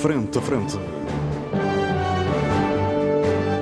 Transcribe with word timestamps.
Frente 0.00 0.38
a 0.38 0.40
Frente. 0.40 0.76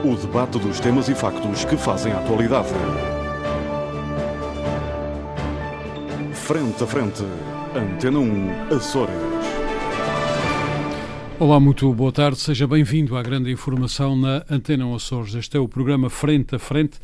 O 0.04 0.15
debate 0.17 0.59
dos 0.59 0.79
temas 0.79 1.09
e 1.09 1.15
factos 1.15 1.64
que 1.64 1.79
fazem 1.79 2.12
a 2.12 2.19
atualidade. 2.19 2.69
Frente 6.35 6.85
a 6.85 6.87
Frente. 6.87 7.22
Antena 7.75 8.19
1, 8.19 8.75
Açores. 8.77 9.14
Olá, 11.41 11.59
muito 11.59 11.91
boa 11.95 12.12
tarde. 12.12 12.39
Seja 12.39 12.66
bem-vindo 12.66 13.16
à 13.16 13.23
grande 13.23 13.50
informação 13.50 14.14
na 14.14 14.45
Antena 14.50 14.84
1 14.84 14.95
Açores. 14.95 15.34
Este 15.34 15.57
é 15.57 15.61
o 15.61 15.66
programa 15.66 16.11
Frente 16.11 16.55
a 16.55 16.59
Frente. 16.59 17.00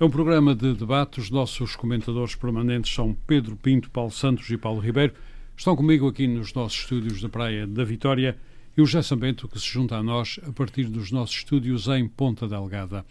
É 0.00 0.04
um 0.04 0.10
programa 0.10 0.56
de 0.56 0.74
debate. 0.74 1.20
Os 1.20 1.30
nossos 1.30 1.76
comentadores 1.76 2.34
permanentes 2.34 2.92
são 2.92 3.16
Pedro 3.28 3.54
Pinto, 3.54 3.88
Paulo 3.90 4.10
Santos 4.10 4.50
e 4.50 4.56
Paulo 4.56 4.80
Ribeiro. 4.80 5.14
Estão 5.56 5.76
comigo 5.76 6.08
aqui 6.08 6.26
nos 6.26 6.52
nossos 6.52 6.80
estúdios 6.80 7.22
da 7.22 7.28
Praia 7.28 7.64
da 7.64 7.84
Vitória 7.84 8.36
e 8.76 8.80
o 8.80 8.86
José 8.86 9.02
Sambento, 9.02 9.48
que 9.48 9.58
se 9.58 9.66
junta 9.66 9.96
a 9.96 10.02
nós 10.02 10.40
a 10.48 10.52
partir 10.52 10.84
dos 10.84 11.10
nossos 11.10 11.36
estúdios 11.36 11.88
em 11.88 12.08
Ponta 12.08 12.48
Delgada. 12.48 13.04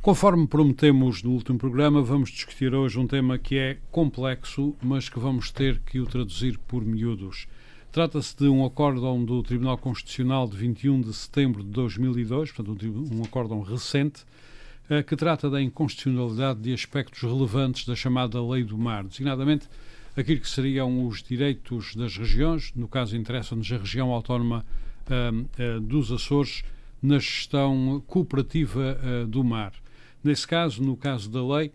Conforme 0.00 0.46
prometemos 0.46 1.22
no 1.22 1.32
último 1.32 1.58
programa, 1.58 2.00
vamos 2.00 2.30
discutir 2.30 2.74
hoje 2.74 2.98
um 2.98 3.06
tema 3.06 3.36
que 3.36 3.58
é 3.58 3.78
complexo, 3.90 4.74
mas 4.80 5.08
que 5.08 5.18
vamos 5.18 5.50
ter 5.50 5.80
que 5.80 6.00
o 6.00 6.06
traduzir 6.06 6.58
por 6.66 6.84
miúdos. 6.84 7.46
Trata-se 7.92 8.36
de 8.36 8.48
um 8.48 8.64
acórdão 8.64 9.24
do 9.24 9.42
Tribunal 9.42 9.76
Constitucional 9.76 10.48
de 10.48 10.56
21 10.56 11.00
de 11.00 11.12
setembro 11.12 11.64
de 11.64 11.70
2002, 11.70 12.52
portanto, 12.52 12.86
um 13.12 13.22
acórdão 13.22 13.60
recente, 13.62 14.24
eh, 14.88 15.02
que 15.02 15.16
trata 15.16 15.50
da 15.50 15.60
inconstitucionalidade 15.60 16.60
de 16.60 16.72
aspectos 16.72 17.20
relevantes 17.20 17.84
da 17.84 17.96
chamada 17.96 18.40
Lei 18.40 18.62
do 18.62 18.78
Mar, 18.78 19.04
designadamente 19.04 19.68
aquilo 20.16 20.40
que 20.40 20.48
seriam 20.48 21.06
os 21.06 21.22
direitos 21.22 21.96
das 21.96 22.16
regiões, 22.16 22.72
no 22.74 22.88
caso 22.88 23.16
interessa-nos 23.16 23.70
a 23.72 23.76
região 23.76 24.10
autónoma 24.10 24.64
dos 25.82 26.12
Açores, 26.12 26.62
na 27.02 27.18
gestão 27.18 28.02
cooperativa 28.06 28.98
uh, 29.02 29.26
do 29.26 29.42
mar. 29.42 29.72
Nesse 30.22 30.46
caso, 30.46 30.82
no 30.82 30.96
caso 30.96 31.30
da 31.30 31.42
lei, 31.42 31.72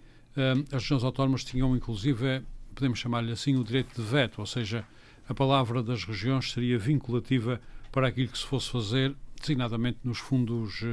as 0.72 0.84
regiões 0.84 1.04
autónomas 1.04 1.44
tinham 1.44 1.76
inclusive, 1.76 2.44
podemos 2.76 3.00
chamar-lhe 3.00 3.32
assim, 3.32 3.56
o 3.56 3.64
direito 3.64 4.00
de 4.00 4.08
veto, 4.08 4.40
ou 4.40 4.46
seja, 4.46 4.86
a 5.28 5.34
palavra 5.34 5.82
das 5.82 6.04
regiões 6.04 6.52
seria 6.52 6.78
vinculativa 6.78 7.60
para 7.92 8.08
aquilo 8.08 8.28
que 8.28 8.38
se 8.38 8.46
fosse 8.46 8.70
fazer, 8.70 9.16
designadamente 9.40 9.98
nos 10.04 10.20
fundos 10.20 10.84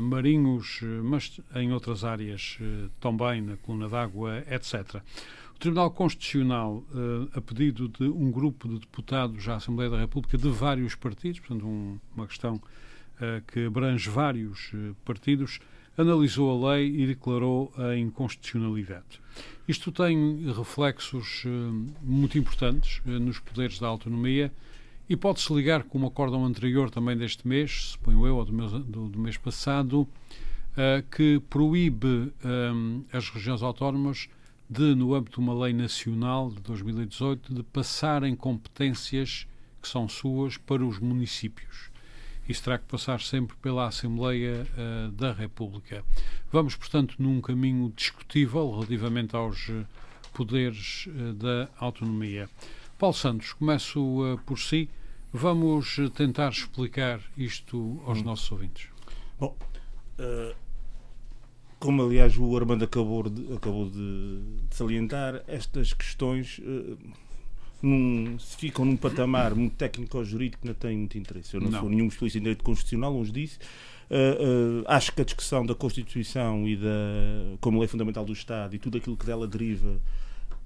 marinhos, 0.00 0.80
mas 1.02 1.40
em 1.56 1.72
outras 1.72 2.04
áreas 2.04 2.58
também, 3.00 3.40
na 3.40 3.56
coluna 3.56 3.88
d'água, 3.88 4.44
etc. 4.48 5.02
O 5.54 5.58
Tribunal 5.58 5.90
Constitucional, 5.92 6.84
uh, 6.92 7.30
a 7.32 7.40
pedido 7.40 7.88
de 7.88 8.04
um 8.04 8.30
grupo 8.30 8.68
de 8.68 8.80
deputados 8.80 9.48
à 9.48 9.56
Assembleia 9.56 9.88
da 9.88 9.98
República 9.98 10.36
de 10.36 10.48
vários 10.48 10.94
partidos, 10.94 11.40
portanto, 11.40 11.66
um, 11.66 11.98
uma 12.14 12.26
questão 12.26 12.56
uh, 12.56 13.42
que 13.46 13.64
abrange 13.64 14.10
vários 14.10 14.72
uh, 14.74 14.94
partidos, 15.04 15.60
analisou 15.96 16.66
a 16.66 16.72
lei 16.72 17.02
e 17.02 17.06
declarou 17.06 17.72
a 17.78 17.96
inconstitucionalidade. 17.96 19.20
Isto 19.66 19.92
tem 19.92 20.44
reflexos 20.52 21.44
muito 22.02 22.36
importantes 22.36 23.00
nos 23.06 23.38
poderes 23.38 23.78
da 23.78 23.86
autonomia 23.86 24.52
e 25.08 25.16
pode-se 25.16 25.54
ligar 25.54 25.84
com 25.84 26.00
um 26.00 26.06
acórdão 26.06 26.44
anterior 26.44 26.90
também 26.90 27.16
deste 27.16 27.46
mês, 27.46 27.92
suponho 27.92 28.26
eu, 28.26 28.36
ou 28.36 28.44
do 28.44 28.80
do, 28.80 29.08
do 29.08 29.18
mês 29.20 29.36
passado, 29.36 30.06
que 31.16 31.40
proíbe 31.48 32.32
as 33.12 33.30
regiões 33.30 33.62
autónomas 33.62 34.28
de, 34.68 34.94
no 34.94 35.14
âmbito 35.14 35.40
de 35.40 35.46
uma 35.46 35.64
lei 35.64 35.72
nacional 35.72 36.50
de 36.50 36.60
2018, 36.60 37.54
de 37.54 37.62
passarem 37.62 38.34
competências 38.34 39.46
que 39.80 39.88
são 39.88 40.08
suas 40.08 40.56
para 40.56 40.84
os 40.84 40.98
municípios. 40.98 41.90
Isso 42.48 42.62
terá 42.62 42.78
que 42.78 42.84
passar 42.84 43.20
sempre 43.20 43.56
pela 43.56 43.86
Assembleia 43.86 44.66
uh, 44.76 45.10
da 45.12 45.32
República. 45.32 46.04
Vamos, 46.52 46.76
portanto, 46.76 47.16
num 47.18 47.40
caminho 47.40 47.92
discutível 47.96 48.70
relativamente 48.70 49.34
aos 49.34 49.68
uh, 49.68 49.86
poderes 50.32 51.06
uh, 51.06 51.32
da 51.32 51.68
autonomia. 51.78 52.48
Paulo 52.98 53.14
Santos, 53.14 53.52
começo 53.54 54.38
por 54.46 54.58
si. 54.58 54.88
Vamos 55.32 55.96
tentar 56.14 56.50
explicar 56.50 57.20
isto 57.36 58.00
aos 58.06 58.20
hum. 58.20 58.24
nossos 58.24 58.52
ouvintes. 58.52 58.88
Bom, 59.38 59.56
como 61.84 62.02
aliás 62.02 62.38
o 62.38 62.56
Armando 62.56 62.82
acabou 62.82 63.28
de, 63.28 63.52
acabou 63.52 63.90
de, 63.90 64.40
de 64.70 64.74
salientar, 64.74 65.44
estas 65.46 65.92
questões 65.92 66.58
uh, 66.60 66.96
num, 67.82 68.38
ficam 68.38 68.86
num 68.86 68.96
patamar 68.96 69.54
muito 69.54 69.76
técnico 69.76 70.16
ou 70.16 70.24
jurídico 70.24 70.62
que 70.62 70.66
não 70.66 70.72
tem 70.72 70.96
muito 70.96 71.18
interesse. 71.18 71.52
Eu 71.52 71.60
não, 71.60 71.70
não. 71.70 71.80
sou 71.80 71.90
nenhum 71.90 72.06
especialista 72.06 72.38
em 72.38 72.40
direito 72.40 72.64
constitucional, 72.64 73.12
longe 73.12 73.30
disso. 73.30 73.58
Uh, 74.10 74.80
uh, 74.80 74.84
acho 74.86 75.12
que 75.12 75.20
a 75.20 75.24
discussão 75.26 75.66
da 75.66 75.74
Constituição 75.74 76.66
e 76.66 76.74
da 76.74 76.88
como 77.60 77.78
lei 77.78 77.86
fundamental 77.86 78.24
do 78.24 78.32
Estado 78.32 78.74
e 78.74 78.78
tudo 78.78 78.96
aquilo 78.96 79.16
que 79.16 79.26
dela 79.26 79.46
deriva 79.46 80.00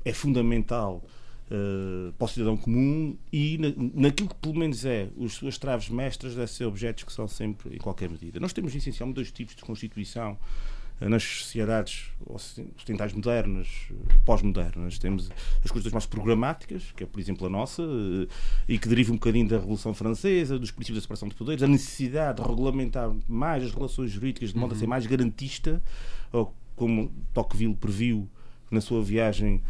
é 0.05 0.12
fundamental 0.12 1.03
uh, 1.50 2.12
para 2.12 2.25
o 2.25 2.29
cidadão 2.29 2.56
comum 2.56 3.17
e 3.33 3.59
na, 3.59 3.73
naquilo 4.03 4.29
que 4.29 4.37
pelo 4.37 4.55
menos 4.55 4.85
é 4.85 5.09
as 5.25 5.33
suas 5.33 5.59
traves 5.59 5.89
mestras 5.89 6.37
deve 6.37 6.50
ser 6.53 6.65
objetos 6.65 7.03
que 7.03 7.12
são 7.12 7.27
sempre 7.27 7.75
em 7.75 7.79
qualquer 7.79 8.09
medida. 8.09 8.39
Nós 8.39 8.53
temos 8.53 8.73
essencialmente 8.73 9.17
dois 9.17 9.33
tipos 9.33 9.56
de 9.56 9.62
Constituição 9.62 10.39
nas 11.00 11.22
sociedades 11.22 12.10
ocidentais 12.26 13.12
modernas, 13.12 13.69
pós-modernas. 14.25 14.98
Temos 14.98 15.31
as 15.64 15.70
coisas 15.70 15.92
mais 15.92 16.06
programáticas, 16.06 16.92
que 16.97 17.04
é, 17.04 17.06
por 17.06 17.20
exemplo, 17.20 17.47
a 17.47 17.50
nossa, 17.50 17.82
eh, 17.82 18.26
e 18.69 18.78
que 18.78 18.88
deriva 18.88 19.12
um 19.12 19.16
bocadinho 19.16 19.48
da 19.48 19.58
Revolução 19.58 19.94
Francesa, 19.94 20.58
dos 20.58 20.70
princípios 20.72 20.98
da 20.98 21.03
separação 21.03 21.28
de 21.28 21.37
poderes, 21.37 21.62
a 21.62 21.69
necessidade 21.69 22.42
de 22.42 22.48
regulamentar 22.48 23.14
mais 23.28 23.62
as 23.62 23.72
relações 23.72 24.10
jurídicas 24.10 24.53
de 24.53 24.58
modo 24.58 24.75
a 24.75 24.76
ser 24.76 24.84
uhum. 24.84 24.91
mais 24.91 25.06
garantista, 25.06 25.81
ou 26.32 26.53
como 26.75 27.12
Tocqueville 27.32 27.75
previu 27.75 28.28
na 28.70 28.81
sua 28.81 29.03
viagem 29.03 29.62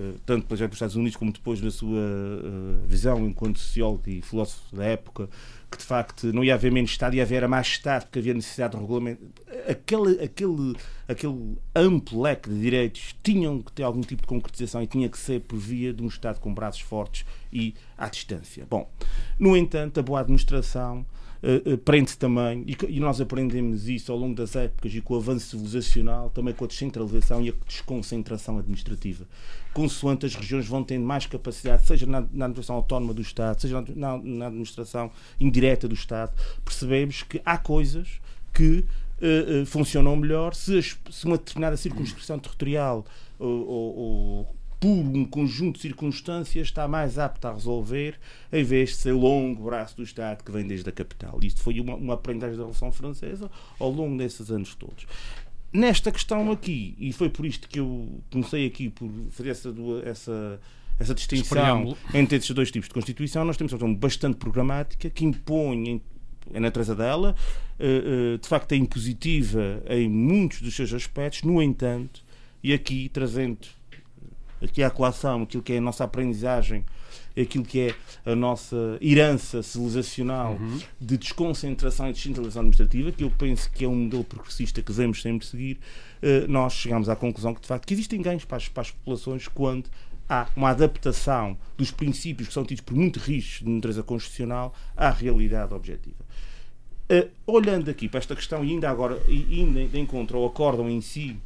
eh, 0.00 0.14
tanto 0.24 0.46
para 0.46 0.54
os 0.54 0.60
Estados 0.72 0.96
Unidos 0.96 1.16
como 1.16 1.30
depois 1.30 1.60
na 1.60 1.70
sua 1.70 1.98
uh, 1.98 2.86
visão 2.86 3.26
enquanto 3.26 3.58
sociólogo 3.58 4.02
e 4.06 4.22
filósofo 4.22 4.74
da 4.74 4.84
época, 4.84 5.28
que 5.70 5.76
de 5.76 5.84
facto 5.84 6.32
não 6.32 6.42
ia 6.42 6.54
haver 6.54 6.72
menos 6.72 6.90
Estado, 6.90 7.16
ia 7.16 7.22
haver 7.22 7.46
mais 7.46 7.66
Estado, 7.66 8.04
porque 8.04 8.18
havia 8.18 8.32
necessidade 8.32 8.74
de 8.74 8.80
regulamento. 8.80 9.22
Aquele, 9.68 10.22
aquele, 10.24 10.74
aquele 11.06 11.58
amplo 11.76 12.22
leque 12.22 12.48
de 12.48 12.58
direitos 12.58 13.14
tinham 13.22 13.60
que 13.60 13.72
ter 13.72 13.82
algum 13.82 14.00
tipo 14.00 14.22
de 14.22 14.28
concretização 14.28 14.82
e 14.82 14.86
tinha 14.86 15.06
que 15.06 15.18
ser 15.18 15.40
por 15.42 15.58
via 15.58 15.92
de 15.92 16.02
um 16.02 16.06
Estado 16.06 16.40
com 16.40 16.54
braços 16.54 16.80
fortes 16.80 17.26
e 17.52 17.74
à 17.98 18.08
distância. 18.08 18.66
Bom, 18.70 18.90
no 19.38 19.54
entanto, 19.54 20.00
a 20.00 20.02
boa 20.02 20.20
administração 20.20 21.04
uh, 21.42 21.78
prende 21.78 22.16
também, 22.16 22.64
e, 22.88 23.00
nós 23.00 23.20
aprendemos 23.20 23.88
isso 23.88 24.12
ao 24.12 24.18
longo 24.18 24.34
das 24.34 24.54
épocas 24.56 24.94
e 24.94 25.00
com 25.00 25.14
o 25.14 25.16
avanço 25.16 25.50
civilizacional, 25.50 26.30
também 26.30 26.54
com 26.54 26.64
a 26.64 26.68
descentralização 26.68 27.42
e 27.42 27.50
a 27.50 27.54
desconcentração 27.66 28.58
administrativa. 28.58 29.24
Consoante 29.72 30.26
as 30.26 30.34
regiões 30.34 30.66
vão 30.66 30.82
tendo 30.82 31.04
mais 31.04 31.26
capacidade, 31.26 31.86
seja 31.86 32.06
na, 32.06 32.20
na 32.20 32.46
administração 32.46 32.76
autónoma 32.76 33.14
do 33.14 33.22
Estado, 33.22 33.60
seja 33.60 33.84
na, 33.94 34.18
na, 34.18 34.46
administração 34.46 35.10
indireta 35.38 35.88
do 35.88 35.94
Estado, 35.94 36.32
percebemos 36.64 37.22
que 37.22 37.40
há 37.44 37.56
coisas 37.56 38.20
que 38.52 38.84
uh, 39.20 39.62
uh, 39.62 39.66
funcionam 39.66 40.16
melhor 40.16 40.54
se, 40.54 40.78
as, 40.78 40.98
se, 41.10 41.24
uma 41.24 41.38
determinada 41.38 41.76
circunscrição 41.76 42.38
territorial 42.38 43.04
ou, 43.38 43.66
ou 43.68 44.59
por 44.80 44.88
um 44.88 45.26
conjunto 45.26 45.76
de 45.76 45.82
circunstâncias, 45.82 46.68
está 46.68 46.88
mais 46.88 47.18
apto 47.18 47.46
a 47.46 47.52
resolver, 47.52 48.18
em 48.50 48.64
vez 48.64 48.90
de 48.90 48.96
ser 48.96 49.12
o 49.12 49.18
longo 49.18 49.64
braço 49.64 49.94
do 49.94 50.02
Estado 50.02 50.42
que 50.42 50.50
vem 50.50 50.66
desde 50.66 50.88
a 50.88 50.92
capital. 50.92 51.38
Isto 51.42 51.60
foi 51.60 51.78
uma, 51.78 51.94
uma 51.94 52.14
aprendizagem 52.14 52.56
da 52.56 52.62
Revolução 52.62 52.90
Francesa 52.90 53.50
ao 53.78 53.90
longo 53.90 54.16
desses 54.16 54.50
anos 54.50 54.74
todos. 54.74 55.06
Nesta 55.70 56.10
questão 56.10 56.50
aqui, 56.50 56.96
e 56.98 57.12
foi 57.12 57.28
por 57.28 57.44
isto 57.44 57.68
que 57.68 57.78
eu 57.78 58.08
comecei 58.32 58.66
aqui 58.66 58.88
por 58.88 59.08
fazer 59.30 59.50
essa, 59.50 59.74
essa, 60.04 60.60
essa 60.98 61.14
distinção 61.14 61.96
entre 62.14 62.38
esses 62.38 62.50
dois 62.50 62.70
tipos 62.70 62.88
de 62.88 62.94
Constituição, 62.94 63.44
nós 63.44 63.58
temos 63.58 63.72
uma 63.72 63.78
questão 63.78 63.94
bastante 63.94 64.36
programática 64.36 65.10
que 65.10 65.24
impõe 65.24 66.02
a 66.54 66.58
natureza 66.58 66.96
dela, 66.96 67.36
eh, 67.78 68.34
eh, 68.34 68.38
de 68.38 68.48
facto 68.48 68.72
é 68.72 68.76
impositiva 68.76 69.82
em 69.88 70.08
muitos 70.08 70.62
dos 70.62 70.74
seus 70.74 70.92
aspectos, 70.92 71.42
no 71.42 71.62
entanto, 71.62 72.24
e 72.64 72.72
aqui 72.72 73.08
trazendo 73.08 73.68
aqui 74.62 74.82
a 74.82 74.90
colação, 74.90 75.42
aquilo 75.42 75.62
que 75.62 75.72
é 75.72 75.78
a 75.78 75.80
nossa 75.80 76.04
aprendizagem, 76.04 76.84
aquilo 77.38 77.64
que 77.64 77.80
é 77.80 77.94
a 78.30 78.34
nossa 78.34 78.98
herança 79.00 79.62
civilizacional 79.62 80.54
uhum. 80.54 80.78
de 81.00 81.16
desconcentração 81.16 82.08
e 82.08 82.12
descentralização 82.12 82.60
administrativa, 82.60 83.12
que 83.12 83.24
eu 83.24 83.30
penso 83.30 83.70
que 83.70 83.84
é 83.84 83.88
um 83.88 83.94
modelo 83.94 84.24
progressista 84.24 84.82
que 84.82 84.90
devemos 84.90 85.22
sempre 85.22 85.46
seguir, 85.46 85.78
uh, 86.22 86.50
nós 86.50 86.72
chegamos 86.72 87.08
à 87.08 87.16
conclusão 87.16 87.54
que, 87.54 87.60
de 87.60 87.66
facto, 87.66 87.86
que 87.86 87.94
existem 87.94 88.20
ganhos 88.20 88.44
para 88.44 88.56
as, 88.56 88.68
para 88.68 88.82
as 88.82 88.90
populações 88.90 89.48
quando 89.48 89.88
há 90.28 90.46
uma 90.54 90.70
adaptação 90.70 91.58
dos 91.76 91.90
princípios 91.90 92.48
que 92.48 92.54
são 92.54 92.64
tidos 92.64 92.82
por 92.82 92.94
muito 92.94 93.18
rígidos 93.18 93.66
de 93.66 93.68
natureza 93.68 94.02
constitucional 94.02 94.72
à 94.96 95.10
realidade 95.10 95.74
objetiva. 95.74 96.24
Uh, 97.10 97.28
olhando 97.44 97.90
aqui 97.90 98.08
para 98.08 98.18
esta 98.18 98.36
questão 98.36 98.64
e 98.64 98.70
ainda 98.70 98.88
agora, 98.88 99.20
e 99.26 99.60
ainda 99.60 99.98
encontro 99.98 100.38
ao 100.38 100.46
acórdão 100.46 100.88
em 100.88 101.00
si, 101.00 101.36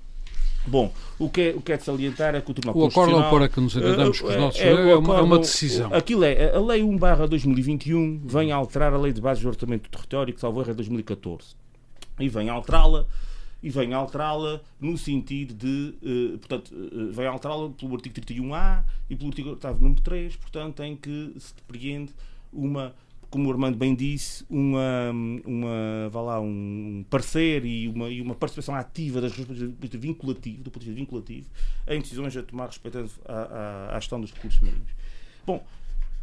Bom, 0.66 0.92
o 1.18 1.28
que, 1.28 1.40
é, 1.40 1.54
o 1.54 1.60
que 1.60 1.72
é 1.72 1.76
de 1.76 1.84
salientar 1.84 2.34
é 2.34 2.40
que 2.40 2.50
o 2.50 2.54
Tribunal 2.54 2.76
o 2.76 2.80
Constitucional... 2.80 3.16
O 3.16 3.20
acórdão 3.20 3.38
para 3.38 3.48
que 3.48 3.60
nos 3.60 3.76
entendamos 3.76 4.20
com 4.20 4.28
os 4.28 4.36
nossos... 4.36 4.60
É, 4.60 4.68
é, 4.68 4.90
é, 4.90 4.96
uma, 4.96 5.18
é 5.18 5.20
uma 5.20 5.38
decisão. 5.38 5.92
Aquilo 5.92 6.24
é, 6.24 6.54
a 6.54 6.60
Lei 6.60 6.82
1 6.82 6.96
2021 7.28 8.22
vem 8.24 8.50
a 8.50 8.56
alterar 8.56 8.94
a 8.94 8.98
Lei 8.98 9.12
de 9.12 9.20
Bases 9.20 9.42
do 9.42 9.48
Orçamento 9.48 9.82
do 9.82 9.90
Território, 9.90 10.32
que 10.32 10.40
salvo 10.40 10.60
erro 10.60 10.70
é 10.70 10.74
2014. 10.74 11.54
E 12.18 12.28
vem 12.28 12.48
a 12.48 12.54
alterá-la 12.54 13.06
e 13.62 13.70
vem 13.70 13.94
alterá-la 13.94 14.60
no 14.78 14.96
sentido 14.98 15.54
de, 15.54 15.94
uh, 16.34 16.38
portanto, 16.38 16.70
vem 17.12 17.26
alterá-la 17.26 17.70
pelo 17.70 17.94
artigo 17.94 18.14
31A 18.20 18.84
e 19.08 19.16
pelo 19.16 19.30
artigo 19.30 19.50
8 19.50 19.66
número 19.80 20.02
3, 20.02 20.36
portanto, 20.36 20.82
em 20.82 20.94
que 20.94 21.32
se 21.38 21.54
depreende 21.54 22.12
uma 22.52 22.94
como 23.34 23.48
o 23.48 23.50
Armando 23.52 23.76
bem 23.76 23.96
disse, 23.96 24.46
uma, 24.48 25.10
uma, 25.44 26.08
vá 26.08 26.20
lá, 26.20 26.40
um 26.40 27.04
parecer 27.10 27.64
e 27.64 27.88
uma, 27.88 28.08
e 28.08 28.20
uma 28.20 28.32
participação 28.32 28.76
ativa 28.76 29.20
das 29.20 29.32
vinculativo, 29.32 30.62
do 30.62 30.70
ponto 30.70 30.84
de 30.84 30.90
vista 30.90 31.00
vinculativo, 31.00 31.48
em 31.88 32.00
decisões 32.00 32.36
a 32.36 32.44
tomar 32.44 32.66
respeito 32.66 33.10
à, 33.26 33.34
à, 33.34 33.96
à 33.96 33.98
gestão 33.98 34.20
dos 34.20 34.30
recursos 34.30 34.60
marinhos. 34.60 34.92
Bom, 35.44 35.66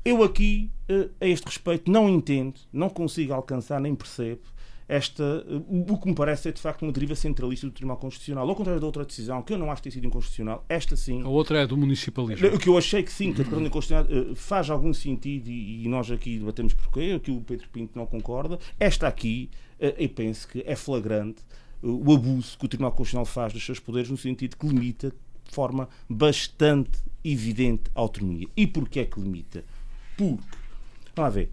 eu 0.05 0.23
aqui, 0.23 0.71
eh, 0.87 1.09
a 1.19 1.27
este 1.27 1.43
respeito, 1.43 1.91
não 1.91 2.07
entendo, 2.07 2.61
não 2.71 2.89
consigo 2.89 3.33
alcançar 3.33 3.81
nem 3.81 3.93
percebo 3.93 4.43
esta, 4.91 5.23
o 5.69 5.97
que 5.97 6.09
me 6.09 6.13
parece 6.13 6.43
ser 6.43 6.51
de 6.51 6.59
facto 6.59 6.81
uma 6.81 6.91
deriva 6.91 7.15
centralista 7.15 7.65
do 7.65 7.71
Tribunal 7.71 7.95
Constitucional. 7.95 8.47
Ao 8.47 8.53
contrário 8.53 8.81
da 8.81 8.85
outra 8.85 9.05
decisão, 9.05 9.41
que 9.41 9.53
eu 9.53 9.57
não 9.57 9.71
acho 9.71 9.81
ter 9.81 9.89
sido 9.89 10.05
inconstitucional, 10.05 10.65
esta 10.67 10.97
sim. 10.97 11.21
A 11.23 11.29
outra 11.29 11.61
é 11.61 11.65
do 11.65 11.77
municipalismo. 11.77 12.45
O 12.49 12.59
que 12.59 12.67
eu 12.67 12.77
achei 12.77 13.01
que 13.01 13.11
sim, 13.11 13.31
que 13.31 13.39
a 13.39 13.43
Declaração 13.45 13.71
Constitucional 13.71 14.05
eh, 14.11 14.35
faz 14.35 14.69
algum 14.69 14.93
sentido 14.93 15.47
e, 15.47 15.87
nós 15.87 16.11
aqui 16.11 16.37
debatemos 16.37 16.73
porquê, 16.73 17.13
aqui 17.15 17.31
o 17.31 17.39
Pedro 17.39 17.69
Pinto 17.69 17.97
não 17.97 18.05
concorda. 18.05 18.59
Esta 18.77 19.07
aqui, 19.07 19.49
eh, 19.79 19.95
eu 19.97 20.09
penso 20.09 20.45
que 20.45 20.61
é 20.67 20.75
flagrante 20.75 21.41
eh, 21.81 21.87
o 21.87 22.13
abuso 22.13 22.57
que 22.59 22.65
o 22.65 22.67
Tribunal 22.67 22.91
Constitucional 22.91 23.25
faz 23.25 23.53
dos 23.53 23.65
seus 23.65 23.79
poderes 23.79 24.09
no 24.09 24.17
sentido 24.17 24.57
que 24.57 24.67
limita 24.67 25.13
de 25.45 25.55
forma 25.55 25.87
bastante 26.09 26.99
evidente 27.23 27.83
a 27.95 28.01
autonomia. 28.01 28.47
E 28.57 28.67
porquê 28.67 28.99
é 28.99 29.05
que 29.05 29.21
limita? 29.21 29.63
Porque, 30.17 30.57
vamos 31.15 31.17
lá 31.17 31.29
ver, 31.29 31.49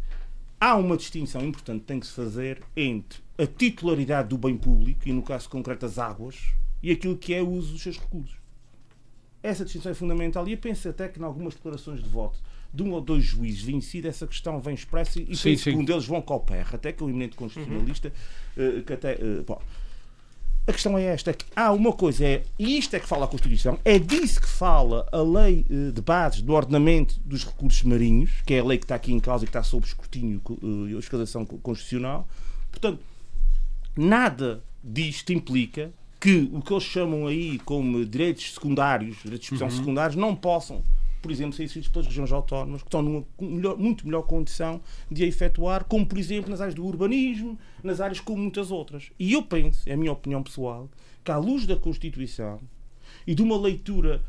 há 0.60 0.76
uma 0.76 0.96
distinção 0.96 1.42
importante 1.42 1.80
que 1.80 1.86
tem 1.86 2.00
que 2.00 2.06
se 2.06 2.12
fazer 2.12 2.62
entre 2.76 3.20
a 3.36 3.46
titularidade 3.46 4.28
do 4.28 4.38
bem 4.38 4.56
público, 4.56 5.08
e 5.08 5.12
no 5.12 5.22
caso 5.22 5.48
concreto 5.48 5.86
as 5.86 5.98
águas, 5.98 6.36
e 6.82 6.90
aquilo 6.90 7.16
que 7.16 7.32
é 7.34 7.42
o 7.42 7.48
uso 7.48 7.72
dos 7.72 7.82
seus 7.82 7.98
recursos. 7.98 8.36
Essa 9.42 9.64
distinção 9.64 9.92
é 9.92 9.94
fundamental 9.94 10.46
e 10.48 10.52
eu 10.52 10.58
penso 10.58 10.88
até 10.88 11.08
que 11.08 11.20
em 11.20 11.22
algumas 11.22 11.54
declarações 11.54 12.02
de 12.02 12.08
voto 12.08 12.38
de 12.72 12.82
um 12.82 12.92
ou 12.92 13.00
dois 13.00 13.24
juízes 13.24 13.62
vencidos, 13.62 14.10
essa 14.10 14.26
questão 14.26 14.60
vem 14.60 14.74
expressa 14.74 15.20
e 15.20 15.34
sim, 15.34 15.50
penso 15.50 15.64
sim. 15.64 15.70
que 15.72 15.76
um 15.76 15.84
deles, 15.84 16.04
João 16.04 16.20
Calperra, 16.20 16.74
até 16.74 16.92
que 16.92 17.02
é 17.02 17.06
um 17.06 17.08
eminente 17.08 17.36
constitucionalista, 17.36 18.12
uhum. 18.56 18.82
que 18.82 18.92
até. 18.92 19.14
Uh, 19.14 19.42
bom, 19.44 19.60
a 20.68 20.72
questão 20.72 20.98
é 20.98 21.04
esta, 21.04 21.32
que 21.32 21.46
há 21.56 21.72
uma 21.72 21.94
coisa, 21.94 22.26
é, 22.26 22.42
e 22.58 22.76
isto 22.78 22.94
é 22.94 23.00
que 23.00 23.06
fala 23.08 23.24
a 23.24 23.28
Constituição, 23.28 23.78
é 23.86 23.98
disso 23.98 24.38
que 24.38 24.46
fala 24.46 25.08
a 25.10 25.22
lei 25.22 25.64
uh, 25.70 25.90
de 25.90 26.02
bases 26.02 26.42
do 26.42 26.52
ordenamento 26.52 27.18
dos 27.24 27.42
recursos 27.42 27.82
marinhos, 27.84 28.30
que 28.44 28.52
é 28.52 28.58
a 28.60 28.64
lei 28.64 28.76
que 28.76 28.84
está 28.84 28.94
aqui 28.94 29.10
em 29.10 29.18
causa 29.18 29.44
e 29.44 29.46
que 29.46 29.50
está 29.50 29.62
sob 29.62 29.86
escrutínio 29.86 30.42
e 30.62 30.94
uh, 30.94 30.98
escalação 30.98 31.46
constitucional. 31.46 32.28
Portanto, 32.70 33.00
nada 33.96 34.62
disto 34.84 35.32
implica 35.32 35.90
que 36.20 36.50
o 36.52 36.60
que 36.60 36.72
eles 36.72 36.84
chamam 36.84 37.26
aí 37.26 37.58
como 37.60 38.04
direitos 38.04 38.52
secundários, 38.52 39.16
direitos 39.22 39.48
de 39.48 39.54
expressão 39.54 39.68
uhum. 39.68 39.82
secundários, 39.82 40.16
não 40.16 40.36
possam, 40.36 40.82
por 41.20 41.30
exemplo, 41.30 41.54
ser 41.54 41.64
exercidos 41.64 41.88
pelas 41.88 42.06
regiões 42.06 42.32
autónomas, 42.32 42.82
que 42.82 42.88
estão 42.88 43.02
numa 43.02 43.24
melhor, 43.40 43.76
muito 43.76 44.06
melhor 44.06 44.22
condição 44.22 44.80
de 45.10 45.24
a 45.24 45.26
efetuar, 45.26 45.84
como, 45.84 46.06
por 46.06 46.18
exemplo, 46.18 46.50
nas 46.50 46.60
áreas 46.60 46.74
do 46.74 46.84
urbanismo, 46.84 47.58
nas 47.82 48.00
áreas 48.00 48.20
como 48.20 48.42
muitas 48.42 48.70
outras. 48.70 49.10
E 49.18 49.32
eu 49.32 49.42
penso, 49.42 49.88
é 49.88 49.94
a 49.94 49.96
minha 49.96 50.12
opinião 50.12 50.42
pessoal, 50.42 50.88
que 51.24 51.30
à 51.30 51.36
luz 51.36 51.66
da 51.66 51.76
Constituição 51.76 52.60
e 53.26 53.34
de 53.34 53.42
uma 53.42 53.58
leitura 53.58 54.22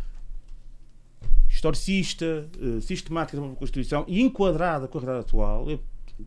historicista, 1.50 2.48
eh, 2.60 2.82
sistemática 2.82 3.40
da 3.40 3.48
Constituição 3.56 4.06
e 4.08 4.22
enquadrada 4.22 4.88
com 4.88 4.98
a 4.98 5.02
realidade 5.02 5.28
atual, 5.28 5.70
eu 5.70 5.80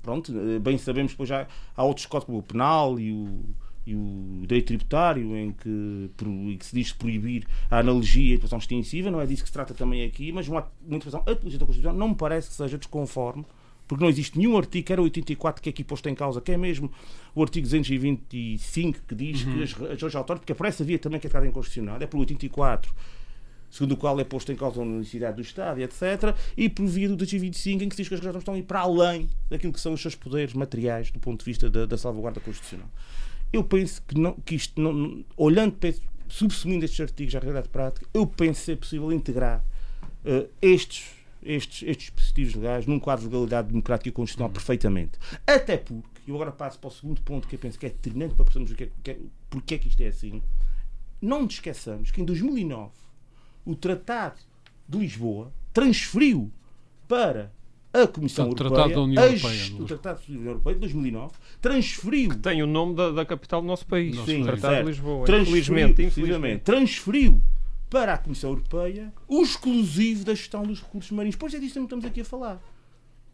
pronto, 0.02 0.32
eh, 0.36 0.58
bem 0.58 0.76
sabemos 0.78 1.14
que 1.14 1.24
já 1.24 1.46
há 1.76 1.84
outros 1.84 2.06
códigos 2.06 2.26
como 2.26 2.38
o 2.38 2.42
penal 2.42 2.98
e 2.98 3.12
o, 3.12 3.44
e 3.86 3.94
o 3.94 4.40
direito 4.42 4.66
tributário 4.68 5.36
em 5.36 5.52
que, 5.52 6.10
em 6.22 6.56
que 6.56 6.66
se 6.66 6.74
diz 6.74 6.92
proibir 6.92 7.46
a 7.70 7.78
analogia 7.78 8.22
e 8.22 8.24
a 8.24 8.28
interpretação 8.34 8.58
extensiva, 8.58 9.10
não 9.10 9.20
é 9.20 9.26
disso 9.26 9.42
que 9.42 9.48
se 9.48 9.52
trata 9.52 9.74
também 9.74 10.04
aqui, 10.04 10.30
mas 10.32 10.48
uma, 10.48 10.68
uma 10.86 10.96
interpretação 10.96 11.20
apologista 11.20 11.58
da 11.58 11.66
Constituição 11.66 11.98
não 11.98 12.08
me 12.08 12.14
parece 12.14 12.48
que 12.48 12.54
seja 12.54 12.78
desconforme 12.78 13.44
porque 13.88 14.02
não 14.02 14.08
existe 14.08 14.38
nenhum 14.38 14.56
artigo, 14.56 14.90
era 14.90 15.02
o 15.02 15.04
84 15.04 15.62
que 15.62 15.68
é 15.68 15.70
aqui 15.70 15.84
posto 15.84 16.08
em 16.08 16.14
causa, 16.14 16.40
que 16.40 16.52
é 16.52 16.56
mesmo 16.56 16.90
o 17.34 17.42
artigo 17.42 17.66
225 17.66 19.00
que 19.06 19.14
diz 19.14 19.44
uhum. 19.44 19.52
que 19.52 19.62
as 19.64 19.72
regiões 19.72 20.14
autónomas, 20.14 20.40
porque 20.40 20.52
é 20.52 20.54
por 20.54 20.66
essa 20.66 20.82
via 20.82 20.98
também 20.98 21.20
que 21.20 21.26
é 21.26 21.30
tratada 21.30 21.48
inconstitucional, 21.48 21.98
é 22.00 22.06
pelo 22.06 22.20
84 22.20 22.90
segundo 23.72 23.92
o 23.92 23.96
qual 23.96 24.20
é 24.20 24.24
posto 24.24 24.52
em 24.52 24.56
causa 24.56 24.80
a 24.80 24.84
universidade 24.84 25.36
do 25.36 25.42
Estado, 25.42 25.80
etc., 25.80 26.36
e 26.54 26.68
por 26.68 26.86
via 26.86 27.08
do 27.08 27.16
225, 27.16 27.82
em 27.82 27.88
que 27.88 27.96
se 27.96 28.02
diz 28.02 28.08
que 28.08 28.14
as 28.14 28.20
regiões 28.20 28.36
estão 28.36 28.52
a 28.52 28.58
ir 28.58 28.64
para 28.64 28.80
além 28.80 29.30
daquilo 29.48 29.72
que 29.72 29.80
são 29.80 29.94
os 29.94 30.02
seus 30.02 30.14
poderes 30.14 30.52
materiais 30.52 31.10
do 31.10 31.18
ponto 31.18 31.38
de 31.38 31.46
vista 31.46 31.70
da, 31.70 31.86
da 31.86 31.96
salvaguarda 31.96 32.38
constitucional. 32.38 32.88
Eu 33.52 33.62
penso 33.62 34.02
que, 34.02 34.18
não, 34.18 34.32
que 34.34 34.54
isto, 34.54 34.80
não, 34.80 35.24
olhando, 35.36 35.76
subsumindo 36.28 36.84
estes 36.84 37.00
artigos 37.00 37.34
à 37.34 37.38
realidade 37.38 37.68
prática, 37.68 38.06
eu 38.14 38.26
penso 38.26 38.62
ser 38.62 38.76
possível 38.76 39.12
integrar 39.12 39.62
uh, 40.24 40.48
estes, 40.60 41.10
estes, 41.42 41.86
estes 41.86 42.06
dispositivos 42.06 42.54
legais 42.54 42.86
num 42.86 42.98
quadro 42.98 43.26
de 43.26 43.30
legalidade 43.30 43.68
democrática 43.68 44.08
e 44.08 44.12
constitucional 44.12 44.48
uhum. 44.48 44.54
perfeitamente. 44.54 45.18
Até 45.46 45.76
porque, 45.76 46.20
e 46.26 46.30
eu 46.30 46.36
agora 46.36 46.52
passo 46.52 46.78
para 46.78 46.88
o 46.88 46.90
segundo 46.90 47.20
ponto 47.20 47.46
que 47.46 47.56
eu 47.56 47.58
penso 47.58 47.78
que 47.78 47.86
é 47.86 47.90
determinante 47.90 48.34
para 48.34 48.44
percebermos 48.44 48.72
o 48.72 48.76
que 48.76 48.84
é, 48.84 48.90
que 49.02 49.10
é, 49.10 49.18
porque 49.50 49.74
é 49.74 49.78
que 49.78 49.88
isto 49.88 50.00
é 50.00 50.06
assim. 50.06 50.42
Não 51.20 51.42
nos 51.42 51.54
esqueçamos 51.54 52.10
que 52.10 52.20
em 52.20 52.24
2009 52.24 52.90
o 53.64 53.76
Tratado 53.76 54.40
de 54.88 54.98
Lisboa 54.98 55.52
transferiu 55.72 56.50
para 57.06 57.52
a 57.92 58.06
Comissão 58.06 58.46
Europeia, 58.46 58.70
Tratado 58.70 58.94
da 58.94 59.00
União 59.02 59.22
Europeia, 59.22 59.74
o 59.78 59.84
Tratado 59.84 60.20
da 60.20 60.32
União 60.32 60.46
Europeia 60.46 60.74
de 60.74 60.80
2009 60.80 61.34
transferiu 61.60 62.30
que 62.30 62.38
tem 62.38 62.62
o 62.62 62.66
nome 62.66 62.94
da, 62.94 63.10
da 63.10 63.26
capital 63.26 63.60
do 63.60 63.66
nosso 63.66 63.86
país, 63.86 64.16
Sim, 64.24 64.42
o 64.42 64.44
Tratado 64.44 64.76
de 64.76 64.82
Lisboa. 64.84 65.24
Infelizmente, 65.28 66.02
infelizmente, 66.02 66.62
transferiu 66.62 67.42
para 67.90 68.14
a 68.14 68.18
Comissão 68.18 68.50
Europeia 68.50 69.12
o 69.28 69.42
exclusivo 69.42 70.24
da 70.24 70.34
gestão 70.34 70.62
dos 70.62 70.80
recursos 70.80 71.10
marinhos. 71.10 71.36
Pois 71.36 71.52
é 71.52 71.58
disso 71.58 71.74
que 71.74 71.80
estamos 71.80 72.04
aqui 72.04 72.22
a 72.22 72.24
falar. 72.24 72.62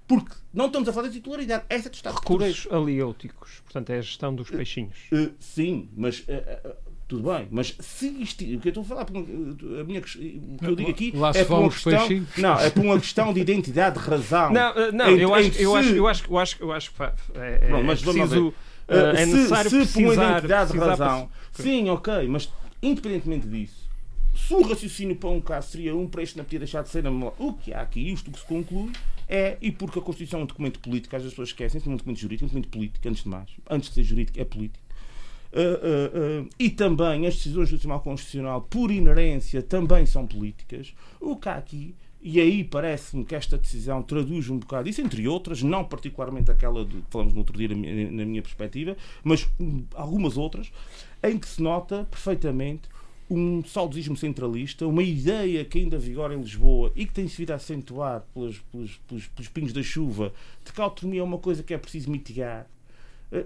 Porque 0.09 0.35
não 0.53 0.67
estamos 0.67 0.89
a 0.89 0.93
falar 0.93 1.09
de 1.09 1.15
titularidade. 1.15 1.65
Essa 1.69 1.89
é 1.89 1.91
de 1.91 1.97
Estado 1.99 2.15
Recursos 2.15 2.67
aliêuticos. 2.73 3.61
Portanto, 3.61 3.91
é 3.91 3.99
a 3.99 4.01
gestão 4.01 4.35
dos 4.35 4.51
peixinhos. 4.51 4.97
Uh, 5.13 5.33
sim, 5.39 5.91
mas 5.95 6.21
uh, 6.21 6.75
tudo 7.09 7.33
bem, 7.33 7.49
mas 7.51 7.75
se 7.81 8.07
isto, 8.21 8.45
o 8.45 8.61
que 8.61 8.69
eu 8.69 8.71
estou 8.71 8.83
a 8.83 8.87
falar, 8.87 9.07
a 9.09 9.85
minha, 9.85 10.01
o 10.01 10.03
que 10.03 10.53
eu 10.61 10.77
digo 10.77 10.91
aqui 10.91 11.11
Lá 11.17 11.33
é 11.35 11.43
por 11.43 11.59
uma 11.59 11.71
questão, 11.71 12.09
não, 12.37 12.61
é 12.61 12.69
por 12.69 12.85
uma 12.85 13.01
questão 13.01 13.33
de 13.33 13.41
identidade, 13.41 13.99
de 13.99 14.05
razão. 14.05 14.53
Não, 14.53 14.69
eh, 14.77 14.93
não, 14.93 15.09
eu, 15.09 15.35
acho, 15.35 15.59
eu, 15.59 15.75
acho, 15.75 15.95
eu 15.95 16.07
acho, 16.07 16.27
eu 16.29 16.39
acho, 16.39 16.57
eu 16.61 16.73
acho 16.73 16.93
que 16.93 17.03
é, 17.03 17.13
é, 17.63 17.83
mas 17.83 18.03
preciso, 18.03 18.53
é 18.89 19.25
necessário 19.25 19.71
se, 19.71 19.87
se 19.87 19.93
precisar, 19.93 19.95
por 19.95 20.03
uma 20.03 20.31
identidade 20.31 20.73
de 20.73 20.79
razão, 20.79 21.31
sim, 21.53 21.89
ok, 21.89 22.29
mas 22.29 22.53
independentemente 22.83 23.49
disso, 23.49 23.89
se 24.37 24.53
o 24.53 24.61
raciocínio 24.61 25.17
para 25.17 25.31
um 25.31 25.41
caso 25.41 25.71
seria 25.71 25.97
um, 25.97 26.07
para 26.07 26.23
este 26.23 26.37
não 26.37 26.45
podia 26.45 26.59
deixar 26.59 26.83
de 26.83 26.91
ser 26.91 27.05
o 27.07 27.53
que 27.55 27.73
há 27.73 27.81
aqui, 27.81 28.13
isto 28.13 28.31
que 28.31 28.39
se 28.39 28.45
conclui, 28.45 28.93
é, 29.27 29.57
e 29.63 29.73
porque 29.73 29.99
a 29.99 30.03
Constituição 30.03 30.41
é 30.41 30.43
um 30.43 30.47
documento 30.47 30.79
político, 30.79 31.17
às 31.17 31.23
vezes 31.23 31.33
as 31.33 31.33
pessoas 31.33 31.49
esquecem, 31.49 31.81
é 31.85 31.89
um 31.89 31.97
documento 31.97 32.19
jurídico, 32.19 32.45
é 32.45 32.47
um 32.47 32.49
documento 32.49 32.69
político, 32.69 33.09
antes 33.09 33.23
de 33.23 33.29
mais, 33.31 33.49
antes 33.71 33.89
de 33.89 33.95
ser 33.95 34.03
jurídico, 34.03 34.39
é 34.39 34.45
político 34.45 34.88
Uh, 35.51 36.41
uh, 36.41 36.43
uh, 36.43 36.49
e 36.59 36.69
também 36.69 37.27
as 37.27 37.37
decisões 37.37 37.71
do 37.71 37.79
Tribunal 37.79 38.01
Constitucional, 38.01 38.61
por 38.63 38.91
inerência, 38.91 39.63
também 39.63 40.05
são 40.05 40.27
políticas. 40.27 40.95
O 41.21 41.37
que 41.37 41.49
há 41.49 41.55
aqui, 41.57 41.95
e 42.21 42.41
aí 42.41 42.65
parece-me 42.65 43.25
que 43.25 43.35
esta 43.35 43.57
decisão 43.57 44.03
traduz 44.03 44.51
um 44.51 44.59
bocado 44.59 44.89
isso, 44.89 45.01
entre 45.01 45.27
outras, 45.27 45.63
não 45.63 45.85
particularmente 45.85 46.51
aquela 46.51 46.85
de, 46.85 46.97
que 46.97 47.11
falamos 47.11 47.33
no 47.33 47.41
outro 47.41 47.57
dia 47.57 47.69
na 47.69 48.25
minha, 48.27 48.43
perspectiva, 48.43 48.97
mas 49.25 49.49
um, 49.59 49.85
algumas 49.95 50.37
outras, 50.37 50.71
em 51.23 51.39
que 51.39 51.49
se 51.49 51.63
nota 51.63 52.07
perfeitamente 52.11 52.89
um 53.31 53.63
saudosismo 53.65 54.17
centralista, 54.17 54.87
uma 54.87 55.03
ideia 55.03 55.65
que 55.65 55.79
ainda 55.79 55.99
vigora 55.99 56.35
em 56.35 56.41
Lisboa 56.41 56.91
e 56.97 57.07
que 57.07 57.13
tem 57.13 57.29
se 57.29 57.37
vindo 57.37 57.53
a 57.53 57.57
acentuar 57.57 58.25
pelos, 58.35 58.59
pelos, 58.73 59.01
pelos, 59.07 59.49
pelos 59.49 59.73
da 59.73 59.83
chuva, 59.83 60.33
de 60.65 60.73
que 60.73 60.81
a 60.81 60.85
autonomia 60.85 61.21
é 61.21 61.25
uma 61.25 61.39
coisa 61.39 61.63
que 61.63 61.73
é 61.73 61.79
preciso 61.79 62.11
mitigar 62.11 62.67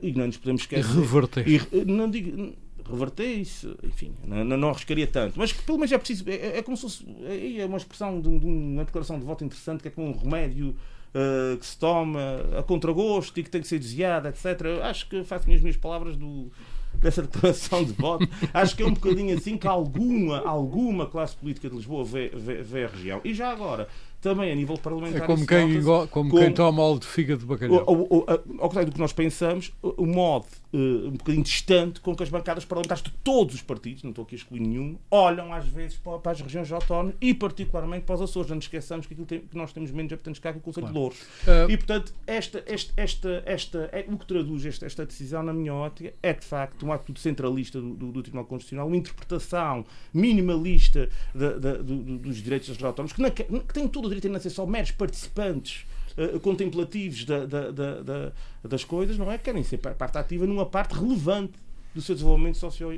e 0.01 0.13
não 0.13 0.27
nos 0.27 0.37
podemos 0.37 0.63
esquecer. 0.63 0.91
E 0.91 0.95
reverter. 0.95 1.49
E, 1.49 1.57
eh, 1.57 1.85
não 1.85 2.11
digo 2.11 2.55
reverter 2.89 3.27
isso, 3.27 3.77
enfim, 3.85 4.13
não, 4.25 4.45
não, 4.45 4.69
arriscaria 4.69 5.07
tanto, 5.07 5.39
mas 5.39 5.53
que 5.53 5.63
pelo 5.63 5.79
menos 5.79 5.93
é 5.93 5.99
preciso, 5.99 6.25
é, 6.29 6.59
é 6.59 6.63
como 6.63 6.77
se 6.77 6.83
fosse, 6.83 7.07
é, 7.25 7.61
é 7.61 7.67
uma 7.67 7.79
expressão 7.79 8.21
de, 8.21 8.39
de, 8.39 8.47
uma 8.47 8.85
declaração 8.85 9.19
de 9.19 9.25
voto 9.25 9.45
interessante, 9.45 9.83
que 9.83 9.89
é 9.89 9.91
como 9.91 10.09
um 10.09 10.17
remédio 10.17 10.75
uh, 11.15 11.57
que 11.57 11.65
se 11.65 11.79
toma 11.79 12.21
a 12.59 12.63
contragosto 12.63 13.39
e 13.39 13.43
que 13.43 13.51
tem 13.51 13.61
que 13.61 13.69
ser 13.69 13.79
desviado, 13.79 14.29
etc. 14.29 14.61
Eu 14.65 14.85
acho 14.85 15.09
que 15.09 15.23
faço 15.25 15.51
as 15.51 15.61
minhas 15.61 15.77
palavras 15.77 16.17
do, 16.17 16.51
dessa 16.95 17.23
declaração 17.23 17.85
de 17.85 17.93
voto, 17.93 18.29
acho 18.53 18.77
que 18.77 18.83
é 18.83 18.87
um 18.87 18.95
bocadinho 18.95 19.37
assim 19.37 19.57
que 19.57 19.67
alguma, 19.67 20.41
alguma 20.41 21.07
classe 21.07 21.37
política 21.37 21.69
de 21.69 21.77
Lisboa 21.77 22.05
vê, 22.05 22.29
vê, 22.35 22.63
vê 22.63 22.85
a 22.85 22.89
região. 22.89 23.21
E 23.25 23.33
já 23.33 23.51
agora, 23.51 23.89
também 24.23 24.53
a 24.53 24.55
nível 24.55 24.79
parlamentar. 24.79 25.23
É 25.23 25.27
como 25.27 25.47
quem, 25.47 25.83
como, 25.83 26.09
como 26.09 26.31
quem 26.31 26.53
toma 26.53 26.83
óleo 26.83 27.01
de 27.01 27.07
fígado 27.07 27.41
de 27.41 27.47
bacalhau. 27.47 27.85
Ao 27.87 28.69
contrário 28.69 28.91
do 28.91 28.95
que 28.95 29.01
nós 29.01 29.13
pensamos, 29.13 29.73
o 29.83 30.07
modo 30.07 30.47
uh, 30.73 31.09
um 31.09 31.13
bocadinho 31.13 31.45
distante 31.45 32.01
com 32.01 32.15
que 32.15 32.23
as 32.23 32.29
bancadas 32.29 32.65
parlamentares 32.65 33.03
de 33.03 33.11
todos 33.25 33.55
os 33.55 33.63
partidos, 33.63 34.03
não 34.03 34.11
estou 34.11 34.25
aqui 34.25 34.35
a 34.35 34.39
excluir 34.39 34.61
nenhum, 34.61 34.97
olham 35.11 35.53
às 35.53 35.67
vezes 35.67 35.97
para, 35.97 36.19
para 36.19 36.33
as 36.33 36.41
regiões 36.41 36.71
autónomas 36.73 37.15
e 37.21 37.35
particularmente 37.35 38.05
para 38.05 38.15
os 38.17 38.23
Açores. 38.23 38.49
Não 38.49 38.57
nos 38.57 38.65
esqueçamos 38.65 39.07
que, 39.07 39.15
tem, 39.15 39.41
que 39.41 39.57
nós 39.57 39.73
temos 39.73 39.91
menos 39.91 40.13
habitantes 40.13 40.41
cá 40.41 40.53
que 40.53 40.59
o 40.59 40.61
Conselho 40.61 40.89
claro. 40.89 40.95
de 40.95 41.01
Louros. 41.01 41.21
Uh, 41.21 41.71
e, 41.71 41.77
portanto, 41.77 42.15
esta, 42.27 42.63
esta, 42.67 42.93
esta, 42.97 43.43
esta, 43.47 43.79
é, 43.93 44.05
o 44.09 44.17
que 44.17 44.27
traduz 44.27 44.65
esta, 44.65 44.87
esta 44.87 45.05
decisão, 45.07 45.43
na 45.43 45.53
minha 45.53 45.75
ótica, 45.75 46.13
é 46.23 46.33
de 46.33 46.45
facto 46.45 46.85
um 46.87 46.93
ato 46.93 47.19
centralista 47.19 47.81
do, 47.81 47.95
do, 47.95 48.13
do 48.13 48.23
Tribunal 48.23 48.47
Constitucional, 48.47 48.87
uma 48.87 48.97
interpretação 48.97 49.85
minimalista 50.13 51.09
dos 51.35 52.37
direitos 52.43 52.69
das 52.69 52.77
regiões 52.77 52.85
autónomas, 52.85 53.13
que, 53.13 53.23
na, 53.23 53.31
que 53.31 53.75
tem 53.75 53.87
todo 53.89 54.07
o 54.07 54.09
direito 54.09 54.35
a 54.35 54.41
ser 54.41 54.51
só 54.51 54.67
meros 54.67 54.91
participantes 54.91 55.85
uh, 56.17 56.41
contemplativos 56.41 57.25
da, 57.25 57.47
da, 57.47 57.71
da, 57.71 58.33
das 58.65 58.85
coisas, 58.85 59.19
não 59.19 59.31
é? 59.31 59.39
Querem 59.39 59.63
ser 59.63 59.79
parte 59.79 60.19
ativa 60.19 60.47
numa 60.47 60.67
parte 60.67 60.95
relevante 60.95 61.55
do 61.95 62.01
seu 62.01 62.15
desenvolvimento 62.15 62.57
social, 62.57 62.91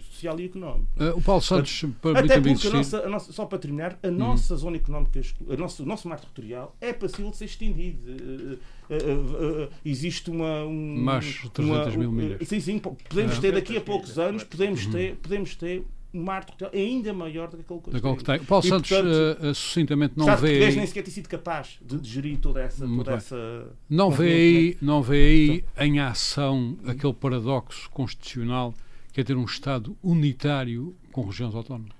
social 0.00 0.40
e 0.40 0.46
económico. 0.46 0.88
Uh, 0.98 1.18
o 1.18 1.22
Paulo 1.22 1.42
Santos, 1.42 1.84
até 2.16 2.40
porque 2.40 2.66
a 2.66 2.70
nossa, 2.70 2.98
a 3.00 3.08
nossa, 3.08 3.32
só 3.32 3.44
para 3.44 3.58
terminar, 3.58 3.98
a 4.02 4.10
nossa 4.10 4.54
hum. 4.54 4.56
zona 4.56 4.76
económica, 4.76 5.20
a 5.50 5.56
nossa, 5.56 5.82
o 5.82 5.86
nosso 5.86 6.08
mar 6.08 6.18
territorial 6.18 6.74
é 6.80 6.92
passível 6.92 7.30
de 7.30 7.36
ser 7.36 7.44
extendido. 7.44 7.98
Uh, 8.08 8.94
uh, 8.94 9.68
existe 9.84 10.30
uma. 10.30 10.64
Um, 10.64 11.02
Mais 11.02 11.42
300 11.52 11.96
mil 11.96 12.10
milhas. 12.10 12.48
Sim, 12.48 12.60
sim, 12.60 12.78
podemos 12.78 13.38
ter 13.38 13.52
daqui 13.52 13.76
a 13.76 13.80
poucos 13.80 14.18
anos, 14.18 14.44
podemos 14.44 14.86
ter, 14.86 15.16
podemos 15.16 15.54
ter 15.54 15.84
um 16.12 16.24
territorial 16.24 16.72
ainda 16.74 17.12
maior 17.12 17.48
do 17.48 17.56
que 17.58 17.62
aquele 17.62 17.80
que, 17.80 17.90
Daquele 17.90 18.16
que 18.16 18.24
tem. 18.24 18.36
O 18.36 18.44
Paulo 18.44 18.64
e, 18.64 18.68
Santos, 18.68 18.88
portanto, 18.88 19.44
uh, 19.44 19.54
sucintamente, 19.54 20.14
não 20.16 20.36
vê. 20.36 20.64
Aí... 20.64 20.76
nem 20.76 20.86
sequer 20.86 21.02
ter 21.02 21.10
sido 21.10 21.28
capaz 21.28 21.78
de, 21.82 21.98
de 21.98 22.08
gerir 22.08 22.38
toda 22.38 22.60
essa. 22.60 22.86
Toda 22.86 23.12
essa 23.12 23.70
não, 23.88 24.10
vê 24.10 24.32
aí, 24.32 24.78
não 24.80 25.02
vê 25.02 25.16
aí 25.16 25.64
então, 25.74 25.86
em 25.86 26.00
ação 26.00 26.78
aquele 26.86 27.12
paradoxo 27.12 27.90
constitucional 27.90 28.74
que 29.12 29.20
é 29.20 29.24
ter 29.24 29.36
um 29.36 29.44
Estado 29.44 29.96
unitário 30.02 30.94
com 31.12 31.22
regiões 31.22 31.54
autónomas? 31.54 31.98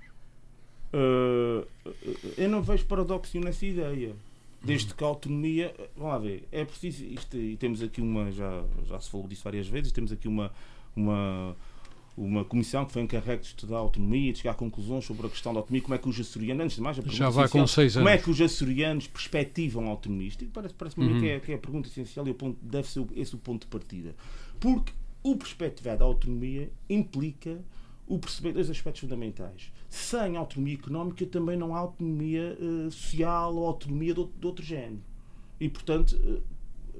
Uh, 0.93 1.67
eu 2.37 2.49
não 2.49 2.61
vejo 2.61 2.85
paradoxo 2.85 3.39
nessa 3.39 3.65
ideia. 3.65 4.15
Desde 4.61 4.93
que 4.93 5.03
a 5.03 5.07
autonomia. 5.07 5.73
Vamos 5.95 6.13
lá 6.13 6.17
ver. 6.19 6.47
É 6.51 6.65
preciso. 6.65 7.05
Isto, 7.05 7.37
e 7.37 7.55
temos 7.55 7.81
aqui 7.81 8.01
uma. 8.01 8.31
Já, 8.31 8.63
já 8.85 8.99
se 8.99 9.09
falou 9.09 9.27
disso 9.27 9.43
várias 9.43 9.67
vezes. 9.67 9.91
Temos 9.91 10.11
aqui 10.11 10.27
uma. 10.27 10.51
uma 10.95 11.55
uma 12.19 12.43
comissão 12.43 12.85
que 12.85 12.91
foi 12.91 13.01
encarregue 13.01 13.41
de 13.41 13.47
estudar 13.47 13.77
a 13.77 13.79
autonomia 13.79 14.29
e 14.29 14.33
de 14.33 14.39
chegar 14.39 14.51
a 14.51 14.55
conclusões 14.55 15.05
sobre 15.05 15.25
a 15.25 15.29
questão 15.29 15.53
da 15.53 15.59
autonomia, 15.59 15.81
como 15.81 15.95
é 15.95 15.97
que 15.97 16.09
os 16.09 16.19
açorianos, 16.19 16.63
antes 16.65 16.75
de 16.75 16.81
mais, 16.81 16.99
a 16.99 17.01
Já 17.05 17.29
vai 17.29 17.47
com 17.47 17.65
seis 17.65 17.95
anos. 17.95 18.05
como 18.05 18.09
é 18.09 18.17
que 18.17 18.29
os 18.29 18.41
açorianos 18.41 19.07
perspectivam 19.07 19.85
a 19.85 19.89
autonomia? 19.89 20.27
Isto 20.27 20.45
parece, 20.47 20.73
parece 20.73 20.99
uhum. 20.99 21.19
que, 21.19 21.29
é, 21.29 21.39
que 21.39 21.51
é 21.53 21.55
a 21.55 21.57
pergunta 21.57 21.87
essencial 21.87 22.27
e 22.27 22.31
o 22.31 22.35
ponto, 22.35 22.57
deve 22.61 22.89
ser 22.89 23.05
esse 23.15 23.35
o 23.35 23.37
ponto 23.37 23.61
de 23.61 23.67
partida. 23.67 24.13
Porque 24.59 24.91
o 25.23 25.37
perspectivar 25.37 25.97
da 25.97 26.03
autonomia 26.03 26.69
implica 26.89 27.61
o 28.05 28.19
perceber 28.19 28.51
dois 28.51 28.69
aspectos 28.69 29.01
fundamentais. 29.01 29.71
Sem 29.89 30.35
autonomia 30.35 30.73
económica 30.73 31.25
também 31.25 31.55
não 31.55 31.73
há 31.73 31.79
autonomia 31.79 32.57
uh, 32.59 32.91
social 32.91 33.55
ou 33.55 33.65
autonomia 33.65 34.13
de, 34.13 34.25
de 34.25 34.45
outro 34.45 34.65
género. 34.65 35.01
E, 35.59 35.69
portanto, 35.69 36.13
uh, 36.13 36.41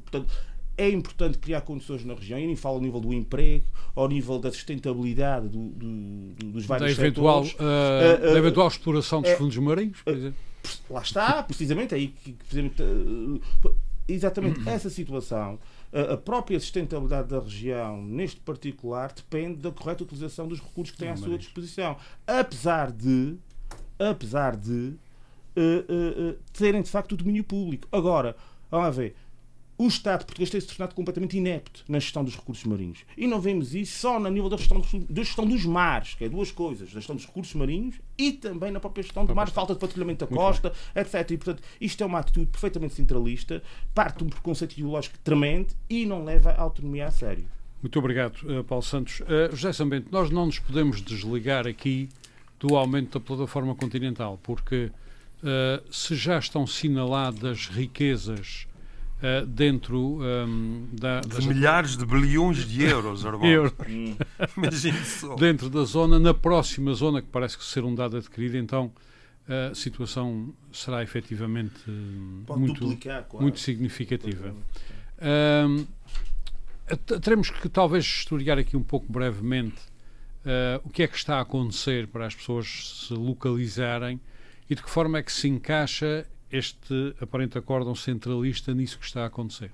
portanto 0.01 0.31
é 0.79 0.89
importante 0.89 1.37
criar 1.37 1.61
condições 1.61 2.05
na 2.05 2.13
região, 2.13 2.39
e 2.39 2.47
nem 2.47 2.55
falo 2.55 2.75
ao 2.75 2.81
nível 2.81 3.01
do 3.01 3.13
emprego, 3.13 3.65
ao 3.93 4.07
nível 4.07 4.39
da 4.39 4.49
sustentabilidade 4.49 5.49
do, 5.49 5.57
do, 5.57 6.51
dos 6.51 6.65
vários 6.65 6.95
da 6.95 7.03
eventual, 7.03 7.43
setores. 7.43 7.59
Uh, 7.59 8.29
uh, 8.29 8.33
da 8.33 8.39
eventual 8.39 8.67
exploração 8.69 9.21
dos 9.21 9.31
é, 9.31 9.35
fundos 9.35 9.57
marinhos, 9.57 10.01
por 10.01 10.13
exemplo. 10.13 10.39
Lá 10.89 11.01
está, 11.01 11.43
precisamente 11.43 11.93
aí 11.93 12.07
que, 12.07 12.31
precisamente, 12.31 12.81
exatamente 14.07 14.61
essa 14.69 14.89
situação, 14.89 15.59
a 15.91 16.15
própria 16.15 16.57
sustentabilidade 16.59 17.27
da 17.27 17.39
região, 17.39 18.01
neste 18.01 18.39
particular, 18.39 19.11
depende 19.11 19.57
da 19.57 19.71
correta 19.71 20.03
utilização 20.03 20.47
dos 20.47 20.59
recursos 20.59 20.91
que 20.91 20.97
tem 20.97 21.09
à 21.09 21.17
sua 21.17 21.37
disposição. 21.37 21.97
Apesar 22.25 22.91
de, 22.91 23.35
apesar 23.99 24.55
de 24.55 24.71
uh, 24.71 25.59
uh, 25.59 26.29
uh, 26.29 26.37
terem 26.53 26.81
de 26.81 26.89
facto 26.89 27.13
o 27.13 27.17
domínio 27.17 27.43
público. 27.43 27.87
Agora, 27.91 28.35
vamos 28.69 28.95
ver 28.95 29.15
o 29.79 29.87
Estado 29.87 30.25
português 30.25 30.49
tem 30.49 30.59
se 30.59 30.67
tornado 30.67 30.93
completamente 30.93 31.37
inepto 31.37 31.85
na 31.87 31.99
gestão 31.99 32.21
dos 32.21 32.35
recursos 32.35 32.65
marinhos. 32.65 33.05
E 33.17 33.25
não 33.25 33.39
vemos 33.39 33.73
isso 33.73 33.97
só 33.97 34.19
no 34.19 34.29
nível 34.29 34.49
da 34.49 34.57
gestão, 34.57 34.81
da 35.09 35.23
gestão 35.23 35.47
dos 35.47 35.63
mares, 35.63 36.15
que 36.15 36.25
é 36.25 36.29
duas 36.29 36.51
coisas, 36.51 36.89
da 36.89 36.99
gestão 36.99 37.15
dos 37.15 37.25
recursos 37.25 37.55
marinhos 37.55 37.95
e 38.17 38.33
também 38.33 38.71
na 38.71 38.81
própria 38.81 39.03
gestão 39.03 39.25
do 39.25 39.33
mar, 39.33 39.49
falta 39.49 39.73
de 39.73 39.79
patrulhamento 39.79 40.25
da 40.25 40.35
costa, 40.35 40.73
etc. 40.93 41.31
E, 41.31 41.37
portanto, 41.37 41.63
isto 41.79 42.03
é 42.03 42.05
uma 42.05 42.19
atitude 42.19 42.47
perfeitamente 42.47 42.93
centralista, 42.93 43.63
parte 43.95 44.17
de 44.17 44.25
um 44.25 44.29
preconceito 44.29 44.73
ideológico 44.73 45.17
tremendo 45.23 45.73
e 45.89 46.05
não 46.05 46.25
leva 46.25 46.51
a 46.51 46.61
autonomia 46.61 47.07
a 47.07 47.11
sério. 47.11 47.45
Muito 47.81 47.97
obrigado, 47.97 48.37
eh, 48.51 48.61
Paulo 48.63 48.83
Santos. 48.83 49.21
Uh, 49.21 49.55
José 49.55 49.71
Sambento, 49.71 50.09
nós 50.11 50.29
não 50.29 50.47
nos 50.47 50.59
podemos 50.59 51.01
desligar 51.01 51.65
aqui 51.65 52.09
do 52.59 52.75
aumento 52.75 53.17
da 53.17 53.25
plataforma 53.25 53.73
continental, 53.73 54.37
porque 54.43 54.91
uh, 55.41 55.81
se 55.89 56.17
já 56.17 56.37
estão 56.37 56.67
sinaladas 56.67 57.67
riquezas 57.67 58.67
Uh, 59.19 59.45
dentro 59.45 59.99
um, 59.99 60.23
ehm, 60.23 60.83
da, 60.93 61.19
de 61.19 61.45
milhares 61.45 61.97
de 61.97 62.05
bilhões 62.05 62.65
de 62.65 62.83
euros, 62.83 63.25
euros. 63.43 63.73
Imagine 64.55 65.03
só. 65.03 65.35
Dentro 65.35 65.69
da 65.69 65.83
zona, 65.83 66.17
na 66.17 66.33
próxima 66.33 66.93
zona, 66.93 67.21
que 67.21 67.27
parece 67.27 67.57
que 67.57 67.65
ser 67.65 67.83
um 67.83 67.93
dado 67.93 68.15
adquirido, 68.15 68.55
então 68.55 68.93
a 69.71 69.73
situação 69.73 70.53
será 70.71 71.01
efetivamente 71.01 71.89
muito, 71.89 72.79
duplicar, 72.79 73.23
claro. 73.23 73.43
muito 73.43 73.59
significativa. 73.59 74.53
Uh, 75.17 75.87
teremos 77.19 77.49
que 77.49 77.67
talvez 77.67 78.05
estudar 78.05 78.57
aqui 78.57 78.77
um 78.77 78.83
pouco 78.83 79.11
brevemente 79.11 79.81
uh, 80.45 80.81
o 80.83 80.89
que 80.89 81.03
é 81.03 81.07
que 81.07 81.17
está 81.17 81.37
a 81.37 81.41
acontecer 81.41 82.07
para 82.07 82.25
as 82.25 82.35
pessoas 82.35 83.07
se 83.07 83.13
localizarem 83.13 84.19
e 84.69 84.75
de 84.75 84.83
que 84.83 84.89
forma 84.89 85.17
é 85.17 85.23
que 85.23 85.31
se 85.31 85.47
encaixa 85.47 86.25
este 86.51 87.15
aparente 87.21 87.57
acórdão 87.57 87.95
centralista 87.95 88.73
nisso 88.73 88.97
que 88.99 89.05
está 89.05 89.23
a 89.23 89.27
acontecer? 89.27 89.71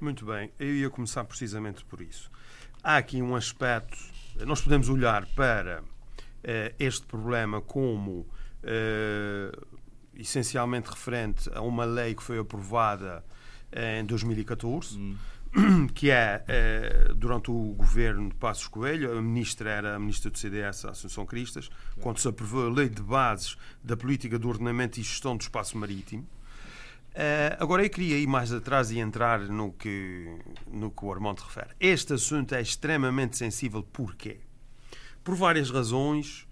Muito 0.00 0.26
bem, 0.26 0.50
eu 0.58 0.74
ia 0.74 0.90
começar 0.90 1.24
precisamente 1.24 1.84
por 1.84 2.00
isso. 2.00 2.30
Há 2.82 2.98
aqui 2.98 3.22
um 3.22 3.34
aspecto, 3.34 3.96
nós 4.46 4.60
podemos 4.60 4.88
olhar 4.88 5.26
para 5.34 5.82
uh, 5.82 6.74
este 6.78 7.06
problema 7.06 7.60
como 7.60 8.20
uh, 8.20 9.66
essencialmente 10.14 10.90
referente 10.90 11.50
a 11.54 11.60
uma 11.62 11.84
lei 11.84 12.14
que 12.14 12.22
foi 12.22 12.38
aprovada 12.38 13.24
uh, 13.72 14.00
em 14.00 14.04
2014. 14.04 14.98
Hum 14.98 15.16
que 15.94 16.10
é, 16.10 16.44
é, 16.46 17.12
durante 17.14 17.50
o 17.50 17.74
governo 17.74 18.28
de 18.28 18.34
Passos 18.34 18.68
Coelho, 18.68 19.16
a 19.16 19.22
ministra 19.22 19.70
era 19.70 19.96
a 19.96 19.98
ministra 19.98 20.30
do 20.30 20.38
CDS, 20.38 20.84
Assunção 20.84 21.24
Cristas, 21.24 21.70
quando 22.00 22.18
se 22.18 22.28
aprovou 22.28 22.66
a 22.66 22.70
Lei 22.70 22.88
de 22.88 23.02
Bases 23.02 23.56
da 23.82 23.96
Política 23.96 24.38
de 24.38 24.46
Ordenamento 24.46 25.00
e 25.00 25.02
Gestão 25.02 25.36
do 25.36 25.40
Espaço 25.40 25.78
Marítimo. 25.78 26.22
Uh, 26.22 27.56
agora, 27.58 27.82
eu 27.82 27.88
queria 27.88 28.18
ir 28.18 28.26
mais 28.26 28.52
atrás 28.52 28.90
e 28.90 28.98
entrar 28.98 29.40
no 29.40 29.72
que, 29.72 30.36
no 30.70 30.90
que 30.90 31.02
o 31.02 31.10
Armando 31.10 31.40
refere. 31.40 31.70
Este 31.80 32.12
assunto 32.12 32.54
é 32.54 32.60
extremamente 32.60 33.38
sensível. 33.38 33.82
Porquê? 33.82 34.40
Por 35.24 35.34
várias 35.34 35.70
razões, 35.70 36.45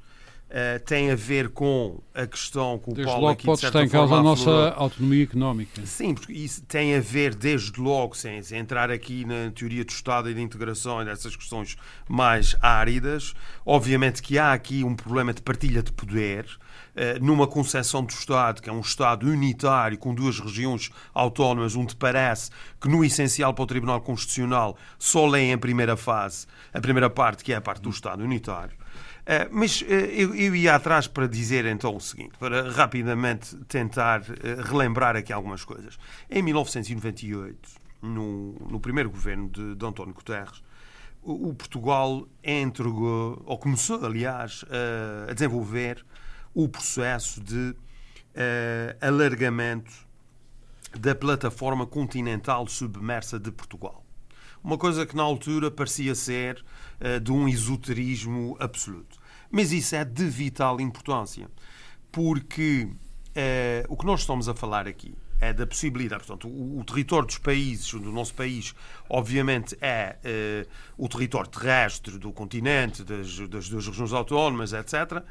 Uh, 0.55 0.79
tem 0.85 1.11
a 1.11 1.17
ver 1.17 1.49
com 1.49 2.01
a 2.15 2.29
questão 2.29 2.79
que 2.79 2.89
o 2.89 2.95
desde 2.95 3.11
Paulo 3.11 3.27
logo 3.27 3.33
aqui, 3.33 3.45
pode 3.45 3.67
estar 3.67 3.83
em 3.83 3.89
causa 3.89 4.15
a 4.15 4.23
nossa 4.23 4.69
autonomia 4.77 5.25
económica. 5.25 5.85
Sim, 5.85 6.15
porque 6.15 6.33
isso 6.33 6.63
tem 6.63 6.95
a 6.95 7.01
ver 7.01 7.35
desde 7.35 7.81
logo, 7.81 8.15
sem, 8.15 8.41
sem, 8.41 8.61
entrar 8.61 8.89
aqui 8.89 9.25
na 9.25 9.51
teoria 9.51 9.85
do 9.85 9.91
Estado 9.91 10.31
e 10.31 10.35
da 10.35 10.41
integração 10.41 11.03
e 11.03 11.07
dessas 11.07 11.35
questões 11.35 11.77
mais 12.09 12.55
áridas, 12.63 13.35
obviamente 13.67 14.23
que 14.23 14.39
há 14.39 14.53
aqui 14.53 14.85
um 14.85 14.95
problema 14.95 15.35
de 15.35 15.43
partilha 15.43 15.83
de 15.83 15.91
poder, 15.91 16.45
uh, 16.45 17.21
numa 17.21 17.49
concepção 17.49 18.05
do 18.05 18.11
Estado, 18.11 18.63
que 18.63 18.71
é 18.71 18.73
um 18.73 18.81
Estado 18.81 19.27
unitário, 19.27 19.99
com 19.99 20.15
duas 20.15 20.39
regiões 20.39 20.89
autónomas, 21.13 21.75
onde 21.75 21.97
parece 21.97 22.53
que 22.81 22.89
no 22.89 23.05
essencial 23.05 23.53
para 23.53 23.65
o 23.65 23.67
Tribunal 23.67 24.01
Constitucional 24.01 24.77
só 25.01 25.27
leem 25.27 25.53
a 25.53 25.59
primeira 25.59 25.97
fase, 25.97 26.47
a 26.73 26.81
primeira 26.81 27.11
parte, 27.11 27.43
que 27.43 27.53
é 27.53 27.57
a 27.57 27.61
parte 27.61 27.83
do 27.83 27.91
Estado 27.91 28.23
unitário. 28.23 28.84
Uh, 29.25 29.49
mas 29.51 29.81
uh, 29.81 29.87
eu, 29.87 30.35
eu, 30.35 30.55
ia 30.55 30.75
atrás 30.75 31.07
para 31.07 31.27
dizer 31.27 31.65
então 31.65 31.97
o 31.97 32.01
seguinte, 32.01 32.37
para 32.39 32.71
rapidamente 32.71 33.57
tentar 33.65 34.21
uh, 34.21 34.63
relembrar 34.63 35.17
aqui 35.17 35.33
algumas 35.33 35.65
coisas. 35.65 35.99
Em 36.31 36.43
1998, 36.43 37.57
no, 38.03 38.53
no 38.69 38.79
primeiro 38.79 39.09
governo 39.09 39.49
de, 39.49 39.75
de 39.75 39.87
António 39.87 40.13
Guterres, 40.13 40.63
o, 41.23 41.49
o, 41.49 41.55
Portugal 41.55 42.29
entregou, 42.43 43.43
ou 43.47 43.57
começou, 43.57 44.05
aliás, 44.05 44.63
a 45.27 45.33
desenvolver 45.33 46.05
o 46.53 46.69
processo 46.69 47.43
de 47.43 47.75
alargamento 49.01 49.91
da 50.99 51.15
plataforma 51.15 51.87
continental 51.87 52.69
submersa 52.69 53.39
de 53.39 53.51
Portugal. 53.51 54.04
Uma 54.65 54.79
coisa 54.79 55.05
que 55.05 55.15
na 55.15 55.23
altura 55.23 55.71
parecia 55.71 56.15
ser 56.15 56.65
uh, 56.99 57.21
de 57.21 57.31
um 57.31 57.47
esoterismo 57.47 58.57
absoluto. 58.59 59.19
Mas 59.51 59.71
isso 59.73 59.95
é 59.95 60.05
de 60.05 60.25
vital 60.25 60.81
importância, 60.81 61.51
porque 62.11 62.89
uh, 62.89 63.87
o 63.89 63.97
que 63.97 64.07
nós 64.07 64.21
estamos 64.21 64.49
a 64.49 64.55
falar 64.55 64.89
aqui 64.89 65.15
é 65.39 65.53
da 65.53 65.67
possibilidade, 65.67 66.25
portanto, 66.25 66.49
o, 66.49 66.81
o 66.81 66.85
território 66.85 67.27
dos 67.27 67.37
países, 67.37 67.93
do 67.93 68.11
nosso 68.11 68.35
país, 68.35 68.75
obviamente 69.09 69.77
é 69.83 70.17
uh, 70.25 70.71
o 70.97 71.09
território 71.09 71.51
terrestre 71.51 72.19
do 72.19 72.33
continente, 72.33 73.05
das, 73.05 73.39
das 73.49 73.69
duas 73.69 73.87
regiões 73.87 74.13
autónomas, 74.15 74.73
etc. 74.73 75.23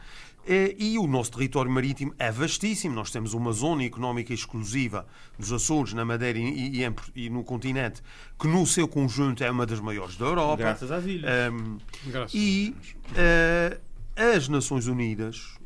Uh, 0.45 0.75
e 0.77 0.99
o 0.99 1.07
nosso 1.07 1.31
território 1.31 1.71
marítimo 1.71 2.13
é 2.19 2.31
vastíssimo. 2.31 2.93
Nós 2.93 3.09
temos 3.11 3.33
uma 3.33 3.51
zona 3.51 3.83
económica 3.83 4.33
exclusiva 4.33 5.07
dos 5.39 5.51
Açores, 5.53 5.93
na 5.93 6.03
Madeira 6.03 6.37
e, 6.37 6.81
e, 6.81 6.95
e, 7.15 7.29
no 7.29 7.43
continente, 7.43 8.01
que 8.37 8.47
no 8.47 8.65
seu 8.67 8.87
conjunto 8.87 9.43
é 9.43 9.49
uma 9.49 9.65
das 9.65 9.79
maiores 9.79 10.17
da 10.17 10.25
Europa. 10.25 10.57
Graças 10.57 10.91
às 10.91 11.05
ilhas. 11.05 11.31
Um, 11.53 11.77
Graças 12.05 12.33
e 12.33 12.75
uh, 13.11 13.81
as 14.15 14.47
Nações 14.47 14.87
Unidas 14.87 15.57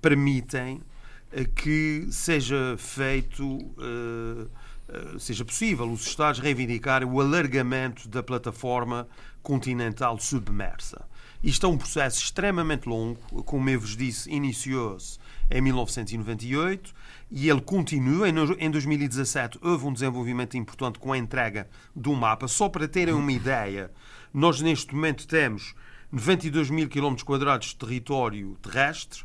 permitem 0.00 0.80
que 1.42 2.06
seja 2.10 2.76
feito, 2.78 3.44
uh, 3.44 4.48
uh, 4.88 5.18
seja 5.18 5.44
possível 5.44 5.90
os 5.90 6.06
Estados 6.06 6.40
reivindicarem 6.40 7.08
o 7.08 7.20
alargamento 7.20 8.08
da 8.08 8.22
plataforma 8.22 9.08
continental 9.42 10.18
submersa. 10.18 11.04
Isto 11.44 11.66
é 11.66 11.68
um 11.68 11.76
processo 11.76 12.22
extremamente 12.22 12.88
longo, 12.88 13.20
como 13.42 13.68
eu 13.68 13.78
vos 13.78 13.94
disse, 13.94 14.30
iniciou-se 14.30 15.18
em 15.50 15.60
1998 15.60 16.94
e 17.30 17.50
ele 17.50 17.60
continua. 17.60 18.26
Em 18.30 18.70
2017 18.70 19.58
houve 19.60 19.84
um 19.84 19.92
desenvolvimento 19.92 20.56
importante 20.56 20.98
com 20.98 21.12
a 21.12 21.18
entrega 21.18 21.68
do 21.94 22.14
mapa. 22.14 22.48
Só 22.48 22.70
para 22.70 22.88
terem 22.88 23.12
uma 23.12 23.30
ideia, 23.30 23.90
nós 24.32 24.62
neste 24.62 24.94
momento 24.94 25.26
temos 25.26 25.74
92 26.10 26.70
mil 26.70 26.88
km 26.88 27.14
quadrados 27.22 27.68
de 27.68 27.76
território 27.76 28.56
terrestre, 28.62 29.24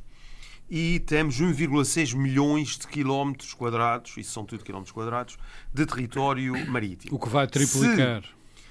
e 0.70 1.00
temos 1.00 1.40
1,6 1.40 2.16
milhões 2.16 2.78
de 2.78 2.86
quilómetros 2.86 3.54
quadrados, 3.54 4.18
isso 4.18 4.32
são 4.34 4.46
tudo 4.46 4.64
quilómetros 4.64 4.92
quadrados, 4.92 5.38
de 5.74 5.86
território 5.86 6.54
marítimo. 6.70 7.16
O 7.16 7.20
que 7.20 7.30
vai 7.30 7.48
triplicar. 7.48 8.24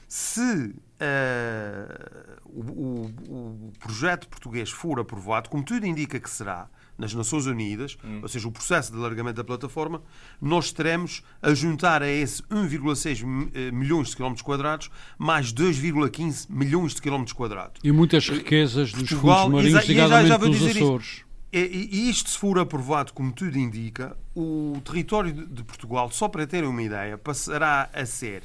Se, 0.07 0.67
se 0.67 0.75
uh, 1.01 2.41
o, 2.45 2.61
o, 2.61 3.69
o, 3.69 3.73
projeto 3.79 4.29
português 4.29 4.71
for 4.71 4.99
aprovado, 5.01 5.49
como 5.49 5.63
tudo 5.63 5.87
indica 5.87 6.19
que 6.19 6.29
será, 6.29 6.69
nas 6.97 7.15
Nações 7.15 7.47
Unidas, 7.47 7.97
hum. 8.05 8.19
ou 8.23 8.29
seja, 8.29 8.49
o 8.49 8.53
processo 8.53 8.91
de 8.91 8.99
alargamento 8.99 9.37
da 9.37 9.45
plataforma, 9.45 10.03
nós 10.41 10.73
teremos 10.73 11.23
a 11.41 11.55
juntar 11.55 12.03
a 12.03 12.09
esse 12.09 12.43
1,6 12.45 13.51
eh, 13.55 13.71
milhões 13.71 14.09
de 14.09 14.17
quilómetros 14.17 14.43
quadrados 14.43 14.91
mais 15.17 15.53
2,15 15.53 16.47
milhões 16.51 16.95
de 16.95 17.01
quilómetros 17.01 17.33
quadrados. 17.33 17.81
E 17.85 17.93
muitas 17.93 18.29
riquezas 18.29 18.91
dos 18.91 19.09
Portugal, 19.09 19.45
fundos 19.45 19.63
marinhos, 19.63 19.85
ligadamente 19.87 20.39
dos 20.39 20.77
Açores. 20.77 21.07
Isso. 21.07 21.29
E 21.51 22.11
isto, 22.11 22.29
se 22.29 22.39
for 22.39 22.59
aprovado, 22.59 23.15
como 23.15 23.33
tudo 23.33 23.57
indica, 23.59 24.15
o 24.37 24.83
território 24.85 25.33
de 25.33 25.65
Portugal, 25.65 26.11
só 26.11 26.29
para 26.29 26.47
terem 26.47 26.69
uma 26.69 26.83
ideia, 26.83 27.17
passará 27.17 27.89
a 27.91 28.05
ser 28.05 28.43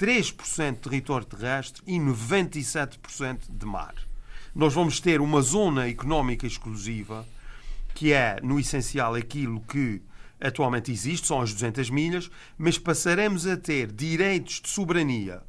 3% 0.00 0.72
de 0.72 0.78
território 0.78 1.26
terrestre 1.26 1.82
e 1.86 1.98
97% 1.98 3.40
de 3.50 3.66
mar. 3.66 3.94
Nós 4.54 4.72
vamos 4.72 4.98
ter 4.98 5.20
uma 5.20 5.42
zona 5.42 5.88
económica 5.88 6.46
exclusiva, 6.46 7.26
que 7.94 8.10
é, 8.10 8.40
no 8.42 8.58
essencial, 8.58 9.14
aquilo 9.14 9.60
que 9.60 10.00
atualmente 10.40 10.90
existe, 10.90 11.26
são 11.26 11.42
as 11.42 11.52
200 11.52 11.90
milhas, 11.90 12.30
mas 12.56 12.78
passaremos 12.78 13.46
a 13.46 13.58
ter 13.58 13.92
direitos 13.92 14.62
de 14.62 14.70
soberania 14.70 15.42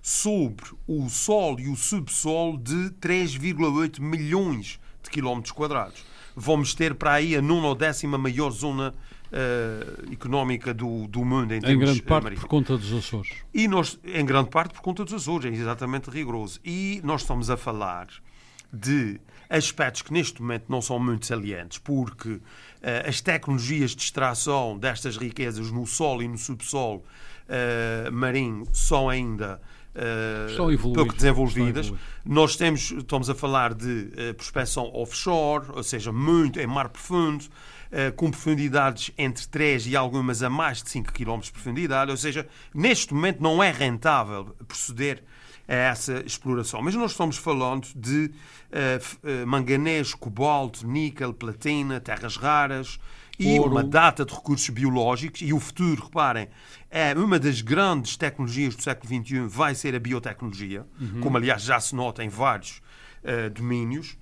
sobre 0.00 0.66
o 0.86 1.08
solo 1.08 1.58
e 1.58 1.68
o 1.68 1.74
subsolo 1.74 2.56
de 2.58 2.90
3,8 3.00 4.00
milhões 4.00 4.78
de 5.02 5.10
quilómetros 5.10 5.50
quadrados 5.50 6.04
vamos 6.36 6.74
ter 6.74 6.94
para 6.94 7.14
aí 7.14 7.34
a 7.34 7.40
nona 7.40 7.68
ou 7.68 7.74
décima 7.74 8.18
maior 8.18 8.50
zona 8.50 8.94
uh, 9.36 10.12
económica 10.12 10.72
do, 10.72 11.06
do 11.06 11.24
mundo 11.24 11.52
em, 11.52 11.58
em 11.58 11.78
grande 11.78 12.02
parte 12.02 12.24
marítimos. 12.24 12.44
por 12.44 12.48
conta 12.48 12.76
dos 12.76 12.92
Açores. 12.92 13.32
E 13.52 13.68
nós, 13.68 13.98
em 14.04 14.24
grande 14.24 14.50
parte 14.50 14.72
por 14.72 14.80
conta 14.80 15.04
dos 15.04 15.12
Açores, 15.12 15.52
é 15.52 15.54
exatamente 15.54 16.10
rigoroso. 16.10 16.58
E 16.64 17.00
nós 17.04 17.20
estamos 17.22 17.50
a 17.50 17.56
falar 17.56 18.08
de 18.72 19.20
aspectos 19.48 20.02
que 20.02 20.12
neste 20.12 20.40
momento 20.40 20.64
não 20.68 20.82
são 20.82 20.98
muito 20.98 21.26
salientes, 21.26 21.78
porque 21.78 22.30
uh, 22.30 22.42
as 23.06 23.20
tecnologias 23.20 23.94
de 23.94 24.02
extração 24.02 24.76
destas 24.76 25.16
riquezas 25.16 25.70
no 25.70 25.86
solo 25.86 26.22
e 26.22 26.28
no 26.28 26.38
subsolo 26.38 27.04
uh, 27.48 28.12
marinho 28.12 28.66
são 28.72 29.08
ainda 29.08 29.60
uh, 29.96 30.94
pouco 30.94 31.14
desenvolvidas. 31.14 31.92
Nós 32.24 32.56
temos, 32.56 32.90
estamos 32.90 33.30
a 33.30 33.34
falar 33.34 33.74
de 33.74 34.10
uh, 34.30 34.34
prospecção 34.34 34.90
offshore, 34.92 35.66
ou 35.72 35.82
seja, 35.82 36.12
muito 36.12 36.60
em 36.60 36.66
mar 36.66 36.88
profundo, 36.88 37.44
com 38.16 38.30
profundidades 38.30 39.12
entre 39.16 39.46
3 39.46 39.86
e 39.86 39.96
algumas 39.96 40.42
a 40.42 40.50
mais 40.50 40.82
de 40.82 40.90
5 40.90 41.12
km 41.12 41.38
de 41.40 41.52
profundidade, 41.52 42.10
ou 42.10 42.16
seja, 42.16 42.46
neste 42.74 43.14
momento 43.14 43.42
não 43.42 43.62
é 43.62 43.70
rentável 43.70 44.56
proceder 44.66 45.22
a 45.68 45.74
essa 45.74 46.22
exploração. 46.24 46.80
Mas 46.82 46.94
nós 46.94 47.12
estamos 47.12 47.36
falando 47.36 47.88
de 47.94 48.30
uh, 48.70 49.46
manganês, 49.46 50.14
cobalto, 50.14 50.86
níquel, 50.86 51.34
platina, 51.34 52.00
terras 52.00 52.36
raras, 52.36 52.98
e 53.38 53.58
Ouro. 53.58 53.72
uma 53.72 53.84
data 53.84 54.24
de 54.24 54.32
recursos 54.32 54.70
biológicos 54.70 55.42
e 55.42 55.52
o 55.52 55.60
futuro, 55.60 56.04
reparem, 56.04 56.48
é 56.90 57.12
uma 57.12 57.38
das 57.38 57.60
grandes 57.60 58.16
tecnologias 58.16 58.74
do 58.74 58.82
século 58.82 59.22
XXI 59.22 59.40
vai 59.40 59.74
ser 59.74 59.94
a 59.94 60.00
biotecnologia, 60.00 60.86
uhum. 60.98 61.20
como 61.20 61.36
aliás 61.36 61.62
já 61.62 61.78
se 61.78 61.94
nota 61.94 62.24
em 62.24 62.30
vários 62.30 62.80
uh, 63.22 63.50
domínios. 63.50 64.16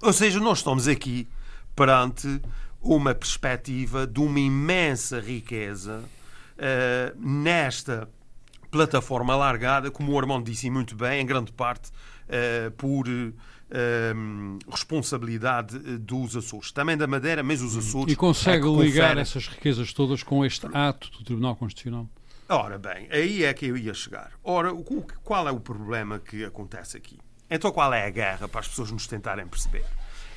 Ou 0.00 0.12
seja, 0.12 0.38
nós 0.38 0.58
estamos 0.58 0.86
aqui 0.86 1.26
perante 1.74 2.40
uma 2.86 3.14
perspectiva 3.14 4.06
de 4.06 4.20
uma 4.20 4.38
imensa 4.38 5.20
riqueza 5.20 6.02
uh, 6.56 7.18
nesta 7.18 8.08
plataforma 8.70 9.32
alargada, 9.32 9.90
como 9.90 10.12
o 10.12 10.18
Armando 10.18 10.44
disse 10.44 10.70
muito 10.70 10.94
bem, 10.94 11.20
em 11.20 11.26
grande 11.26 11.52
parte 11.52 11.90
uh, 11.90 12.70
por 12.72 13.06
responsabilidade 14.70 15.76
eh, 15.76 15.98
dos 15.98 16.36
Açores, 16.36 16.70
também 16.70 16.96
da 16.96 17.06
Madeira, 17.06 17.42
mas 17.42 17.60
os 17.60 17.76
Açores. 17.76 18.12
E 18.12 18.16
consegue 18.16 18.64
é 18.64 18.70
ligar 18.70 19.18
essas 19.18 19.48
riquezas 19.48 19.92
todas 19.92 20.22
com 20.22 20.44
este 20.44 20.66
ato 20.72 21.10
do 21.10 21.24
Tribunal 21.24 21.56
Constitucional? 21.56 22.08
Ora 22.48 22.78
bem, 22.78 23.08
aí 23.10 23.42
é 23.42 23.52
que 23.52 23.66
eu 23.66 23.76
ia 23.76 23.92
chegar. 23.92 24.30
Ora, 24.44 24.70
qual 25.24 25.48
é 25.48 25.50
o 25.50 25.58
problema 25.58 26.20
que 26.20 26.44
acontece 26.44 26.96
aqui? 26.96 27.18
Então, 27.50 27.72
qual 27.72 27.92
é 27.92 28.06
a 28.06 28.10
guerra 28.10 28.46
para 28.46 28.60
as 28.60 28.68
pessoas 28.68 28.92
nos 28.92 29.08
tentarem 29.08 29.48
perceber? 29.48 29.84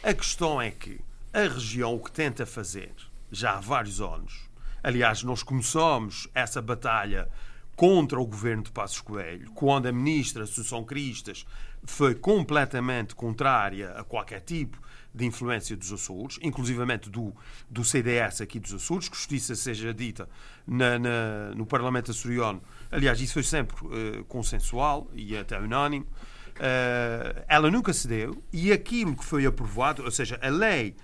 A 0.01 0.11
questão 0.11 0.59
é 0.59 0.71
que 0.71 0.99
a 1.33 1.41
região 1.41 1.95
o 1.95 1.99
que 1.99 2.11
tenta 2.11 2.45
fazer 2.45 2.91
já 3.31 3.57
há 3.57 3.59
vários 3.59 4.01
anos, 4.01 4.49
aliás, 4.81 5.23
nós 5.23 5.43
começamos 5.43 6.27
essa 6.33 6.61
batalha 6.61 7.29
contra 7.75 8.19
o 8.19 8.25
governo 8.25 8.63
de 8.63 8.71
Passos 8.71 8.99
Coelho, 8.99 9.51
quando 9.51 9.85
a 9.85 9.91
ministra 9.91 10.43
Assunção 10.43 10.83
Cristas 10.83 11.45
foi 11.83 12.13
completamente 12.13 13.15
contrária 13.15 13.91
a 13.91 14.03
qualquer 14.03 14.41
tipo 14.41 14.81
de 15.13 15.25
influência 15.25 15.77
dos 15.77 15.91
Açores, 15.91 16.37
inclusivamente 16.41 17.09
do, 17.09 17.33
do 17.69 17.83
CDS 17.83 18.41
aqui 18.41 18.59
dos 18.59 18.73
Açores, 18.73 19.07
que 19.07 19.15
justiça 19.15 19.55
seja 19.55 19.93
dita 19.93 20.27
na, 20.67 20.99
na, 20.99 21.55
no 21.55 21.65
Parlamento 21.65 22.11
açoriano. 22.11 22.61
Aliás, 22.91 23.19
isso 23.21 23.33
foi 23.33 23.43
sempre 23.43 23.75
uh, 23.85 24.25
consensual 24.25 25.09
e 25.13 25.37
até 25.37 25.57
unânime. 25.57 26.05
Uh, 26.05 27.43
ela 27.47 27.71
nunca 27.71 27.93
cedeu 27.93 28.43
e 28.51 28.71
aquilo 28.71 29.15
que 29.15 29.23
foi 29.23 29.45
aprovado, 29.45 30.03
ou 30.03 30.11
seja, 30.11 30.37
a 30.41 30.49
lei 30.49 30.95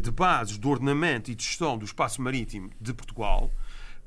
de 0.00 0.10
bases 0.10 0.58
do 0.58 0.68
ordenamento 0.68 1.30
e 1.30 1.34
de 1.34 1.42
gestão 1.42 1.78
do 1.78 1.84
espaço 1.84 2.20
marítimo 2.20 2.70
de 2.80 2.92
Portugal, 2.92 3.50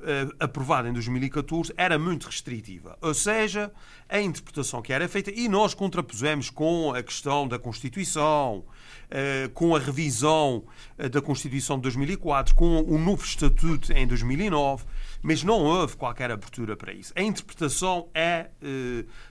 uh, 0.00 0.34
aprovada 0.38 0.88
em 0.88 0.92
2014 0.92 1.72
era 1.76 1.98
muito 1.98 2.26
restritiva. 2.26 2.96
Ou 3.00 3.14
seja, 3.14 3.72
a 4.08 4.20
interpretação 4.20 4.82
que 4.82 4.92
era 4.92 5.08
feita, 5.08 5.30
e 5.30 5.48
nós 5.48 5.74
contrapusemos 5.74 6.50
com 6.50 6.92
a 6.94 7.02
questão 7.02 7.48
da 7.48 7.58
Constituição, 7.58 8.58
uh, 8.58 9.48
com 9.54 9.74
a 9.74 9.78
revisão 9.78 10.64
da 11.10 11.20
Constituição 11.20 11.76
de 11.76 11.82
2004, 11.82 12.54
com 12.54 12.80
o 12.82 12.98
novo 12.98 13.24
Estatuto 13.24 13.92
em 13.92 14.06
2009, 14.06 14.84
mas 15.22 15.42
não 15.42 15.60
houve 15.60 15.96
qualquer 15.96 16.30
abertura 16.30 16.76
para 16.76 16.92
isso. 16.92 17.12
A 17.16 17.22
interpretação 17.22 18.08
é 18.14 18.50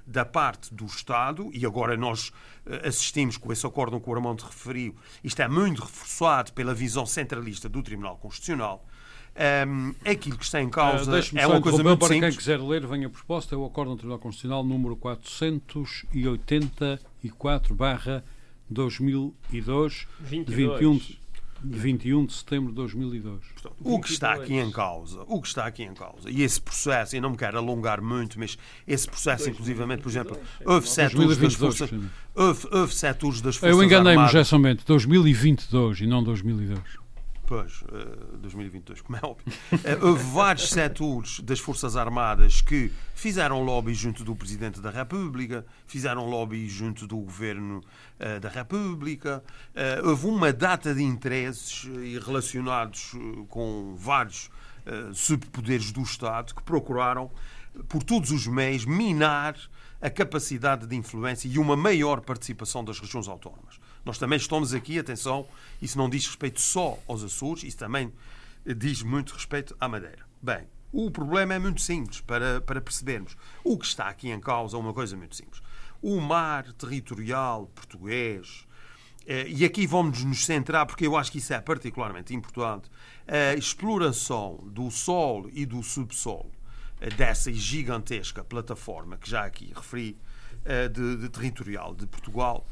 da 0.06 0.26
parte 0.26 0.74
do 0.74 0.86
Estado, 0.86 1.50
e 1.54 1.66
agora 1.66 1.98
nós 1.98 2.32
assistimos 2.84 3.38
com 3.38 3.52
esse 3.52 3.66
acordo 3.66 4.00
que 4.00 4.10
o 4.10 4.14
Armando 4.14 4.44
referiu, 4.44 4.96
isto 5.24 5.42
é 5.42 5.48
muito 5.48 5.82
reforçado 5.82 6.54
pela 6.54 6.74
visão 6.74 7.06
centralista 7.06 7.70
do 7.70 7.84
Tribunal 7.84 8.18
Constitucional, 8.18 8.86
um, 9.68 9.94
aquilo 10.10 10.38
que 10.38 10.46
está 10.46 10.62
em 10.62 10.70
causa 10.70 11.12
uh, 11.12 11.16
é 11.36 11.46
uma 11.46 11.60
coisa 11.60 11.84
muito 11.84 12.00
para 12.00 12.08
simples. 12.08 12.36
quem 12.36 12.38
quiser 12.38 12.62
ler, 12.62 12.88
venha 12.88 13.08
a 13.08 13.10
proposta, 13.10 13.54
é 13.54 13.58
o 13.58 13.66
Acordo 13.66 13.92
do 13.92 13.98
Tribunal 13.98 14.20
Constitucional 14.20 14.64
número 14.64 14.96
484 14.96 17.76
barra 17.76 18.24
2002 18.70 20.08
22. 20.22 20.48
de 20.48 20.56
21 20.56 20.98
de 20.98 21.25
21 21.64 22.26
de 22.26 22.34
setembro 22.34 22.70
de 22.70 22.76
2002. 22.76 23.40
Portanto, 23.54 23.76
o 23.84 24.00
que 24.00 24.10
está 24.10 24.34
aqui 24.34 24.56
em 24.56 24.72
causa, 24.72 25.24
o 25.28 25.42
que 25.42 25.48
está 25.48 25.66
aqui 25.66 25.84
em 25.84 25.94
causa, 25.94 26.30
e 26.30 26.44
esse 26.44 26.62
processo, 26.62 27.16
e 27.16 27.20
não 27.20 27.32
me 27.32 27.38
quero 27.38 27.58
alongar 27.58 28.02
muito, 28.02 28.40
mas 28.40 28.58
esse 28.88 29.08
processo, 29.08 29.50
inclusivamente, 29.50 30.02
por 30.02 30.10
exemplo, 30.10 30.38
houve 30.66 30.90
setores 30.90 31.38
das 31.38 31.54
forças, 31.54 31.92
houve, 32.34 32.68
houve 32.72 32.96
setores 32.96 33.42
das 33.42 33.56
forças 33.56 33.78
Eu 33.78 33.84
enganei-me, 33.84 34.28
geralmente 34.28 34.86
2022 34.86 36.02
e 36.02 36.08
não 36.08 36.24
2002. 36.24 37.05
Pois, 37.48 37.84
uh, 37.84 38.38
2022, 38.38 39.02
como 39.02 39.18
é 39.18 39.22
óbvio. 39.24 39.54
Uh, 39.72 40.08
houve 40.08 40.24
vários 40.32 40.70
setores 40.70 41.40
das 41.42 41.60
Forças 41.60 41.96
Armadas 41.96 42.60
que 42.60 42.92
fizeram 43.14 43.62
lobby 43.62 43.94
junto 43.94 44.24
do 44.24 44.36
Presidente 44.36 44.82
da 44.82 44.90
República, 44.90 45.64
fizeram 45.86 46.26
lobby 46.26 46.68
junto 46.68 47.06
do 47.06 47.18
Governo 47.18 47.84
uh, 48.20 48.40
da 48.40 48.50
República. 48.50 49.44
Houve 50.04 50.28
uma 50.28 50.52
data 50.52 50.94
de 50.94 51.04
interesses 51.04 51.88
relacionados 52.26 53.12
com 53.50 53.96
vários 53.96 54.50
subpoderes 55.14 55.92
do 55.92 56.02
Estado 56.02 56.54
que 56.54 56.64
procuraram, 56.64 57.30
por 57.90 58.04
todos 58.04 58.32
os 58.32 58.48
meios, 58.48 58.86
minar 58.86 59.56
a 60.02 60.10
capacidade 60.10 60.88
de 60.88 60.96
influência 60.96 61.48
e 61.48 61.58
uma 61.60 61.76
maior 61.76 62.22
participação 62.22 62.84
das 62.84 63.00
regiões 63.00 63.28
autónomas. 63.28 63.80
Nós 64.06 64.20
também 64.20 64.38
estamos 64.38 64.72
aqui, 64.72 65.00
atenção, 65.00 65.48
isso 65.82 65.98
não 65.98 66.08
diz 66.08 66.28
respeito 66.28 66.62
só 66.62 67.00
aos 67.08 67.24
Açores, 67.24 67.64
isso 67.64 67.78
também 67.78 68.14
diz 68.64 69.02
muito 69.02 69.34
respeito 69.34 69.76
à 69.80 69.88
Madeira. 69.88 70.24
Bem, 70.42 70.68
o 70.94 71.10
problema 71.10 71.56
é 71.56 71.60
muito 71.60 71.82
simples 71.82 72.22
para, 72.22 72.62
para 72.62 72.80
percebermos. 72.80 73.36
O 73.64 73.78
que 73.78 73.86
está 73.86 74.08
aqui 74.08 74.30
em 74.30 74.40
causa 74.40 74.78
é 74.78 74.80
uma 74.80 74.94
coisa 74.94 75.18
muito 75.18 75.36
simples. 75.36 75.62
O 76.02 76.22
mar 76.22 76.72
territorial 76.74 77.66
português, 77.74 78.68
eh, 79.26 79.48
e 79.48 79.66
aqui 79.66 79.88
vamos 79.88 80.24
nos 80.24 80.46
centrar, 80.46 80.86
porque 80.86 81.08
eu 81.08 81.18
acho 81.18 81.32
que 81.32 81.40
isso 81.40 81.52
é 81.52 81.60
particularmente 81.60 82.34
importante, 82.34 82.90
a 83.28 83.56
exploração 83.56 84.64
do 84.68 84.92
solo 84.92 85.50
e 85.52 85.66
do 85.66 85.82
subsolo 85.82 86.52
eh, 87.02 87.10
dessa 87.10 87.52
gigantesca 87.52 88.44
plataforma 88.44 89.18
que 89.18 89.28
já 89.28 89.46
aqui 89.46 89.74
referi, 89.76 90.16
eh, 90.64 90.88
de, 90.88 91.18
de 91.18 91.30
territorial 91.30 91.94
de 91.94 92.08
Portugal, 92.08 92.66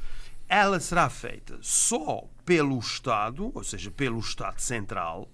ela 0.54 0.80
será 0.80 1.10
feita 1.10 1.58
só 1.62 2.26
pelo 2.46 2.78
Estado, 2.78 3.52
ou 3.56 3.63
seja, 3.63 3.89
pelo 3.89 4.20
Estado 4.20 4.60
Central, 4.60 5.28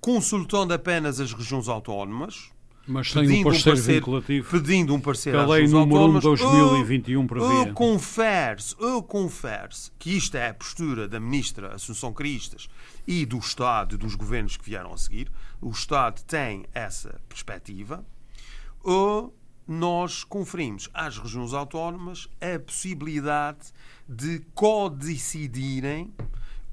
consultando 0.00 0.74
apenas 0.74 1.20
as 1.20 1.32
regiões 1.32 1.68
autónomas, 1.68 2.50
mas 2.84 3.12
sem 3.12 3.40
um 3.40 3.44
parceiro 3.44 3.76
parecer, 3.76 3.94
vinculativo. 3.94 4.50
Pedindo 4.50 4.92
um 4.92 5.00
parceiro 5.00 5.38
que 5.38 5.44
a 5.44 5.46
lei 5.46 5.68
número 5.68 6.06
1 6.06 6.14
de 6.14 6.20
2021 6.20 7.26
previa. 7.28 7.68
Eu 7.68 7.74
confere 7.74 8.62
eu 8.80 9.02
confere 9.02 9.74
que 10.00 10.16
isto 10.16 10.36
é 10.36 10.48
a 10.48 10.54
postura 10.54 11.06
da 11.06 11.20
ministra 11.20 11.74
Assunção 11.74 12.12
Cristas 12.12 12.68
e 13.06 13.24
do 13.24 13.38
Estado 13.38 13.94
e 13.94 13.98
dos 13.98 14.16
governos 14.16 14.56
que 14.56 14.64
vieram 14.64 14.92
a 14.92 14.96
seguir. 14.96 15.30
O 15.60 15.70
Estado 15.70 16.22
tem 16.24 16.64
essa 16.74 17.20
perspectiva. 17.28 18.04
Ou 18.82 19.37
nós 19.68 20.24
conferimos 20.24 20.88
às 20.94 21.18
regiões 21.18 21.52
autónomas 21.52 22.26
a 22.40 22.58
possibilidade 22.58 23.70
de 24.08 24.40
co-decidirem 24.54 26.14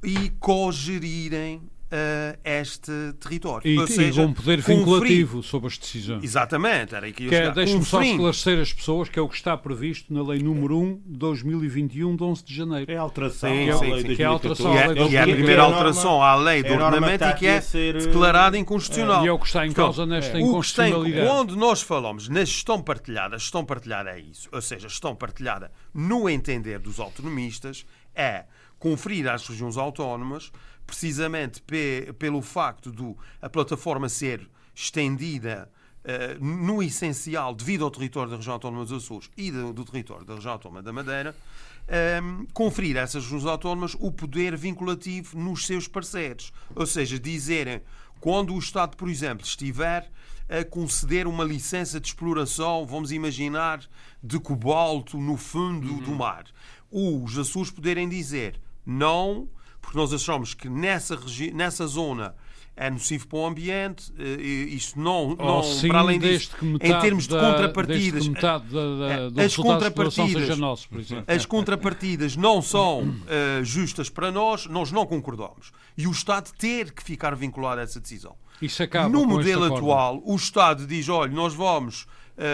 e 0.01 0.29
co-gerirem 0.39 1.61
uh, 1.95 2.39
este 2.43 2.91
território. 3.19 3.67
E, 3.67 3.79
Ou 3.79 3.87
seja, 3.87 4.21
e 4.21 4.25
com 4.25 4.33
poder 4.33 4.61
vinculativo 4.61 5.41
sobre 5.41 5.67
as 5.67 5.77
decisões. 5.77 6.23
Exatamente, 6.23 6.93
era 6.93 7.05
aí 7.05 7.13
que 7.13 7.33
é, 7.33 7.51
Deixe-me 7.51 7.85
só 7.85 8.01
esclarecer 8.01 8.59
as 8.59 8.73
pessoas 8.73 9.09
que 9.09 9.17
é 9.17 9.21
o 9.21 9.29
que 9.29 9.35
está 9.35 9.55
previsto 9.55 10.13
na 10.13 10.21
Lei 10.21 10.39
número 10.39 10.77
1 10.77 11.01
de 11.05 11.17
2021, 11.17 12.15
de 12.15 12.23
11 12.23 12.43
de 12.43 12.55
janeiro. 12.55 12.91
É 12.91 12.97
a 12.97 13.01
alteração 13.01 13.49
sim, 13.49 13.69
à 13.69 13.77
sim, 13.77 13.91
lei 13.91 14.01
sim. 14.01 14.15
Que 14.15 14.23
é 14.23 14.25
a 14.25 14.29
alteração 14.29 14.71
à 14.71 14.85
lei 14.87 15.07
e 15.07 15.15
é, 15.15 15.19
é 15.19 15.21
a 15.21 15.27
primeira 15.27 15.63
alteração 15.63 16.21
à 16.21 16.35
lei 16.35 16.63
do 16.63 16.73
ordenamento 16.73 17.23
e 17.23 17.33
que 17.33 17.47
é 17.47 17.61
declarada 17.93 18.57
inconstitucional. 18.57 19.21
É, 19.21 19.25
e 19.25 19.27
é 19.27 19.31
o 19.31 19.39
que 19.39 19.47
está 19.47 19.65
em 19.65 19.71
causa 19.71 20.05
nesta 20.05 20.39
inconstitucionalidade. 20.39 21.27
Quando 21.27 21.55
nós 21.55 21.81
falamos 21.81 22.27
na 22.27 22.43
gestão 22.43 22.81
partilhada, 22.81 23.35
a 23.35 23.39
gestão 23.39 23.63
partilhada 23.63 24.09
é 24.11 24.19
isso. 24.19 24.49
Ou 24.51 24.61
seja, 24.61 24.87
a 24.87 24.89
gestão 24.89 25.15
partilhada, 25.15 25.71
no 25.93 26.29
entender 26.29 26.79
dos 26.79 26.99
autonomistas, 26.99 27.85
é 28.13 28.45
conferir 28.79 29.27
às 29.27 29.47
regiões 29.47 29.77
autónomas 29.77 30.51
precisamente 30.85 31.61
pe 31.61 32.13
pelo 32.19 32.41
facto 32.41 32.91
de 32.91 33.15
a 33.41 33.49
plataforma 33.49 34.09
ser 34.09 34.47
estendida 34.73 35.69
uh, 36.03 36.43
no 36.43 36.81
essencial 36.83 37.55
devido 37.55 37.83
ao 37.83 37.91
território 37.91 38.29
da 38.29 38.37
região 38.37 38.53
autónoma 38.53 38.85
dos 38.85 39.03
Açores 39.03 39.29
e 39.37 39.51
do, 39.51 39.73
do 39.73 39.85
território 39.85 40.25
da 40.25 40.35
região 40.35 40.53
autónoma 40.53 40.81
da 40.81 40.93
Madeira, 40.93 41.35
um, 41.87 41.93
ehm, 41.93 42.45
conferir 42.53 42.97
a 42.97 43.01
essas 43.01 43.23
regiões 43.23 43.45
autónomas 43.45 43.95
o 43.99 44.11
poder 44.11 44.55
vinculativo 44.57 45.37
nos 45.37 45.65
seus 45.65 45.87
parceiros. 45.87 46.51
Ou 46.75 46.85
seja, 46.85 47.19
dizerem 47.19 47.81
quando 48.19 48.53
o 48.53 48.59
Estado, 48.59 48.97
por 48.97 49.09
exemplo, 49.09 49.45
estiver 49.45 50.09
a 50.47 50.63
conceder 50.63 51.27
uma 51.27 51.43
licença 51.43 51.99
de 51.99 52.07
exploração, 52.07 52.85
vamos 52.85 53.11
imaginar, 53.11 53.83
de 54.23 54.39
cobalto 54.39 55.17
no 55.17 55.37
fundo 55.37 55.87
uhum. 55.87 55.99
do 56.01 56.15
mar, 56.15 56.45
os 56.91 57.37
Açores 57.37 57.71
poderem 57.71 58.07
dizer 58.07 58.59
não 58.85 59.47
porque 59.85 59.97
nós 59.97 60.11
achamos 60.11 60.53
que 60.55 60.67
nessa, 60.67 61.17
nessa 61.53 61.85
zona 61.85 62.35
é 62.75 62.89
nocivo 62.89 63.27
para 63.27 63.37
o 63.37 63.45
ambiente, 63.45 64.11
eh, 64.19 64.41
isto 64.41 64.99
não, 64.99 65.37
oh, 65.39 65.45
não 65.45 65.63
sim, 65.63 65.87
para 65.87 65.99
além 65.99 66.19
disso, 66.19 66.51
em 66.61 66.99
termos 66.99 67.25
de 67.25 67.33
contrapartidas, 67.39 68.27
da, 68.27 68.57
da, 68.57 69.43
as 69.43 69.55
contrapartidas, 69.55 70.57
nosso, 70.57 70.89
as 71.25 71.45
contrapartidas 71.45 72.35
não 72.35 72.61
são 72.61 73.03
uh, 73.03 73.63
justas 73.63 74.09
para 74.09 74.29
nós, 74.29 74.65
nós 74.65 74.91
não 74.91 75.05
concordamos. 75.05 75.71
E 75.97 76.05
o 76.05 76.11
Estado 76.11 76.51
ter 76.57 76.91
que 76.91 77.01
ficar 77.01 77.33
vinculado 77.35 77.79
a 77.79 77.83
essa 77.83 78.01
decisão. 78.01 78.35
Isso 78.61 78.83
no 79.09 79.25
modelo 79.25 79.73
atual, 79.73 80.21
o 80.25 80.35
Estado 80.35 80.85
diz, 80.85 81.07
olha, 81.07 81.31
nós 81.31 81.53
vamos 81.53 82.05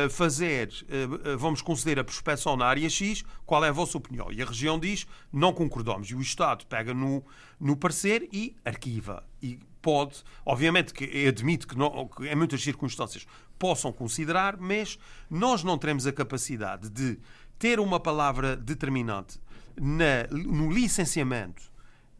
fazer, 0.10 0.70
uh, 0.70 1.38
vamos 1.38 1.62
conceder 1.62 2.00
a 2.00 2.04
prospeção 2.04 2.56
na 2.56 2.66
área 2.66 2.90
X, 2.90 3.24
qual 3.46 3.64
é 3.66 3.70
a 3.70 3.72
vossa 3.72 3.98
opinião? 3.98 4.32
E 4.32 4.42
a 4.42 4.46
região 4.46 4.80
diz, 4.80 5.08
não 5.32 5.54
concordamos. 5.54 6.10
E 6.10 6.16
o 6.16 6.22
Estado 6.22 6.66
pega 6.68 6.94
no, 6.94 7.24
no 7.60 7.76
parecer 7.76 8.30
e 8.32 8.56
arquiva. 8.64 9.24
E 9.42 9.60
pode, 9.82 10.24
obviamente 10.46 10.94
que 10.94 11.28
admito 11.28 11.68
que, 11.68 11.78
não, 11.78 12.08
que 12.08 12.28
em 12.28 12.36
muitas 12.36 12.62
circunstâncias 12.62 13.26
possam 13.58 13.92
considerar, 13.92 14.58
mas 14.58 14.98
nós 15.30 15.64
não 15.64 15.78
teremos 15.78 16.06
a 16.06 16.12
capacidade 16.12 16.90
de 16.90 17.20
ter 17.58 17.80
uma 17.80 18.00
palavra 18.00 18.56
determinante 18.56 19.40
na, 19.80 20.28
no 20.32 20.72
licenciamento 20.72 21.71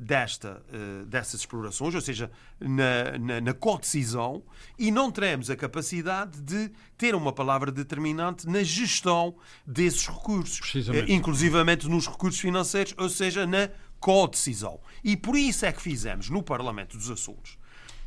desta, 0.02 0.64
uh, 0.74 1.06
dessas 1.06 1.42
explorações, 1.42 1.94
ou 1.94 2.02
seja, 2.02 2.32
na, 2.60 3.18
na, 3.20 3.42
na 3.42 3.54
co-decisão, 3.54 4.42
e 4.80 4.90
não 4.90 5.12
teremos 5.12 5.52
a 5.52 5.56
capacidade 5.56 6.42
de 6.42 6.72
ter 6.98 7.14
uma 7.14 7.32
palavra 7.32 7.72
determinante 7.72 8.48
na 8.48 8.64
gestão 8.64 9.36
desses 9.66 10.08
recursos, 10.08 10.74
uh, 10.88 10.94
inclusivamente 11.08 11.88
nos 11.88 12.08
recursos 12.08 12.40
financeiros, 12.40 12.96
ou 12.98 13.10
seja, 13.10 13.46
na 13.46 13.70
co-decisão. 14.00 14.80
E 15.04 15.16
por 15.16 15.38
isso 15.38 15.68
é 15.68 15.72
que 15.72 15.82
fizemos 15.82 16.30
no 16.30 16.42
Parlamento 16.42 16.98
dos 16.98 17.12
Açores 17.12 17.60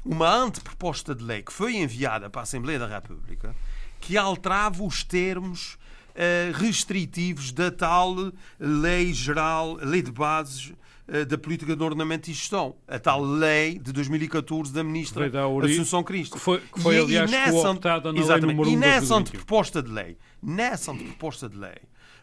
uma 0.05 0.29
anteproposta 0.35 1.15
de 1.15 1.25
lei 1.25 1.43
que 1.43 1.53
foi 1.53 1.77
enviada 1.77 2.29
para 2.29 2.43
a 2.43 2.45
Assembleia 2.45 2.79
da 2.79 2.87
República 2.87 3.55
que 4.01 4.19
alterava 4.19 4.83
os 4.83 5.03
termos 5.03 5.75
uh, 5.75 6.53
restritivos 6.57 7.53
da 7.53 7.71
tal 7.71 8.15
lei 8.59 9.15
geral, 9.15 9.77
lei 9.77 10.03
de 10.03 10.13
bases 10.13 10.73
eh, 10.73 10.84
da 11.29 11.37
política 11.37 11.77
de 11.77 11.83
ordenamento 11.83 12.31
e 12.31 12.33
gestão, 12.33 12.77
a 12.89 12.99
tal 12.99 13.23
lei 13.23 13.79
de 13.79 13.93
2014 13.93 14.73
da 14.73 14.83
ministra 14.83 15.31
Assunção 15.75 16.03
Cristo. 16.03 16.37
Que 16.37 16.41
foi, 16.41 16.61
que 16.61 16.81
foi 16.81 16.95
e, 16.95 16.99
aliás, 16.99 17.31
e 17.31 17.35
nessa, 17.35 17.75
na 18.13 18.19
exatamente, 18.19 18.63
lei 18.63 18.73
E 18.73 18.77
nessa 18.77 19.15
anteproposta 19.15 19.83
de 19.83 19.91
lei, 19.91 20.17
nessa 20.43 20.93
anteproposta 20.93 21.49
de 21.49 21.59
lei, 21.59 21.77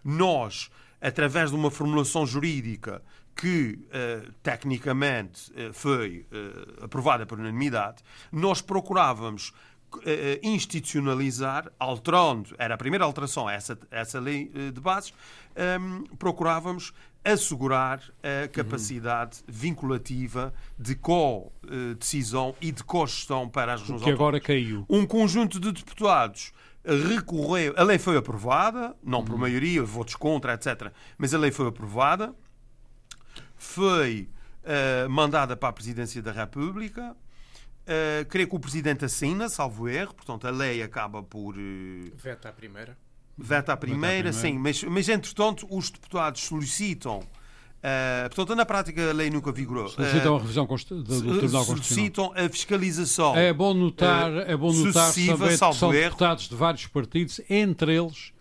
nós, 0.03 0.71
através 0.99 1.51
de 1.51 1.55
uma 1.55 1.69
formulação 1.69 2.25
jurídica 2.25 3.03
que 3.35 3.79
uh, 3.87 4.31
tecnicamente 4.43 5.51
uh, 5.51 5.73
foi 5.73 6.25
uh, 6.31 6.85
aprovada 6.85 7.25
por 7.25 7.39
unanimidade, 7.39 8.03
nós 8.31 8.61
procurávamos 8.61 9.53
institucionalizar, 10.41 11.69
alterando, 11.77 12.55
era 12.57 12.75
a 12.75 12.77
primeira 12.77 13.03
alteração 13.03 13.49
a 13.49 13.51
essa, 13.51 13.77
essa 13.91 14.21
lei 14.21 14.49
de 14.73 14.79
bases, 14.79 15.13
um, 15.53 15.61
ehm, 15.61 16.03
procurávamos 16.17 16.93
assegurar 17.23 18.01
a 18.23 18.47
capacidade 18.47 19.39
uhum. 19.39 19.53
vinculativa 19.53 20.53
de 20.77 20.95
co-decisão 20.95 22.55
e 22.59 22.71
de 22.71 22.83
co-gestão 22.83 23.47
para 23.47 23.73
as 23.73 23.81
regiões 23.81 24.01
Que 24.01 24.09
agora 24.09 24.39
caiu. 24.39 24.85
Um 24.89 25.05
conjunto 25.05 25.59
de 25.59 25.71
deputados 25.71 26.51
recorreu. 26.83 27.73
A 27.77 27.83
lei 27.83 27.99
foi 27.99 28.17
aprovada, 28.17 28.95
não 29.03 29.19
uhum. 29.19 29.25
por 29.25 29.37
maioria, 29.37 29.83
votos 29.83 30.15
contra, 30.15 30.53
etc. 30.53 30.91
Mas 31.17 31.33
a 31.33 31.37
lei 31.37 31.51
foi 31.51 31.67
aprovada, 31.67 32.33
foi 33.55 34.27
uh, 34.63 35.09
mandada 35.09 35.55
para 35.55 35.69
a 35.69 35.73
Presidência 35.73 36.21
da 36.21 36.31
República. 36.31 37.15
Uh, 37.81 38.25
creio 38.29 38.47
que 38.47 38.55
o 38.55 38.59
Presidente 38.59 39.05
assina, 39.05 39.49
salvo 39.49 39.87
erro, 39.87 40.13
portanto 40.13 40.47
a 40.47 40.51
lei 40.51 40.81
acaba 40.81 41.21
por. 41.21 41.55
Uh... 41.55 42.11
Veta 42.15 42.49
a 42.49 42.53
primeira. 42.53 42.97
Veta 43.41 43.73
à 43.73 43.77
primeira, 43.77 44.31
sim, 44.31 44.57
mas, 44.57 44.83
mas 44.83 45.09
entretanto 45.09 45.67
os 45.69 45.89
deputados 45.89 46.41
solicitam. 46.41 47.19
Uh, 47.81 48.29
portanto, 48.35 48.55
na 48.55 48.65
prática, 48.65 49.09
a 49.09 49.11
lei 49.11 49.31
nunca 49.31 49.51
vigorou. 49.51 49.89
Solicitam 49.89 50.33
uh, 50.33 50.37
a 50.37 50.39
revisão 50.39 50.67
do, 50.67 51.03
do 51.03 51.37
Tribunal 51.39 51.63
Solicitam 51.65 52.31
a 52.35 52.47
fiscalização. 52.47 53.35
É 53.35 53.51
bom 53.51 53.73
notar, 53.73 54.31
uh, 54.31 54.39
é 54.41 54.55
bom 54.55 54.71
notar 54.71 55.11
também 55.11 55.49
que 55.49 55.57
são 55.57 55.91
erro. 55.91 56.03
deputados 56.03 56.47
de 56.47 56.55
vários 56.55 56.85
partidos, 56.85 57.41
entre 57.49 57.95
eles 57.95 58.31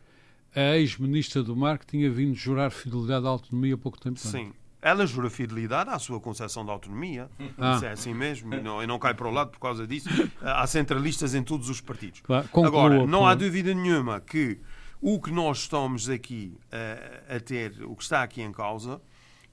a 0.54 0.76
ex-ministra 0.76 1.42
do 1.42 1.56
Mar, 1.56 1.78
que 1.78 1.86
tinha 1.86 2.10
vindo 2.10 2.34
jurar 2.34 2.70
fidelidade 2.70 3.24
à 3.24 3.30
autonomia 3.30 3.74
há 3.74 3.78
pouco 3.78 3.98
tempo. 3.98 4.18
Sim. 4.18 4.52
ela 4.82 5.06
jura 5.06 5.30
fidelidade 5.30 5.90
à 5.90 5.98
sua 5.98 6.20
concepção 6.20 6.64
de 6.64 6.70
autonomia. 6.70 7.30
Ah. 7.56 7.76
Isso 7.76 7.84
é 7.84 7.92
assim 7.92 8.12
mesmo. 8.12 8.52
E 8.54 8.60
não, 8.60 8.82
e 8.82 8.86
não 8.86 8.98
cai 8.98 9.14
para 9.14 9.28
o 9.28 9.30
lado 9.30 9.50
por 9.50 9.60
causa 9.60 9.86
disso. 9.86 10.08
Há 10.42 10.66
centralistas 10.66 11.34
em 11.34 11.42
todos 11.42 11.68
os 11.68 11.80
partidos. 11.80 12.20
Claro. 12.20 12.48
Agora, 12.64 13.06
não 13.06 13.26
há 13.26 13.34
dúvida 13.34 13.72
nenhuma 13.72 14.20
que 14.20 14.58
o 15.00 15.20
que 15.20 15.30
nós 15.30 15.58
estamos 15.58 16.08
aqui 16.08 16.58
uh, 16.66 17.36
a 17.36 17.40
ter, 17.40 17.82
o 17.84 17.96
que 17.96 18.02
está 18.02 18.22
aqui 18.22 18.42
em 18.42 18.52
causa, 18.52 19.00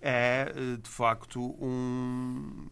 é 0.01 0.53
uh, 0.55 0.77
de 0.77 0.89
facto 0.89 1.39
um. 1.61 2.67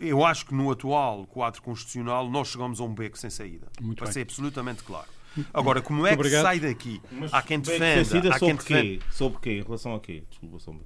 Eu 0.00 0.24
acho 0.24 0.46
que 0.46 0.54
no 0.54 0.70
atual 0.70 1.26
quadro 1.26 1.60
constitucional 1.60 2.30
nós 2.30 2.48
chegamos 2.48 2.80
a 2.80 2.84
um 2.84 2.94
beco 2.94 3.18
sem 3.18 3.28
saída. 3.28 3.66
Muito 3.80 3.98
para 3.98 4.06
bem. 4.06 4.14
ser 4.14 4.22
absolutamente 4.22 4.82
claro. 4.82 5.08
Agora, 5.52 5.82
como 5.82 6.06
é 6.06 6.16
que 6.16 6.30
sai 6.30 6.60
daqui? 6.60 7.02
Mas 7.10 7.34
há 7.34 7.42
quem 7.42 7.58
defenda. 7.60 8.34
Há 8.34 8.38
quem 8.38 8.54
defenda. 8.54 9.04
Sobre 9.10 9.40
quê? 9.40 9.50
Em 9.58 9.62
relação 9.62 9.94
a 9.94 10.00
quê? 10.00 10.24
Desculpa, 10.30 10.58
sobre 10.58 10.82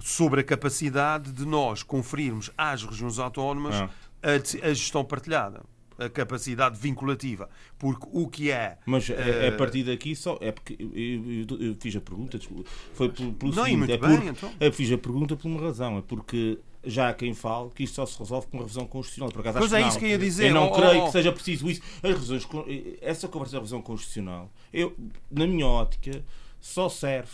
sobre 0.00 0.40
a 0.40 0.44
capacidade 0.44 1.32
de 1.32 1.44
nós 1.44 1.82
conferirmos 1.82 2.50
às 2.56 2.82
regiões 2.82 3.18
autónomas 3.18 3.74
ah. 3.76 3.90
a, 4.22 4.66
a, 4.66 4.74
gestão 4.74 5.04
partilhada. 5.04 5.62
A 5.98 6.08
capacidade 6.08 6.78
vinculativa. 6.78 7.48
Porque 7.78 8.06
o 8.12 8.28
que 8.28 8.50
é. 8.50 8.78
Mas 8.86 9.08
uh, 9.08 9.14
é 9.14 9.48
a 9.48 9.52
partir 9.52 9.82
daqui 9.82 10.14
só. 10.14 10.38
É 10.40 10.52
porque 10.52 10.76
eu, 10.78 10.90
eu, 10.94 11.68
eu 11.68 11.76
fiz 11.80 11.96
a 11.96 12.00
pergunta, 12.00 12.38
desculpa, 12.38 12.68
foi 12.94 13.08
pelo, 13.08 13.32
pelo 13.32 13.54
não, 13.54 13.64
seguinte, 13.64 13.78
muito 13.78 13.92
é 13.92 13.96
bem, 13.98 14.28
então. 14.28 14.52
Eu 14.60 14.72
fiz 14.72 14.92
a 14.92 14.98
pergunta 14.98 15.36
por 15.36 15.48
uma 15.48 15.60
razão. 15.60 15.98
É 15.98 16.02
porque 16.02 16.58
já 16.84 17.08
há 17.08 17.14
quem 17.14 17.34
fale 17.34 17.70
que 17.74 17.82
isto 17.82 17.94
só 17.94 18.06
se 18.06 18.18
resolve 18.18 18.46
com 18.46 18.56
uma 18.56 18.62
revisão 18.62 18.86
constitucional. 18.86 19.32
Por 19.32 19.40
acaso, 19.40 19.58
pois 19.58 19.72
é 19.72 19.80
não. 19.80 19.88
isso 19.88 19.98
que 19.98 20.04
eu 20.04 20.10
ia 20.10 20.18
dizer. 20.18 20.48
Eu 20.48 20.54
não 20.54 20.68
oh, 20.68 20.72
creio 20.72 21.02
oh, 21.02 21.06
que 21.06 21.12
seja 21.12 21.32
preciso 21.32 21.68
isso. 21.68 21.82
As 22.02 22.10
revisões, 22.10 22.48
essa 23.00 23.28
conversa 23.28 23.52
da 23.52 23.58
revisão 23.58 23.82
constitucional, 23.82 24.50
eu, 24.72 24.96
na 25.30 25.46
minha 25.46 25.66
ótica, 25.66 26.24
só 26.60 26.88
serve 26.88 27.30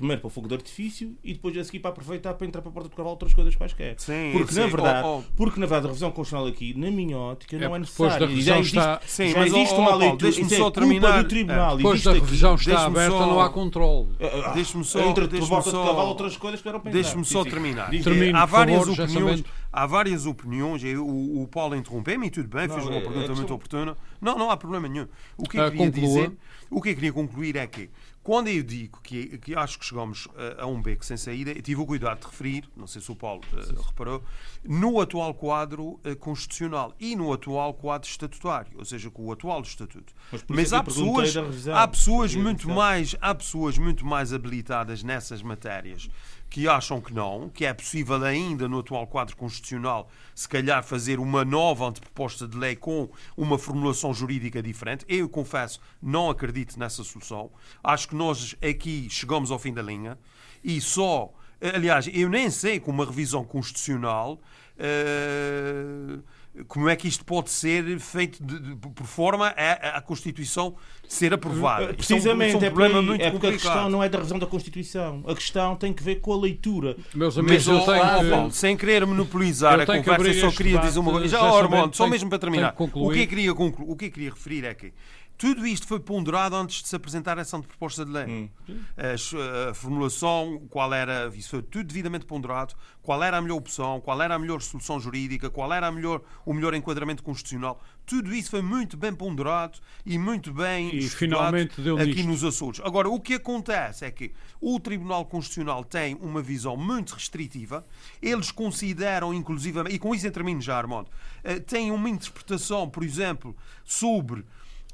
primeiro 0.00 0.20
para 0.20 0.28
o 0.28 0.30
fogo 0.30 0.48
de 0.48 0.54
artifício 0.54 1.14
e 1.22 1.34
depois 1.34 1.56
a 1.56 1.62
seguir 1.62 1.78
para 1.80 1.90
aproveitar 1.90 2.34
para 2.34 2.46
entrar 2.46 2.62
para 2.62 2.70
a 2.70 2.72
porta 2.72 2.88
do 2.88 2.96
cavalo 2.96 3.10
outras 3.10 3.34
coisas 3.34 3.54
quaisquer. 3.54 3.94
Sim, 3.98 4.30
porque 4.32 4.52
sim. 4.52 4.60
na 4.60 4.66
verdade, 4.66 5.06
oh, 5.06 5.18
oh. 5.18 5.22
porque 5.36 5.60
na 5.60 5.66
verdade 5.66 5.86
a 5.86 5.88
revisão 5.88 6.10
constitucional 6.10 6.46
aqui, 6.46 6.74
na 6.76 6.90
minha 6.90 7.16
ótica, 7.16 7.58
não 7.58 7.74
é, 7.74 7.76
é 7.76 7.80
necessária. 7.80 8.26
Da 8.26 8.34
já 8.34 8.58
existe, 8.58 8.78
está... 8.78 9.00
sim, 9.06 9.30
já 9.30 9.46
existe 9.46 9.74
uma 9.74 9.94
leitura, 9.94 10.30
isso 10.30 10.54
é 10.54 10.56
só 10.56 10.70
terminar. 10.70 11.22
do 11.22 11.28
tribunal. 11.28 11.74
É. 11.74 11.76
Depois 11.76 12.02
da 12.02 12.12
revisão 12.12 12.54
aqui. 12.54 12.70
está 12.70 12.86
aberta, 12.86 13.10
só... 13.10 13.26
não 13.26 13.40
há 13.40 13.50
controle. 13.50 14.08
Uh, 14.08 14.54
deixe-me 14.54 14.84
só, 14.84 15.00
entre 15.00 15.24
a 15.24 15.46
porta 15.46 15.70
só... 15.70 15.82
de 15.82 15.88
cavalo 15.88 16.08
outras 16.08 16.36
coisas 16.36 16.62
que 16.62 16.68
eram 16.68 16.80
pensar. 16.80 16.94
Deixe-me 16.94 17.24
só 17.24 17.44
terminar. 17.44 17.90
Termino, 17.90 18.38
há 18.38 18.46
várias 18.46 18.80
favor, 18.80 19.04
opiniões. 19.04 19.44
Há 19.72 19.86
várias 19.86 20.26
opiniões. 20.26 20.82
O, 20.82 21.42
o 21.42 21.48
Paulo 21.48 21.76
interrompeu-me 21.76 22.26
e 22.26 22.30
tudo 22.30 22.48
bem, 22.48 22.68
fez 22.68 22.84
uma 22.84 22.96
é, 22.96 23.00
pergunta 23.00 23.34
muito 23.34 23.54
oportuna. 23.54 23.96
Não, 24.20 24.38
não 24.38 24.50
há 24.50 24.56
problema 24.56 24.88
nenhum. 24.88 25.06
O 25.36 25.48
que 25.48 25.58
eu 25.58 25.70
queria 25.70 25.90
dizer, 25.90 26.32
o 26.70 26.80
que 26.80 26.90
eu 26.90 26.94
queria 26.94 27.12
concluir 27.12 27.56
é 27.56 27.66
que 27.66 27.90
quando 28.22 28.48
eu 28.48 28.62
digo 28.62 29.00
que, 29.02 29.38
que 29.38 29.56
acho 29.56 29.78
que 29.78 29.84
chegamos 29.84 30.28
a, 30.58 30.62
a, 30.62 30.66
um 30.66 30.80
beco 30.80 31.04
sem 31.04 31.16
saída, 31.16 31.52
eu 31.52 31.62
tive 31.62 31.80
o 31.80 31.86
cuidado 31.86 32.20
de 32.20 32.26
referir, 32.26 32.68
não 32.76 32.86
sei 32.86 33.00
se 33.00 33.10
o 33.10 33.16
Paulo 33.16 33.40
uh, 33.52 33.82
reparou, 33.82 34.22
no 34.62 35.00
atual 35.00 35.32
quadro 35.32 35.98
uh, 36.04 36.16
constitucional 36.18 36.94
e 37.00 37.16
no 37.16 37.32
atual 37.32 37.72
quadro 37.72 38.08
estatutário, 38.08 38.72
ou 38.76 38.84
seja, 38.84 39.10
com 39.10 39.24
o 39.24 39.32
atual 39.32 39.62
estatuto. 39.62 40.12
Mas, 40.30 40.44
Mas 40.48 40.72
há, 40.72 40.82
pessoas, 40.82 41.34
há 41.68 41.88
pessoas 41.88 42.34
muito 42.34 42.68
mais, 42.68 43.16
há 43.20 43.34
pessoas 43.34 43.78
muito 43.78 44.04
mais 44.04 44.34
habilitadas 44.34 45.02
nessas 45.02 45.40
matérias 45.40 46.10
que 46.50 46.66
acham 46.68 47.00
que 47.00 47.14
não, 47.14 47.48
que 47.48 47.64
é 47.64 47.72
possível 47.72 48.22
ainda 48.24 48.68
no 48.68 48.80
atual 48.80 49.06
quadro 49.06 49.36
constitucional, 49.36 50.10
se 50.34 50.48
calhar 50.48 50.82
fazer 50.82 51.20
uma 51.20 51.44
nova 51.44 51.86
anteproposta 51.86 52.48
de 52.48 52.58
lei 52.58 52.74
com 52.74 53.08
uma 53.36 53.56
formulação 53.56 54.12
jurídica 54.12 54.60
diferente. 54.60 55.04
Eu 55.08 55.28
confesso, 55.28 55.80
não 56.02 56.28
acredito 56.28 56.76
nessa 56.76 57.04
solução. 57.04 57.52
Acho 57.82 58.08
que 58.08 58.16
nós 58.16 58.56
aqui 58.60 59.06
chegamos 59.08 59.52
ao 59.52 59.58
fim 59.60 59.72
da 59.72 59.80
linha 59.80 60.18
e 60.62 60.80
só. 60.80 61.32
Aliás, 61.74 62.08
eu 62.12 62.28
nem 62.28 62.50
sei 62.50 62.80
com 62.80 62.90
uma 62.90 63.04
revisão 63.04 63.44
constitucional. 63.44 64.40
Uh, 64.76 66.22
como 66.66 66.88
é 66.88 66.96
que 66.96 67.06
isto 67.06 67.24
pode 67.24 67.50
ser 67.50 67.98
feito 68.00 68.42
de, 68.44 68.58
de, 68.58 68.76
por 68.76 69.06
forma 69.06 69.48
a, 69.56 69.98
a, 69.98 70.00
Constituição 70.00 70.74
ser 71.08 71.32
aprovada? 71.32 71.94
Precisamente, 71.94 72.54
é, 72.54 72.58
um, 72.58 72.62
é, 72.62 72.66
um 72.66 72.70
problema 72.70 73.02
muito 73.02 73.22
é 73.22 73.30
porque 73.30 73.46
complicado. 73.46 73.70
a 73.70 73.72
questão 73.72 73.90
não 73.90 74.02
é 74.02 74.08
da 74.08 74.18
revisão 74.18 74.38
da 74.38 74.46
Constituição. 74.46 75.22
A 75.26 75.34
questão 75.34 75.76
tem 75.76 75.92
que 75.92 76.02
ver 76.02 76.16
com 76.16 76.32
a 76.32 76.36
leitura. 76.36 76.96
Meus 77.14 77.38
amigos, 77.38 77.66
Mas, 77.66 77.88
eu 77.88 77.94
tenho 77.94 78.48
que... 78.48 78.56
sem 78.56 78.76
querer 78.76 79.06
monopolizar 79.06 79.80
a 79.80 79.86
conversa, 79.86 80.26
eu 80.26 80.50
só 80.50 80.56
queria 80.56 80.78
dizer 80.78 80.98
uma 80.98 81.12
coisa. 81.12 81.28
Já, 81.28 81.38
já 81.38 81.52
Ormond, 81.52 81.96
só 81.96 82.08
mesmo 82.08 82.28
para 82.28 82.38
terminar. 82.38 82.74
O 82.76 83.10
que, 83.10 83.22
eu 83.22 83.28
queria 83.28 83.54
concluir, 83.54 83.90
o 83.90 83.96
que 83.96 84.06
eu 84.06 84.10
queria 84.10 84.30
referir 84.30 84.64
é 84.64 84.74
que 84.74 84.92
tudo 85.40 85.66
isto 85.66 85.86
foi 85.86 85.98
ponderado 85.98 86.54
antes 86.54 86.82
de 86.82 86.88
se 86.88 86.94
apresentar 86.94 87.38
essa 87.38 87.58
proposta 87.58 88.04
de 88.04 88.12
lei. 88.12 88.26
Hum. 88.68 88.78
A, 88.94 89.70
a, 89.70 89.74
formulação, 89.74 90.66
qual 90.68 90.92
era, 90.92 91.32
isso 91.34 91.48
foi 91.48 91.62
tudo 91.62 91.84
devidamente 91.84 92.26
ponderado, 92.26 92.74
qual 93.02 93.22
era 93.22 93.38
a 93.38 93.40
melhor 93.40 93.56
opção, 93.56 94.02
qual 94.02 94.20
era 94.20 94.34
a 94.34 94.38
melhor 94.38 94.60
solução 94.60 95.00
jurídica, 95.00 95.48
qual 95.48 95.72
era 95.72 95.86
a 95.86 95.90
melhor, 95.90 96.20
o 96.44 96.52
melhor 96.52 96.74
enquadramento 96.74 97.22
constitucional. 97.22 97.82
Tudo 98.04 98.34
isso 98.34 98.50
foi 98.50 98.60
muito 98.60 98.98
bem 98.98 99.14
ponderado 99.14 99.78
e 100.04 100.18
muito 100.18 100.52
bem 100.52 100.94
e 100.94 101.08
finalmente 101.08 101.80
deu 101.80 101.96
aqui 101.96 102.16
nisto. 102.16 102.28
nos 102.28 102.44
Açores. 102.44 102.80
Agora, 102.84 103.08
o 103.08 103.18
que 103.18 103.32
acontece 103.32 104.04
é 104.04 104.10
que 104.10 104.34
o 104.60 104.78
Tribunal 104.78 105.24
Constitucional 105.24 105.82
tem 105.84 106.18
uma 106.20 106.42
visão 106.42 106.76
muito 106.76 107.14
restritiva. 107.14 107.86
Eles 108.20 108.52
consideram, 108.52 109.32
inclusive, 109.32 109.84
e 109.88 109.98
com 109.98 110.14
isso 110.14 110.26
em 110.26 110.30
termino 110.30 110.60
já, 110.60 110.76
Armando, 110.76 111.08
eh, 111.42 111.58
têm 111.60 111.90
uma 111.90 112.10
interpretação, 112.10 112.90
por 112.90 113.02
exemplo, 113.02 113.56
sobre 113.86 114.44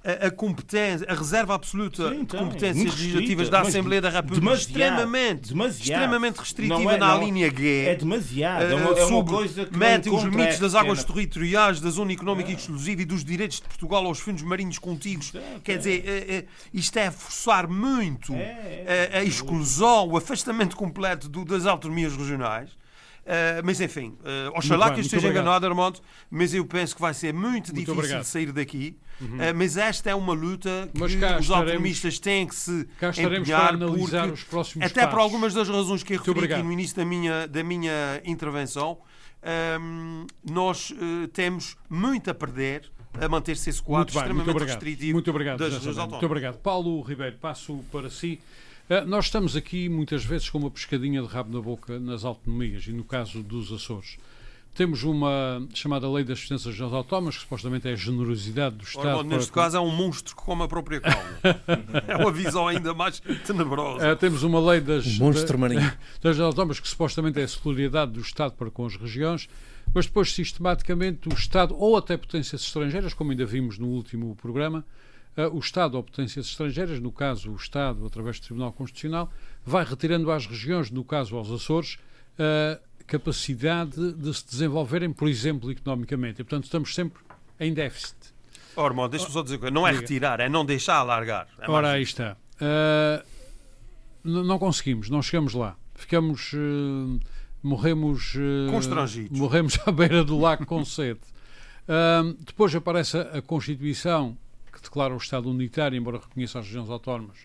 a, 0.07 0.27
a 0.29 0.31
competência, 0.31 1.05
a 1.11 1.15
reserva 1.15 1.55
absoluta 1.55 2.11
Sim, 2.11 2.25
de 2.25 2.37
competências 2.37 2.95
legislativas 2.95 3.49
da 3.49 3.63
Assembleia 3.63 4.01
da 4.01 4.11
República 4.11 4.55
extremamente, 4.55 5.53
extremamente 5.69 6.39
restritiva 6.39 6.93
é, 6.93 6.97
na 6.97 7.17
linha 7.17 7.51
G. 7.51 7.87
É 7.87 7.95
demasiado. 7.97 8.63
É 8.63 8.75
uma, 8.77 8.99
é 8.99 9.05
uma 9.05 9.25
coisa 9.25 9.67
que 9.67 9.77
mete 9.77 10.09
os 10.09 10.23
limites 10.23 10.61
das 10.61 10.77
águas 10.77 11.03
territoriais, 11.03 11.81
da 11.81 11.91
zona 11.91 12.13
económica 12.13 12.51
é. 12.51 12.55
exclusiva 12.55 13.03
e 13.03 13.05
dos 13.05 13.25
direitos 13.25 13.57
de 13.57 13.65
Portugal 13.65 14.07
aos 14.07 14.21
fundos 14.21 14.45
marinhos 14.45 14.79
contíguos. 14.79 15.35
É, 15.35 15.59
Quer 15.65 15.79
dizer, 15.79 16.05
é, 16.07 16.35
é, 16.37 16.45
isto 16.73 16.97
é 16.99 17.11
forçar 17.11 17.67
muito 17.67 18.33
a, 18.33 19.19
a 19.19 19.25
exclusão, 19.25 20.09
o 20.09 20.17
afastamento 20.17 20.77
completo 20.77 21.29
do, 21.29 21.45
das 21.45 21.67
autonomias 21.67 22.17
regionais. 22.17 22.71
Uh, 23.27 23.59
mas 23.65 23.81
enfim, 23.81 24.17
uh, 24.21 24.57
oxalá 24.57 24.93
que 24.93 25.01
eu 25.01 25.05
esteja 25.05 25.27
enganado, 25.27 25.67
Armando, 25.67 25.99
mas 26.31 26.55
eu 26.55 26.65
penso 26.65 26.95
que 26.95 27.01
vai 27.01 27.13
ser 27.13 27.35
muito, 27.35 27.45
muito 27.45 27.73
difícil 27.73 27.95
obrigado. 27.95 28.21
de 28.21 28.29
sair 28.29 28.53
daqui. 28.53 28.97
Uhum. 29.21 29.37
Uh, 29.37 29.55
mas 29.55 29.77
esta 29.77 30.11
é 30.11 30.15
uma 30.15 30.35
luta 30.35 30.91
que 30.93 31.03
os 31.41 31.51
autonomistas 31.51 32.19
têm 32.19 32.47
que 32.47 32.55
se 32.55 32.87
empenhar 33.19 33.75
analisar 33.75 34.29
os 34.31 34.45
próximos 34.45 34.87
até 34.87 35.03
passos. 35.03 35.15
por 35.15 35.21
algumas 35.21 35.55
das 35.55 35.69
razões 35.69 36.03
que 36.03 36.15
eu 36.15 36.19
referi 36.19 36.53
aqui 36.53 36.63
no 36.63 36.73
início 36.73 36.97
da 36.97 37.05
minha, 37.05 37.47
da 37.47 37.65
minha 37.65 38.21
intervenção, 38.25 38.99
um, 39.81 40.27
nós 40.45 40.91
uh, 40.91 41.29
temos 41.29 41.77
muito 41.89 42.31
a 42.31 42.35
perder 42.35 42.91
a 43.19 43.29
manter-se 43.29 43.71
esse 43.71 43.83
quadro 43.83 44.13
muito 44.13 44.19
extremamente 44.19 44.55
muito 44.55 44.65
restritivo 44.65 45.13
muito 45.15 45.31
obrigado, 45.31 45.59
das, 45.59 45.83
das 45.83 45.97
Muito 45.97 46.27
obrigado. 46.27 46.59
Paulo 46.59 47.01
Ribeiro, 47.01 47.37
passo 47.39 47.83
para 47.91 48.11
si. 48.11 48.41
Uh, 48.91 49.07
nós 49.07 49.27
estamos 49.27 49.57
aqui 49.57 49.89
muitas 49.89 50.25
vezes 50.25 50.51
com 50.51 50.59
uma 50.59 50.71
pescadinha 50.71 51.23
de 51.23 51.29
rabo 51.29 51.53
na 51.53 51.63
boca 51.63 51.99
nas 51.99 52.25
autonomias 52.25 52.87
e 52.87 52.93
no 52.93 53.05
caso 53.05 53.43
dos 53.43 53.73
Açores. 53.73 54.19
Temos 54.77 55.05
uma 55.05 55.67
chamada 55.73 56.07
Lei 56.07 56.23
das 56.23 56.37
Assistências 56.37 56.67
Regionais 56.67 56.93
Autónomas, 56.93 57.37
que 57.37 57.41
supostamente 57.41 57.89
é 57.89 57.93
a 57.93 57.97
generosidade 57.97 58.77
do 58.77 58.85
Estado. 58.85 59.21
Ora, 59.21 59.23
neste 59.23 59.51
caso 59.51 59.79
é 59.79 59.81
um 59.81 59.91
monstro 59.91 60.37
que 60.37 60.43
come 60.43 60.65
a 60.65 60.69
própria 60.69 61.01
calma. 61.01 61.19
é 62.07 62.17
uma 62.17 62.31
visão 62.31 62.69
ainda 62.69 62.93
mais 62.93 63.19
tenebrosa. 63.47 64.13
Uh, 64.13 64.17
temos 64.17 64.43
uma 64.43 64.61
lei 64.61 64.83
das, 64.83 65.07
um 65.07 65.25
monstro 65.25 65.59
marinho. 65.59 65.91
das 66.21 66.39
autónomas, 66.39 66.79
que 66.79 66.87
supostamente 66.87 67.41
é 67.41 67.45
a 67.45 67.49
solidariedade 67.49 68.13
do 68.13 68.21
Estado 68.21 68.53
para 68.53 68.71
com 68.71 68.85
as 68.85 68.97
regiões, 68.97 69.49
mas 69.95 70.05
depois, 70.05 70.35
sistematicamente, 70.35 71.27
o 71.27 71.33
Estado, 71.33 71.75
ou 71.75 71.97
até 71.97 72.15
potências 72.19 72.61
estrangeiras, 72.61 73.15
como 73.15 73.31
ainda 73.31 73.47
vimos 73.47 73.79
no 73.79 73.87
último 73.87 74.37
programa, 74.37 74.85
uh, 75.39 75.57
o 75.57 75.59
Estado 75.59 75.95
ou 75.95 76.03
potências 76.03 76.49
estrangeiras, 76.49 77.01
no 77.01 77.11
caso 77.11 77.51
o 77.51 77.57
Estado, 77.57 78.05
através 78.05 78.39
do 78.39 78.45
Tribunal 78.45 78.75
Constitucional, 78.75 79.33
vai 79.65 79.87
retirando 79.87 80.31
às 80.31 80.45
regiões, 80.45 80.91
no 80.91 81.03
caso 81.03 81.35
aos 81.35 81.51
Açores, 81.51 81.95
uh, 82.39 82.86
capacidade 83.07 84.13
de 84.13 84.35
se 84.35 84.47
desenvolverem, 84.47 85.13
por 85.13 85.29
exemplo, 85.29 85.71
economicamente. 85.71 86.41
E, 86.41 86.45
portanto, 86.45 86.65
estamos 86.65 86.95
sempre 86.95 87.23
em 87.59 87.73
déficit. 87.73 88.17
Ormond, 88.75 89.11
deixa-me 89.11 89.33
só 89.33 89.43
dizer 89.43 89.59
que 89.59 89.71
não 89.71 89.87
é 89.87 89.91
Diga. 89.91 90.03
retirar, 90.03 90.41
é 90.41 90.49
não 90.49 90.65
deixar 90.65 90.97
alargar. 90.97 91.49
É 91.59 91.71
Ora, 91.71 91.93
aí 91.93 92.03
está. 92.03 92.37
Uh, 92.61 93.25
não 94.23 94.59
conseguimos, 94.59 95.09
não 95.09 95.23
chegamos 95.23 95.55
lá. 95.55 95.77
Ficamos. 95.95 96.53
Uh, 96.53 97.19
morremos. 97.63 98.35
Uh, 98.35 98.71
Constrangidos. 98.71 99.39
Morremos 99.39 99.79
à 99.87 99.91
beira 99.91 100.23
do 100.23 100.39
lago 100.39 100.67
com 100.67 100.85
sede. 100.85 101.21
depois 102.41 102.75
aparece 102.75 103.17
a, 103.17 103.39
a 103.39 103.43
Constituição, 103.43 104.37
que 104.71 104.83
declara 104.83 105.15
o 105.15 105.19
Estado 105.19 105.49
unitário, 105.49 105.97
embora 105.97 106.19
reconheça 106.19 106.59
as 106.59 106.67
regiões 106.67 106.91
autónomas, 106.91 107.39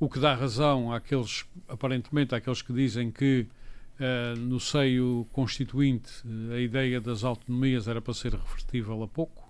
o 0.00 0.08
que 0.08 0.18
dá 0.18 0.34
razão 0.34 0.92
àqueles, 0.92 1.44
aparentemente, 1.68 2.34
àqueles 2.34 2.62
que 2.62 2.72
dizem 2.72 3.12
que 3.12 3.46
Uh, 3.94 4.36
no 4.36 4.58
seio 4.58 5.24
constituinte, 5.32 6.10
a 6.52 6.58
ideia 6.58 7.00
das 7.00 7.22
autonomias 7.22 7.86
era 7.86 8.02
para 8.02 8.12
ser 8.12 8.32
revertível 8.32 9.00
a 9.04 9.06
pouco, 9.06 9.48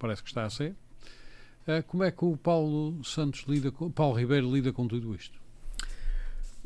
parece 0.00 0.20
que 0.20 0.28
está 0.28 0.44
a 0.44 0.50
ser. 0.50 0.74
Uh, 1.66 1.80
como 1.86 2.02
é 2.02 2.10
que 2.10 2.24
o 2.24 2.36
Paulo 2.36 3.04
Santos 3.04 3.44
lida 3.46 3.70
com, 3.70 3.88
Paulo 3.92 4.18
Ribeiro 4.18 4.52
lida 4.52 4.72
com 4.72 4.88
tudo 4.88 5.14
isto? 5.14 5.38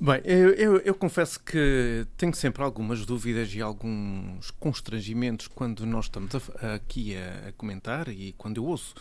Bem, 0.00 0.22
eu, 0.24 0.50
eu, 0.54 0.76
eu, 0.78 0.94
confesso 0.94 1.38
que 1.40 2.06
tenho 2.16 2.32
sempre 2.34 2.62
algumas 2.62 3.04
dúvidas 3.04 3.52
e 3.52 3.60
alguns 3.60 4.50
constrangimentos 4.52 5.48
quando 5.48 5.84
nós 5.84 6.04
estamos 6.04 6.34
a, 6.34 6.74
aqui 6.74 7.16
a, 7.16 7.48
a, 7.48 7.52
comentar 7.52 8.08
e 8.08 8.32
quando 8.38 8.58
eu 8.58 8.64
ouço 8.64 8.94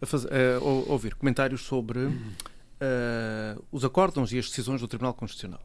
a, 0.00 0.06
fazer, 0.06 0.30
a 0.32 0.64
ouvir 0.64 1.14
comentários 1.14 1.60
sobre 1.60 2.00
uh, 2.06 3.64
os 3.70 3.84
acórdãos 3.84 4.32
e 4.32 4.38
as 4.38 4.48
decisões 4.48 4.80
do 4.80 4.88
Tribunal 4.88 5.14
Constitucional. 5.14 5.60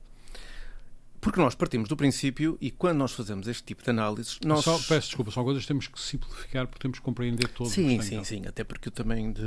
Porque 1.24 1.40
nós 1.40 1.56
partimos 1.56 1.88
do 1.88 1.96
princípio 1.96 2.58
e 2.60 2.70
quando 2.70 2.98
nós 2.98 3.14
fazemos 3.14 3.48
este 3.48 3.64
tipo 3.64 3.82
de 3.82 3.90
análises. 3.90 4.38
Nós... 4.44 4.66
Só, 4.66 4.78
peço 4.78 5.08
desculpa, 5.08 5.32
são 5.32 5.42
coisas 5.46 5.64
que 5.64 5.68
temos 5.70 5.88
que 5.88 6.00
simplificar 6.00 6.68
porque 6.68 6.82
temos 6.82 7.00
que 7.00 7.06
compreender 7.06 7.48
todos. 7.48 7.72
Sim, 7.72 8.02
sim, 8.02 8.22
sim. 8.26 8.46
Até 8.46 8.66
porque 8.66 8.90
eu 8.90 8.92
também 8.92 9.32
de, 9.32 9.42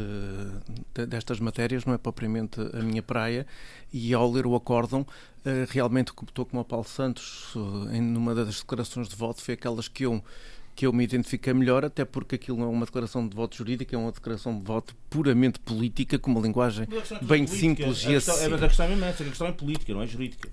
de, 0.95 1.05
destas 1.05 1.39
matérias 1.39 1.85
não 1.85 1.93
é 1.93 1.99
propriamente 1.99 2.59
a 2.73 2.81
minha 2.81 3.03
praia 3.03 3.47
e 3.93 4.15
ao 4.15 4.33
ler 4.33 4.47
o 4.47 4.55
acórdão, 4.55 5.03
uh, 5.03 5.69
realmente 5.69 6.15
estou 6.27 6.47
como 6.47 6.63
o 6.63 6.65
Paulo 6.65 6.87
Santos, 6.87 7.55
uh, 7.55 7.91
em 7.93 8.01
numa 8.01 8.35
das 8.35 8.61
declarações 8.61 9.07
de 9.07 9.15
voto, 9.15 9.43
foi 9.43 9.53
aquelas 9.53 9.87
que 9.87 10.07
eu 10.07 10.25
que 10.75 10.85
eu 10.87 10.93
me 10.93 11.05
identifiquei 11.05 11.55
melhor, 11.55 11.87
até 11.87 12.05
porque 12.05 12.35
aquilo 12.35 12.59
não 12.59 12.67
é 12.67 12.69
uma 12.69 12.85
declaração 12.85 13.27
de 13.27 13.35
voto 13.35 13.57
jurídica, 13.57 13.97
é 13.97 13.99
uma 13.99 14.13
declaração 14.13 14.59
de 14.59 14.63
voto 14.63 14.95
puramente 15.09 15.59
política, 15.59 16.19
com 16.19 16.31
uma 16.31 16.41
linguagem 16.41 16.87
bem 17.23 17.47
simples 17.47 18.05
e 18.05 18.15
assim. 18.15 18.45
É, 18.45 18.49
mas 18.49 18.63
a 18.63 18.69
questão 18.69 18.87
é 18.87 19.09
essa, 19.09 19.23
a 19.23 19.27
questão 19.27 19.47
é 19.47 19.53
política, 19.53 19.95
não 19.95 20.03
é 20.03 20.07
jurídica. 20.07 20.51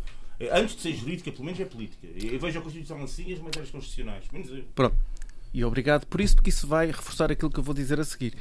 Antes 0.51 0.75
de 0.75 0.81
ser 0.81 0.95
jurídica, 0.95 1.31
pelo 1.31 1.45
menos 1.45 1.59
é 1.59 1.65
política. 1.65 2.07
Eu 2.15 2.39
vejo 2.39 2.59
a 2.59 2.61
Constituição 2.61 3.01
assim 3.03 3.25
e 3.27 3.33
as 3.33 3.39
matérias 3.39 3.71
constitucionais. 3.71 4.25
Menos 4.31 4.49
eu. 4.49 4.63
Pronto. 4.75 4.95
E 5.53 5.63
obrigado 5.63 6.05
por 6.07 6.19
isso, 6.19 6.35
porque 6.35 6.49
isso 6.49 6.67
vai 6.67 6.87
reforçar 6.87 7.31
aquilo 7.31 7.51
que 7.51 7.59
eu 7.59 7.63
vou 7.63 7.75
dizer 7.75 7.99
a 7.99 8.03
seguir. 8.03 8.33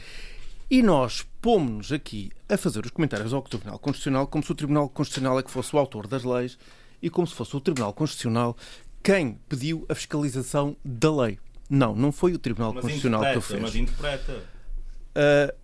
E 0.70 0.82
nós 0.82 1.26
pomos-nos 1.42 1.92
aqui 1.92 2.30
a 2.48 2.56
fazer 2.56 2.84
os 2.84 2.90
comentários 2.90 3.34
ao 3.34 3.42
Tribunal 3.42 3.78
Constitucional 3.78 4.26
como 4.26 4.42
se 4.42 4.52
o 4.52 4.54
Tribunal 4.54 4.88
Constitucional 4.88 5.38
é 5.38 5.42
que 5.42 5.50
fosse 5.50 5.76
o 5.76 5.78
autor 5.78 6.06
das 6.06 6.24
leis 6.24 6.58
e 7.02 7.10
como 7.10 7.26
se 7.26 7.34
fosse 7.34 7.54
o 7.54 7.60
Tribunal 7.60 7.92
Constitucional 7.92 8.56
quem 9.02 9.38
pediu 9.48 9.84
a 9.88 9.94
fiscalização 9.94 10.74
da 10.82 11.14
lei. 11.14 11.38
Não, 11.68 11.94
não 11.94 12.10
foi 12.10 12.32
o 12.32 12.38
Tribunal 12.38 12.72
mas 12.72 12.82
Constitucional 12.82 13.20
que 13.20 13.38
o 13.38 13.40
fez. 13.42 13.60
Mas 13.60 13.76
interpreta. 13.76 14.32
Uh, 14.32 15.54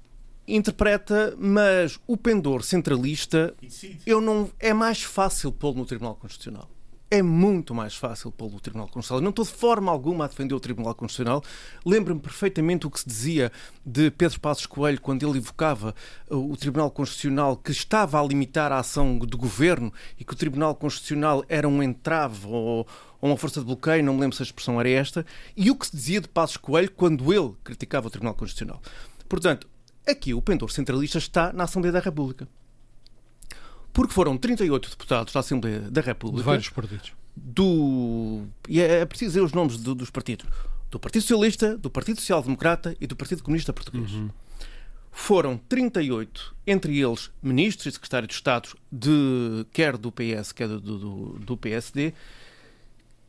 interpreta, 0.48 1.34
mas 1.38 1.98
o 2.06 2.16
pendor 2.16 2.62
centralista 2.62 3.54
eu 4.06 4.20
não 4.20 4.50
é 4.58 4.72
mais 4.72 5.02
fácil 5.02 5.52
pô-lo 5.52 5.78
no 5.78 5.86
Tribunal 5.86 6.14
Constitucional. 6.14 6.68
É 7.10 7.22
muito 7.22 7.74
mais 7.74 7.94
fácil 7.94 8.30
pô-lo 8.30 8.52
no 8.52 8.60
Tribunal 8.60 8.86
Constitucional. 8.86 9.22
Não 9.22 9.30
estou 9.30 9.44
de 9.44 9.50
forma 9.50 9.90
alguma 9.90 10.26
a 10.26 10.28
defender 10.28 10.54
o 10.54 10.60
Tribunal 10.60 10.94
Constitucional. 10.94 11.42
Lembro-me 11.84 12.20
perfeitamente 12.20 12.86
o 12.86 12.90
que 12.90 13.00
se 13.00 13.08
dizia 13.08 13.50
de 13.84 14.10
Pedro 14.10 14.38
Passos 14.40 14.66
Coelho 14.66 15.00
quando 15.00 15.26
ele 15.26 15.38
evocava 15.38 15.94
uh, 16.30 16.36
o 16.36 16.54
Tribunal 16.54 16.90
Constitucional 16.90 17.56
que 17.56 17.70
estava 17.70 18.20
a 18.20 18.22
limitar 18.22 18.72
a 18.72 18.78
ação 18.78 19.18
do 19.18 19.38
governo 19.38 19.90
e 20.18 20.24
que 20.24 20.34
o 20.34 20.36
Tribunal 20.36 20.74
Constitucional 20.74 21.44
era 21.48 21.66
um 21.66 21.82
entrave 21.82 22.46
ou, 22.46 22.86
ou 23.20 23.30
uma 23.30 23.38
força 23.38 23.60
de 23.60 23.66
bloqueio, 23.66 24.04
não 24.04 24.12
me 24.12 24.20
lembro 24.20 24.36
se 24.36 24.42
a 24.42 24.44
expressão 24.44 24.78
era 24.78 24.90
esta, 24.90 25.24
e 25.56 25.70
o 25.70 25.76
que 25.76 25.86
se 25.86 25.96
dizia 25.96 26.20
de 26.20 26.28
Passos 26.28 26.58
Coelho 26.58 26.90
quando 26.90 27.32
ele 27.32 27.54
criticava 27.64 28.08
o 28.08 28.10
Tribunal 28.10 28.34
Constitucional. 28.34 28.82
Portanto, 29.26 29.66
Aqui 30.08 30.32
o 30.32 30.40
pendor 30.40 30.70
centralista 30.70 31.18
está 31.18 31.52
na 31.52 31.64
Assembleia 31.64 31.92
da 31.92 32.00
República. 32.00 32.48
Porque 33.92 34.14
foram 34.14 34.38
38 34.38 34.90
deputados 34.90 35.32
da 35.34 35.40
Assembleia 35.40 35.80
da 35.80 36.00
República. 36.00 36.38
De 36.38 36.46
vários 36.46 36.68
partidos. 36.70 37.12
Do... 37.36 38.46
E 38.66 38.80
é, 38.80 39.00
é 39.00 39.04
preciso 39.04 39.32
dizer 39.32 39.42
os 39.42 39.52
nomes 39.52 39.76
do, 39.76 39.94
dos 39.94 40.08
partidos. 40.08 40.46
Do 40.90 40.98
Partido 40.98 41.22
Socialista, 41.22 41.76
do 41.76 41.90
Partido 41.90 42.20
Social 42.20 42.42
Democrata 42.42 42.96
e 42.98 43.06
do 43.06 43.14
Partido 43.14 43.42
Comunista 43.42 43.72
Português. 43.72 44.10
Uhum. 44.10 44.30
Foram 45.10 45.58
38, 45.68 46.54
entre 46.66 46.98
eles 46.98 47.30
ministros 47.42 47.86
e 47.86 47.92
secretários 47.92 48.28
de 48.28 48.34
Estado, 48.34 48.70
de, 48.90 49.66
quer 49.72 49.96
do 49.96 50.10
PS, 50.10 50.52
quer 50.52 50.68
do, 50.68 50.80
do, 50.80 51.38
do 51.40 51.56
PSD, 51.56 52.14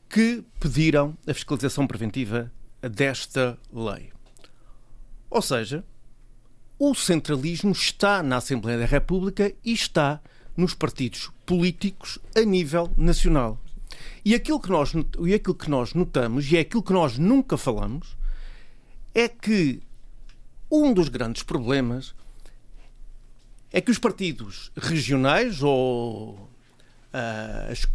que 0.07 0.43
pediram 0.59 1.17
a 1.27 1.33
fiscalização 1.33 1.85
preventiva 1.85 2.51
desta 2.81 3.57
lei. 3.73 4.11
Ou 5.29 5.41
seja, 5.41 5.83
o 6.79 6.95
centralismo 6.95 7.73
está 7.73 8.23
na 8.23 8.37
Assembleia 8.37 8.79
da 8.79 8.85
República 8.85 9.53
e 9.63 9.73
está 9.73 10.21
nos 10.55 10.73
partidos 10.73 11.29
políticos 11.45 12.17
a 12.33 12.41
nível 12.41 12.89
nacional. 12.95 13.59
E 14.23 14.33
aquilo 14.33 14.61
que 14.61 14.69
nós, 14.69 14.93
e 15.19 15.33
aquilo 15.33 15.55
que 15.55 15.69
nós 15.69 15.93
notamos, 15.93 16.49
e 16.49 16.55
é 16.55 16.61
aquilo 16.61 16.81
que 16.81 16.93
nós 16.93 17.17
nunca 17.17 17.57
falamos, 17.57 18.17
é 19.13 19.27
que 19.27 19.81
um 20.71 20.93
dos 20.93 21.09
grandes 21.09 21.43
problemas 21.43 22.15
é 23.71 23.81
que 23.81 23.91
os 23.91 23.99
partidos 23.99 24.71
regionais 24.77 25.61
ou 25.61 26.33
uh, 26.33 27.71
as, 27.71 27.85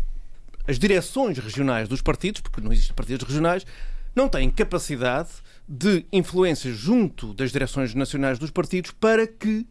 as 0.69 0.79
direções 0.79 1.39
regionais 1.39 1.89
dos 1.89 2.03
partidos, 2.03 2.43
porque 2.43 2.61
não 2.61 2.73
existem 2.73 2.95
partidos 2.95 3.27
regionais, 3.27 3.67
não 4.15 4.29
têm 4.29 4.51
capacidade 4.51 5.31
de 5.69 6.05
influência 6.13 6.73
junto 6.73 7.33
das 7.35 7.51
direções 7.51 7.95
nacionais 7.95 8.39
dos 8.39 8.51
partidos 8.51 8.91
para 8.93 9.27
que 9.27 9.67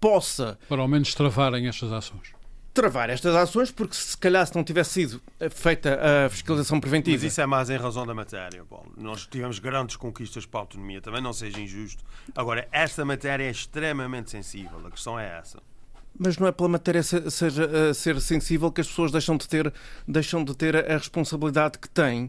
possa. 0.00 0.58
Para 0.68 0.80
ao 0.80 0.88
menos 0.88 1.14
travarem 1.14 1.68
estas 1.68 1.92
ações. 1.92 2.32
Travar 2.72 3.10
estas 3.10 3.34
ações, 3.34 3.72
porque 3.72 3.94
se 3.94 4.16
calhar 4.16 4.46
se 4.46 4.54
não 4.54 4.62
tivesse 4.62 4.90
sido 4.90 5.20
feita 5.50 5.98
a 6.26 6.30
fiscalização 6.30 6.78
preventiva. 6.78 7.16
Mas 7.16 7.32
isso 7.32 7.40
é 7.40 7.46
mais 7.46 7.70
em 7.70 7.76
razão 7.76 8.06
da 8.06 8.14
matéria, 8.14 8.64
Paulo. 8.64 8.92
Nós 8.96 9.26
tivemos 9.26 9.58
grandes 9.58 9.96
conquistas 9.96 10.46
para 10.46 10.60
a 10.60 10.62
autonomia, 10.62 11.00
também 11.00 11.20
não 11.20 11.32
seja 11.32 11.60
injusto. 11.60 12.04
Agora, 12.36 12.68
esta 12.70 13.04
matéria 13.04 13.44
é 13.44 13.50
extremamente 13.50 14.30
sensível, 14.30 14.86
a 14.86 14.90
questão 14.90 15.18
é 15.18 15.38
essa 15.38 15.60
mas 16.18 16.36
não 16.36 16.48
é 16.48 16.52
pela 16.52 16.68
matéria 16.68 17.02
seja, 17.02 17.94
ser 17.94 18.20
sensível 18.20 18.72
que 18.72 18.80
as 18.80 18.88
pessoas 18.88 19.12
deixam 19.12 19.36
de 19.36 19.46
ter, 19.46 19.72
deixam 20.06 20.42
de 20.42 20.54
ter 20.56 20.74
a 20.74 20.98
responsabilidade 20.98 21.78
que 21.78 21.88
têm. 21.88 22.28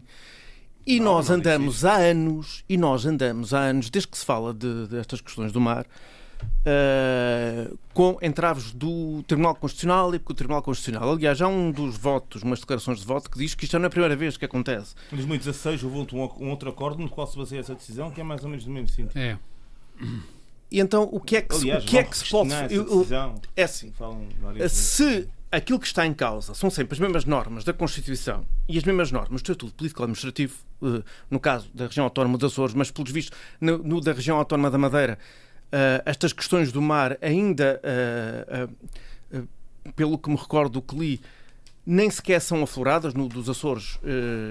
E 0.90 0.98
não, 0.98 1.14
nós 1.14 1.28
não 1.28 1.36
andamos 1.36 1.84
há 1.84 1.94
anos, 1.94 2.64
e 2.68 2.76
nós 2.76 3.06
andamos 3.06 3.54
há 3.54 3.60
anos, 3.60 3.90
desde 3.90 4.08
que 4.08 4.18
se 4.18 4.24
fala 4.24 4.52
de, 4.52 4.88
destas 4.88 5.20
questões 5.20 5.52
do 5.52 5.60
mar, 5.60 5.86
uh, 6.42 7.78
com 7.94 8.18
entraves 8.20 8.72
do 8.72 9.22
Tribunal 9.22 9.54
Constitucional 9.54 10.12
e 10.12 10.18
porque 10.18 10.32
o 10.32 10.34
Tribunal 10.34 10.62
Constitucional, 10.62 11.12
aliás, 11.12 11.40
há 11.40 11.46
um 11.46 11.70
dos 11.70 11.96
votos, 11.96 12.42
umas 12.42 12.58
declarações 12.58 12.98
de 12.98 13.06
voto 13.06 13.30
que 13.30 13.38
diz 13.38 13.54
que 13.54 13.66
isto 13.66 13.78
não 13.78 13.84
é 13.84 13.86
a 13.86 13.90
primeira 13.90 14.16
vez 14.16 14.36
que 14.36 14.44
acontece. 14.44 14.96
Em 15.12 15.16
2016 15.16 15.84
houve 15.84 15.96
um, 15.96 16.28
um 16.40 16.50
outro 16.50 16.68
acordo 16.68 17.00
no 17.00 17.08
qual 17.08 17.24
se 17.28 17.38
baseia 17.38 17.60
essa 17.60 17.74
decisão, 17.76 18.10
que 18.10 18.20
é 18.20 18.24
mais 18.24 18.42
ou 18.42 18.50
menos 18.50 18.64
do 18.64 18.70
mesmo 18.72 18.88
sentido. 18.88 19.16
É. 19.16 19.38
E 20.72 20.80
então 20.80 21.08
o 21.12 21.20
que 21.20 21.36
é 21.36 21.42
que, 21.42 21.54
Aliás, 21.54 21.84
o 21.84 21.86
que, 21.86 21.98
é 21.98 22.02
que 22.02 22.18
se 22.18 22.28
pode. 22.28 22.50
Eu, 22.68 23.06
é 23.56 23.62
assim. 23.62 23.92
Se 24.68 25.28
aquilo 25.50 25.80
que 25.80 25.86
está 25.86 26.06
em 26.06 26.14
causa 26.14 26.54
são 26.54 26.70
sempre 26.70 26.94
as 26.94 27.00
mesmas 27.00 27.24
normas 27.24 27.64
da 27.64 27.72
Constituição 27.72 28.46
e 28.68 28.78
as 28.78 28.84
mesmas 28.84 29.10
normas 29.10 29.42
do 29.42 29.44
Estatuto 29.44 29.74
Político-Administrativo, 29.74 30.54
eh, 30.82 31.02
no 31.28 31.40
caso 31.40 31.68
da 31.74 31.86
região 31.86 32.04
autónoma 32.04 32.38
dos 32.38 32.52
Açores, 32.52 32.74
mas 32.74 32.90
pelos 32.90 33.10
vistos 33.10 33.36
no, 33.60 33.78
no 33.78 34.00
da 34.00 34.12
região 34.12 34.38
autónoma 34.38 34.70
da 34.70 34.78
Madeira, 34.78 35.18
uh, 35.72 36.02
estas 36.04 36.32
questões 36.32 36.70
do 36.70 36.80
mar 36.80 37.18
ainda, 37.20 37.80
uh, 37.82 39.38
uh, 39.38 39.48
pelo 39.96 40.18
que 40.18 40.30
me 40.30 40.36
recordo 40.36 40.74
do 40.74 40.82
que 40.82 40.96
li, 40.96 41.20
nem 41.84 42.08
sequer 42.10 42.40
são 42.40 42.62
afloradas 42.62 43.14
no 43.14 43.26
dos 43.26 43.48
Açores 43.48 43.98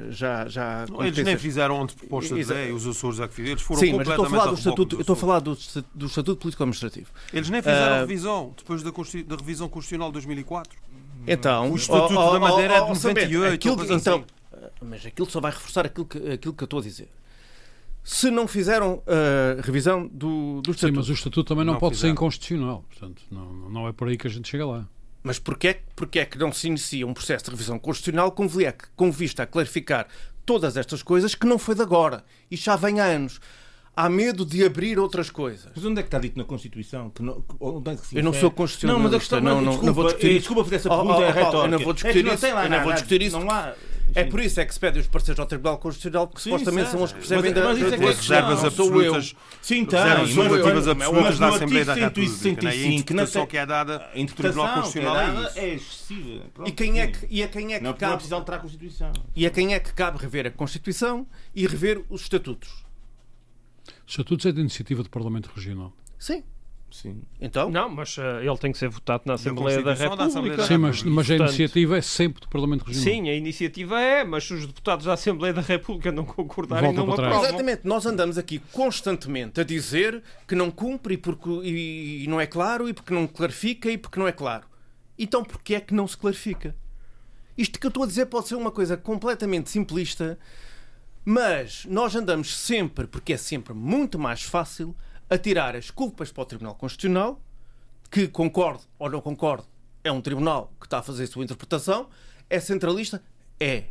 já 0.09 0.47
já 0.47 0.85
não, 0.89 1.05
eles 1.05 1.23
nem 1.23 1.37
fizeram 1.37 1.75
onde 1.75 1.93
proposta 1.93 2.35
de 2.35 2.43
lei 2.43 2.71
os 2.71 2.85
Açores 2.87 3.19
é 3.19 3.27
que 3.27 3.35
fizeram. 3.35 3.53
Eles 3.53 3.61
foram 3.61 3.79
Sim, 3.79 3.93
mas 3.93 4.07
estou 4.07 4.25
a 4.25 4.29
falar 4.29 4.47
do 4.47 4.55
estatuto 4.55 4.97
do, 4.97 5.85
do 5.93 6.05
estatuto 6.07 6.41
político 6.41 6.63
administrativo. 6.63 7.11
Eles 7.31 7.49
nem 7.49 7.61
fizeram 7.61 7.99
revisão 7.99 8.53
depois 8.57 8.81
da, 8.81 8.89
da 8.89 9.35
revisão 9.35 9.69
constitucional 9.69 10.09
de 10.09 10.13
2004 10.13 10.75
então, 11.27 11.71
o 11.71 11.75
Estatuto 11.75 12.19
oh, 12.19 12.29
oh, 12.29 12.33
da 12.33 12.39
Madeira 12.39 12.75
é 12.75 12.81
de 12.81 13.03
98. 13.03 13.53
Aquilo, 13.53 13.83
então, 13.93 14.25
assim. 14.51 14.59
mas 14.81 15.05
aquilo 15.05 15.29
só 15.29 15.39
vai 15.39 15.51
reforçar 15.51 15.85
aquilo 15.85 16.05
que, 16.05 16.17
aquilo 16.17 16.53
que 16.53 16.63
eu 16.63 16.65
estou 16.65 16.79
a 16.79 16.83
dizer. 16.83 17.09
Se 18.03 18.31
não 18.31 18.47
fizeram 18.47 19.03
a 19.05 19.59
uh, 19.59 19.61
revisão 19.61 20.07
do, 20.07 20.61
do 20.61 20.71
Estatuto. 20.71 20.87
Sim, 20.87 20.91
mas 20.97 21.09
o 21.09 21.13
Estatuto 21.13 21.43
também 21.43 21.65
não, 21.65 21.73
não 21.73 21.79
pode 21.79 21.95
fizeram. 21.95 22.09
ser 22.09 22.13
inconstitucional. 22.13 22.85
Portanto, 22.89 23.21
não, 23.29 23.53
não 23.69 23.87
é 23.87 23.91
por 23.91 24.07
aí 24.07 24.17
que 24.17 24.27
a 24.27 24.29
gente 24.29 24.49
chega 24.49 24.65
lá. 24.65 24.87
Mas 25.21 25.37
porquê, 25.37 25.77
porquê 25.95 26.19
é 26.19 26.25
que 26.25 26.37
não 26.37 26.51
se 26.51 26.67
inicia 26.67 27.05
um 27.05 27.13
processo 27.13 27.45
de 27.45 27.51
revisão 27.51 27.77
constitucional 27.77 28.31
com, 28.31 28.47
com 28.95 29.11
vista 29.11 29.43
a 29.43 29.45
clarificar 29.45 30.07
todas 30.45 30.77
estas 30.77 31.03
coisas 31.03 31.35
que 31.35 31.45
não 31.45 31.59
foi 31.59 31.75
de 31.75 31.81
agora? 31.81 32.23
E 32.49 32.55
já 32.55 32.75
vem 32.75 32.99
há 32.99 33.05
anos 33.05 33.39
há 33.99 34.09
medo 34.09 34.45
de 34.45 34.63
abrir 34.63 34.97
outras 34.97 35.29
coisas. 35.29 35.69
Mas 35.75 35.83
onde 35.83 35.99
é 35.99 36.03
que 36.03 36.07
está 36.07 36.19
dito 36.19 36.37
na 36.37 36.45
Constituição? 36.45 37.09
Que 37.09 37.21
não, 37.21 37.43
onde 37.59 37.91
é 37.91 37.95
que 37.97 38.07
se 38.07 38.15
eu 38.15 38.23
não 38.23 38.31
sou 38.31 38.49
constitucionalista. 38.49 38.87
Não, 38.87 39.03
mas 39.03 39.13
a 39.13 39.19
questão, 39.19 39.41
não, 39.41 39.55
não, 39.55 39.71
desculpa, 39.71 39.85
não 39.85 39.93
vou 39.93 40.03
discutir 40.05 40.27
isso. 40.27 40.39
Desculpa 40.39 40.63
fazer 40.63 40.75
essa 40.77 40.89
pergunta, 40.89 41.13
oh, 41.13 41.19
oh, 41.19 41.23
é 41.23 41.31
retórica. 41.31 41.57
Eu 41.57 41.67
não 41.67 41.79
vou 41.79 41.93
discutir 41.93 42.27
é 42.27 42.33
isso. 42.33 42.47
Não 42.47 42.63
eu 42.63 42.69
não 42.69 42.83
vou 42.83 42.93
discutir 42.93 43.21
isso. 43.21 43.39
Não 43.39 43.51
há... 43.51 43.73
É 44.15 44.23
por 44.23 44.39
isso 44.39 44.59
é 44.59 44.65
que 44.65 44.73
se 44.73 44.79
pedem 44.79 45.01
os 45.01 45.07
parceiros 45.07 45.39
ao 45.39 45.45
Tribunal 45.45 45.77
Constitucional, 45.77 46.27
que 46.27 46.41
Sim, 46.41 46.51
supostamente 46.51 46.89
são 46.89 47.03
os 47.03 47.11
que 47.11 47.19
percebem 47.19 47.53
mas, 47.53 47.61
da, 47.61 47.67
mas 47.67 47.93
é 47.93 47.97
que 47.97 48.03
é 48.03 48.07
reservas 48.07 48.65
absolutas. 48.65 49.35
Sim, 49.61 49.85
tem. 49.85 49.99
Reservas 49.99 50.29
subjetivas 50.29 50.87
absolutas 50.87 51.39
na 51.39 51.47
Assembleia 51.49 51.85
da 51.85 51.93
República. 51.93 52.69
A 52.69 52.75
interpretação 52.75 53.45
que 53.45 53.57
é 53.57 53.65
dada 53.65 54.09
do 54.15 54.33
Tribunal 54.33 54.73
Constitucional 54.75 55.17
é. 55.55 55.59
É 55.59 55.73
excessiva. 55.75 56.43
E 56.65 56.71
quem 56.71 57.01
é 57.01 57.07
que, 57.07 57.27
e 57.29 57.43
a 57.43 57.47
quem 57.47 57.73
é 57.73 57.79
que 57.79 57.93
cabe... 57.93 58.15
precisam 58.15 58.39
a 58.39 58.57
Constituição. 58.57 59.11
E 59.35 59.45
a 59.45 59.49
quem 59.51 59.75
é 59.75 59.79
que 59.79 59.93
cabe 59.93 60.17
rever 60.17 60.47
a 60.47 60.51
Constituição 60.51 61.27
e 61.53 61.67
rever 61.67 62.01
os 62.09 62.21
estatutos? 62.21 62.88
Estatutos 64.09 64.45
é 64.47 64.51
de 64.51 64.59
iniciativa 64.59 65.03
do 65.03 65.09
Parlamento 65.09 65.51
Regional. 65.55 65.93
Sim. 66.17 66.43
Sim. 66.91 67.21
Então? 67.39 67.69
Não, 67.69 67.87
mas 67.87 68.17
uh, 68.17 68.41
ele 68.41 68.57
tem 68.57 68.71
que 68.71 68.77
ser 68.79 68.89
votado 68.89 69.21
na 69.27 69.35
Assembleia 69.35 69.83
da 69.83 69.93
República. 69.93 70.15
Da 70.15 70.25
Assembleia 70.25 70.63
Sim, 70.63 70.77
mas, 70.77 71.03
mas 71.03 71.29
a 71.29 71.35
iniciativa 71.35 71.95
é 71.95 72.01
sempre 72.01 72.41
do 72.41 72.49
Parlamento 72.49 72.83
Regional. 72.83 73.13
Sim, 73.13 73.29
a 73.29 73.35
iniciativa 73.35 74.01
é, 74.01 74.23
mas 74.23 74.45
se 74.45 74.55
os 74.55 74.65
deputados 74.65 75.05
da 75.05 75.13
Assembleia 75.13 75.53
da 75.53 75.61
República 75.61 76.11
não 76.11 76.25
concordarem, 76.25 76.91
Volta 76.91 77.05
não 77.05 77.13
aprovam. 77.13 77.43
Exatamente, 77.45 77.81
nós 77.83 78.07
andamos 78.07 78.39
aqui 78.39 78.57
constantemente 78.71 79.61
a 79.61 79.63
dizer 79.63 80.23
que 80.47 80.55
não 80.55 80.71
cumpre 80.71 81.13
e, 81.13 81.17
porque, 81.17 81.47
e, 81.63 82.23
e 82.23 82.27
não 82.27 82.41
é 82.41 82.47
claro, 82.47 82.89
e 82.89 82.93
porque 82.93 83.13
não 83.13 83.27
clarifica 83.27 83.91
e 83.91 83.97
porque 83.99 84.19
não 84.19 84.27
é 84.27 84.31
claro. 84.31 84.65
Então 85.19 85.43
porquê 85.43 85.75
é 85.75 85.79
que 85.79 85.93
não 85.93 86.07
se 86.07 86.17
clarifica? 86.17 86.75
Isto 87.55 87.79
que 87.79 87.85
eu 87.85 87.89
estou 87.89 88.03
a 88.03 88.07
dizer 88.07 88.25
pode 88.25 88.47
ser 88.47 88.55
uma 88.55 88.71
coisa 88.71 88.97
completamente 88.97 89.69
simplista, 89.69 90.39
mas 91.23 91.85
nós 91.85 92.15
andamos 92.15 92.55
sempre, 92.55 93.07
porque 93.07 93.33
é 93.33 93.37
sempre 93.37 93.73
muito 93.73 94.17
mais 94.17 94.43
fácil, 94.43 94.95
a 95.29 95.37
tirar 95.37 95.75
as 95.75 95.91
culpas 95.91 96.31
para 96.31 96.41
o 96.41 96.45
Tribunal 96.45 96.75
Constitucional, 96.75 97.39
que 98.09 98.27
concordo 98.27 98.81
ou 98.97 99.09
não 99.09 99.21
concordo, 99.21 99.67
é 100.03 100.11
um 100.11 100.21
tribunal 100.21 100.73
que 100.79 100.87
está 100.87 100.99
a 100.99 101.03
fazer 101.03 101.25
a 101.25 101.27
sua 101.27 101.43
interpretação, 101.43 102.09
é 102.49 102.59
centralista? 102.59 103.21
É. 103.59 103.85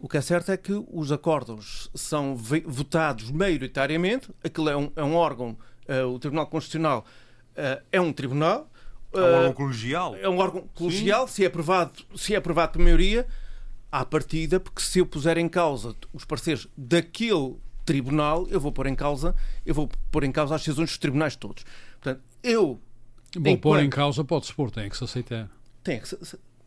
O 0.00 0.08
que 0.08 0.16
é 0.16 0.20
certo 0.20 0.50
é 0.52 0.56
que 0.56 0.72
os 0.90 1.12
acordos 1.12 1.90
são 1.94 2.36
votados 2.36 3.30
maioritariamente, 3.30 4.30
aquilo 4.42 4.68
é 4.68 4.76
um, 4.76 4.92
é 4.96 5.02
um 5.02 5.14
órgão, 5.14 5.56
uh, 5.88 6.06
o 6.08 6.18
Tribunal 6.18 6.46
Constitucional 6.46 7.04
uh, 7.52 7.82
é 7.90 8.00
um 8.00 8.12
tribunal. 8.12 8.70
Uh, 9.12 9.18
é 9.18 9.20
um 9.20 9.34
órgão 9.34 9.52
colegial. 9.52 10.16
É 10.16 10.28
um 10.28 10.38
órgão 10.38 10.68
colegial, 10.74 11.28
se 11.28 11.44
é, 11.44 11.46
aprovado, 11.46 12.04
se 12.16 12.34
é 12.34 12.36
aprovado 12.36 12.72
por 12.72 12.82
maioria, 12.82 13.26
à 13.94 14.04
partida, 14.04 14.58
porque 14.58 14.82
se 14.82 14.98
eu 14.98 15.06
puser 15.06 15.38
em 15.38 15.48
causa 15.48 15.94
os 16.12 16.24
pareceres 16.24 16.66
daquele 16.76 17.54
tribunal, 17.84 18.44
eu 18.48 18.58
vou 18.58 18.72
pôr 18.72 18.88
em 18.88 18.94
causa, 18.96 19.36
eu 19.64 19.72
vou 19.72 19.88
pôr 20.10 20.24
em 20.24 20.32
causa 20.32 20.56
as 20.56 20.62
decisões 20.62 20.90
dos 20.90 20.98
tribunais 20.98 21.36
todos. 21.36 21.64
Portanto, 22.00 22.20
eu. 22.42 22.80
Bom, 23.36 23.50
enquanto... 23.50 23.60
pôr 23.60 23.84
em 23.84 23.88
causa 23.88 24.24
pode-se 24.24 24.52
pôr, 24.52 24.72
tem 24.72 24.90
que 24.90 24.96
se 24.96 25.04
aceitar. 25.04 25.48
Tem 25.84 26.00
que 26.00 26.08
se, 26.08 26.18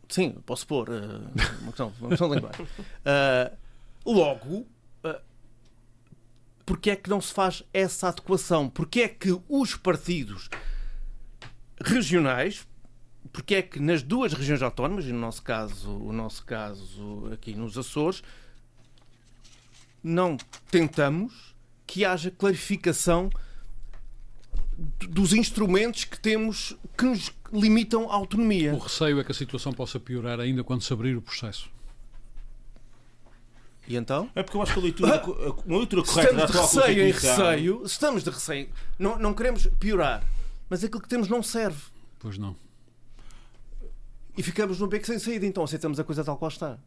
sim, 0.08 0.30
posso 0.46 0.66
pôr. 0.66 0.88
Uh, 0.88 1.30
uma, 1.60 1.72
questão, 1.72 1.92
uma 2.00 2.08
questão 2.08 2.30
de 2.30 2.36
linguagem. 2.36 2.64
Uh, 2.64 3.56
logo, 4.06 4.66
uh, 5.04 5.20
porque 6.64 6.88
é 6.88 6.96
que 6.96 7.10
não 7.10 7.20
se 7.20 7.34
faz 7.34 7.62
essa 7.74 8.08
adequação? 8.08 8.70
Porque 8.70 9.02
é 9.02 9.08
que 9.08 9.38
os 9.50 9.76
partidos 9.76 10.48
regionais, 11.84 12.66
porque 13.32 13.54
é 13.56 13.62
que 13.62 13.80
nas 13.80 14.02
duas 14.02 14.32
regiões 14.32 14.62
autónomas, 14.62 15.04
e 15.06 15.12
no 15.12 15.18
nosso 15.18 15.42
caso, 15.42 15.90
o 15.90 16.12
nosso 16.12 16.44
caso 16.44 17.30
aqui 17.32 17.54
nos 17.54 17.76
Açores, 17.76 18.22
não 20.02 20.36
tentamos 20.70 21.54
que 21.86 22.04
haja 22.04 22.30
clarificação 22.30 23.30
dos 25.08 25.32
instrumentos 25.32 26.04
que 26.04 26.18
temos 26.18 26.76
que 26.96 27.04
nos 27.04 27.32
limitam 27.52 28.10
a 28.10 28.14
autonomia. 28.14 28.74
O 28.74 28.78
receio 28.78 29.18
é 29.18 29.24
que 29.24 29.32
a 29.32 29.34
situação 29.34 29.72
possa 29.72 29.98
piorar 29.98 30.38
ainda 30.38 30.62
quando 30.62 30.82
se 30.82 30.92
abrir 30.92 31.16
o 31.16 31.22
processo. 31.22 31.68
E 33.88 33.96
então? 33.96 34.30
É 34.34 34.42
porque 34.42 34.56
eu 34.56 34.62
acho 34.62 34.74
que 34.74 34.78
a 34.78 34.82
leitura, 34.82 35.22
uma 35.64 35.78
leitura 35.78 36.02
correta 36.02 36.44
estamos 36.44 36.52
de 36.52 36.58
receio 36.58 37.02
em 37.02 37.10
receio, 37.10 37.82
estamos 37.84 38.22
de 38.22 38.30
receio, 38.30 38.68
não, 38.98 39.18
não 39.18 39.32
queremos 39.32 39.66
piorar, 39.80 40.22
mas 40.68 40.84
aquilo 40.84 41.00
que 41.00 41.08
temos 41.08 41.26
não 41.26 41.42
serve. 41.42 41.80
Pois 42.18 42.36
não. 42.36 42.54
E 44.38 44.42
ficamos 44.42 44.78
no 44.78 44.86
beco 44.86 45.04
sem 45.04 45.18
saída, 45.18 45.44
então 45.44 45.64
aceitamos 45.64 45.98
a 45.98 46.04
coisa 46.04 46.22
tal 46.22 46.36
qual 46.36 46.48
está. 46.48 46.78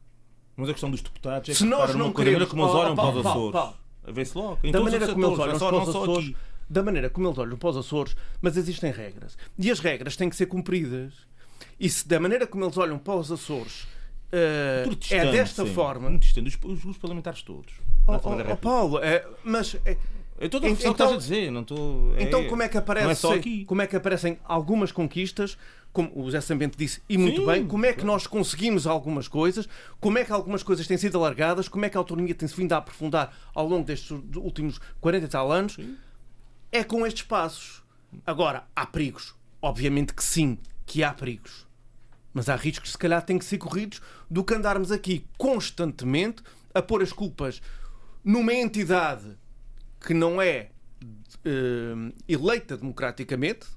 Mas 0.55 0.69
a 0.69 0.71
questão 0.71 0.89
dos 0.89 1.01
deputados 1.01 1.49
é 1.49 1.53
se 1.53 1.63
que 1.63 1.69
nós 1.69 1.93
não 1.93 2.13
queremos... 2.13 2.47
como 2.47 2.63
eles 2.63 2.73
olham 2.73 2.95
para 2.95 3.09
os 3.09 3.25
Açores. 3.25 3.75
Vê-se 4.07 4.37
logo. 4.37 4.59
Em 4.63 4.71
da 4.71 4.79
maneira 4.79 5.07
como 5.09 5.25
eles 5.25 5.39
olham 5.39 5.59
para 5.59 5.75
os 5.75 5.89
Açores, 5.89 6.33
da 6.69 6.81
maneira 6.81 7.09
como 7.09 7.27
eles 7.27 7.37
olham 7.37 7.57
para 7.57 7.69
os 7.69 7.77
Açores, 7.77 8.15
mas 8.41 8.55
existem 8.55 8.89
regras. 8.89 9.37
E 9.59 9.69
as 9.69 9.79
regras 9.81 10.15
têm 10.15 10.29
que 10.29 10.35
ser 10.37 10.45
cumpridas. 10.45 11.13
E 11.77 11.89
se 11.89 12.07
da 12.07 12.21
maneira 12.21 12.47
como 12.47 12.63
eles 12.63 12.77
olham 12.77 12.97
para 12.97 13.15
os 13.15 13.29
Açores 13.29 13.81
uh, 14.31 14.97
é 15.09 15.31
desta 15.31 15.65
sim. 15.65 15.73
forma. 15.73 16.17
Distante. 16.17 16.47
Os, 16.47 16.57
os, 16.63 16.85
os 16.85 16.97
parlamentares 16.97 17.41
todos. 17.41 17.73
Oh, 18.07 18.13
oh, 18.13 18.51
oh 18.53 18.55
Paulo, 18.55 18.99
é, 18.99 19.27
mas. 19.43 19.75
É, 19.83 19.97
eu 20.41 20.47
estou 20.47 20.59
a 20.59 20.67
então, 20.67 20.75
que 20.75 20.87
estás 20.89 21.11
a 21.11 21.17
dizer, 21.17 21.51
não 21.51 21.61
estou. 21.61 22.15
É, 22.15 22.23
então 22.23 22.47
como 22.47 22.63
é 22.63 22.67
que 22.67 22.77
aparece, 22.77 23.27
é 23.27 23.65
como 23.65 23.81
é 23.81 23.87
que 23.87 23.95
aparecem 23.95 24.39
algumas 24.43 24.91
conquistas 24.91 25.55
como 25.93 26.11
o 26.15 26.23
José 26.23 26.41
Sambente 26.41 26.77
disse, 26.77 27.01
e 27.07 27.17
muito 27.17 27.41
Sim, 27.41 27.47
bem, 27.47 27.67
como 27.67 27.85
é 27.85 27.93
que 27.93 28.03
nós 28.03 28.25
conseguimos 28.25 28.87
algumas 28.87 29.27
coisas, 29.27 29.67
como 29.99 30.17
é 30.17 30.23
que 30.23 30.31
algumas 30.31 30.63
coisas 30.63 30.87
têm 30.87 30.97
sido 30.97 31.17
alargadas, 31.17 31.67
como 31.67 31.85
é 31.85 31.89
que 31.89 31.97
a 31.97 31.99
autonomia 31.99 32.33
tem-se 32.33 32.55
vindo 32.55 32.73
a 32.73 32.77
aprofundar 32.77 33.35
ao 33.53 33.67
longo 33.67 33.85
destes 33.85 34.09
últimos 34.35 34.79
40 34.99 35.25
e 35.25 35.29
tal 35.29 35.51
anos, 35.51 35.73
sim. 35.73 35.97
é 36.71 36.83
com 36.83 37.05
estes 37.05 37.23
passos. 37.23 37.83
Agora, 38.25 38.65
há 38.75 38.85
perigos. 38.85 39.35
Obviamente 39.61 40.13
que 40.13 40.23
sim, 40.23 40.57
que 40.85 41.03
há 41.03 41.13
perigos. 41.13 41.67
Mas 42.33 42.47
há 42.47 42.55
riscos 42.55 42.87
que 42.87 42.91
se 42.91 42.97
calhar 42.97 43.21
têm 43.21 43.37
que 43.37 43.45
ser 43.45 43.57
corridos 43.57 44.01
do 44.29 44.43
que 44.43 44.53
andarmos 44.53 44.91
aqui 44.91 45.25
constantemente 45.37 46.41
a 46.73 46.81
pôr 46.81 47.03
as 47.03 47.11
culpas 47.11 47.61
numa 48.23 48.53
entidade 48.53 49.37
que 50.01 50.13
não 50.13 50.41
é 50.41 50.69
uh, 51.45 52.13
eleita 52.27 52.75
democraticamente, 52.75 53.67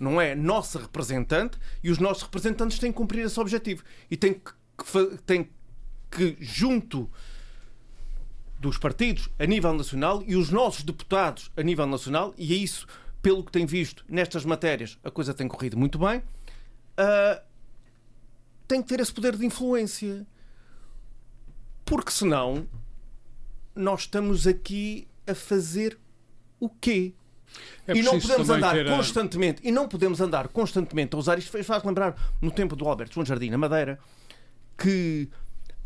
não 0.00 0.20
é 0.20 0.34
nossa 0.34 0.78
representante 0.78 1.58
e 1.82 1.90
os 1.90 1.98
nossos 1.98 2.24
representantes 2.24 2.78
têm 2.78 2.90
que 2.90 2.98
cumprir 2.98 3.24
esse 3.24 3.38
objetivo 3.38 3.84
e 4.10 4.16
têm 4.16 4.34
que, 4.34 5.16
têm 5.24 5.48
que 6.10 6.36
junto 6.40 7.08
dos 8.58 8.78
partidos 8.78 9.28
a 9.38 9.44
nível 9.44 9.72
nacional 9.74 10.22
e 10.26 10.34
os 10.36 10.50
nossos 10.50 10.82
deputados 10.82 11.50
a 11.56 11.62
nível 11.62 11.86
nacional, 11.86 12.34
e 12.36 12.54
é 12.54 12.56
isso, 12.56 12.86
pelo 13.20 13.44
que 13.44 13.52
tem 13.52 13.66
visto 13.66 14.04
nestas 14.08 14.44
matérias, 14.44 14.98
a 15.04 15.10
coisa 15.10 15.34
tem 15.34 15.46
corrido 15.46 15.76
muito 15.76 15.98
bem, 15.98 16.18
uh, 16.18 17.42
tem 18.66 18.82
que 18.82 18.88
ter 18.88 19.00
esse 19.00 19.12
poder 19.12 19.36
de 19.36 19.44
influência. 19.44 20.26
Porque 21.84 22.10
senão 22.10 22.66
nós 23.74 24.00
estamos 24.00 24.46
aqui 24.46 25.06
a 25.26 25.34
fazer 25.34 25.98
o 26.60 26.68
quê? 26.68 27.14
É 27.86 27.94
e 27.94 28.02
não 28.02 28.18
podemos 28.18 28.50
andar 28.50 28.74
ter... 28.74 28.86
constantemente, 28.88 29.60
e 29.62 29.70
não 29.70 29.88
podemos 29.88 30.20
andar 30.20 30.48
constantemente 30.48 31.14
a 31.14 31.18
usar 31.18 31.38
isto. 31.38 31.62
Faz 31.62 31.84
lembrar 31.84 32.16
no 32.40 32.50
tempo 32.50 32.74
do 32.74 32.88
Alberto 32.88 33.14
João 33.14 33.26
Jardim, 33.26 33.50
na 33.50 33.58
Madeira, 33.58 33.98
que 34.76 35.28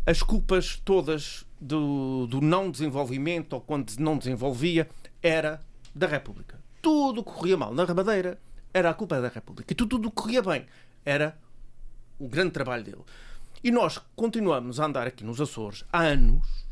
as 0.07 0.22
culpas 0.22 0.80
todas 0.84 1.45
do, 1.61 2.26
do 2.26 2.41
não 2.41 2.70
desenvolvimento 2.70 3.53
ou 3.53 3.61
quando 3.61 3.93
não 3.99 4.16
desenvolvia 4.16 4.89
era 5.22 5.61
da 5.95 6.07
República. 6.07 6.59
Tudo 6.80 7.22
corria 7.22 7.57
mal 7.57 7.74
na 7.74 7.84
Madeira 7.93 8.39
era 8.72 8.91
a 8.91 8.95
culpa 8.95 9.20
da 9.20 9.28
República. 9.28 9.72
E 9.72 9.74
tudo, 9.74 9.97
tudo 9.97 10.11
corria 10.11 10.43
bem 10.43 10.66
era 11.05 11.39
o 12.18 12.28
grande 12.28 12.53
trabalho 12.53 12.84
dele. 12.84 13.03
E 13.62 13.70
nós 13.70 14.01
continuamos 14.14 14.78
a 14.78 14.86
andar 14.86 15.07
aqui 15.07 15.24
nos 15.24 15.41
Açores 15.41 15.84
há 15.93 16.03
anos 16.03 16.66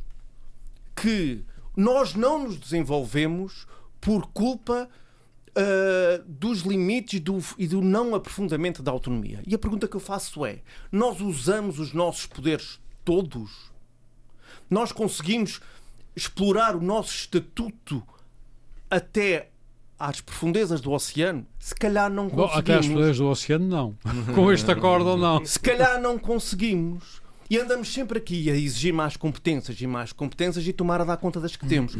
que 0.95 1.45
nós 1.77 2.14
não 2.14 2.45
nos 2.45 2.57
desenvolvemos 2.57 3.66
por 4.01 4.27
culpa 4.29 4.89
uh, 5.57 6.24
dos 6.27 6.61
limites 6.61 7.20
do, 7.20 7.39
e 7.59 7.66
do 7.66 7.81
não 7.81 8.14
aprofundamento 8.14 8.83
da 8.83 8.91
autonomia. 8.91 9.43
E 9.47 9.55
a 9.55 9.59
pergunta 9.59 9.87
que 9.87 9.97
eu 9.97 10.01
faço 10.01 10.45
é: 10.45 10.61
nós 10.91 11.20
usamos 11.20 11.79
os 11.79 11.93
nossos 11.93 12.27
poderes 12.27 12.81
todos? 13.05 13.70
Nós 14.68 14.91
conseguimos 14.91 15.61
explorar 16.14 16.74
o 16.74 16.81
nosso 16.81 17.14
estatuto 17.14 18.03
até 18.91 19.51
às 19.99 20.20
profundezas 20.20 20.81
do 20.81 20.93
oceano? 20.93 21.47
Se 21.59 21.74
calhar 21.74 22.11
não 22.11 22.29
conseguimos. 22.29 22.53
Bom, 22.55 22.59
até 22.59 22.74
às 22.74 22.87
profundezas 22.87 23.18
do 23.18 23.27
oceano, 23.27 23.66
não. 23.66 23.99
Com 24.35 24.51
este 24.53 24.70
acordo, 24.70 25.16
não. 25.16 25.45
Se 25.45 25.59
calhar 25.59 26.01
não 26.01 26.18
conseguimos. 26.18 27.22
E 27.49 27.59
andamos 27.59 27.92
sempre 27.92 28.18
aqui 28.18 28.51
a 28.51 28.55
exigir 28.55 28.92
mais 28.92 29.16
competências 29.16 29.80
e 29.80 29.86
mais 29.86 30.12
competências 30.12 30.66
e 30.66 30.72
tomar 30.72 31.01
a 31.01 31.05
dar 31.05 31.16
conta 31.16 31.40
das 31.40 31.55
que 31.55 31.66
temos. 31.66 31.97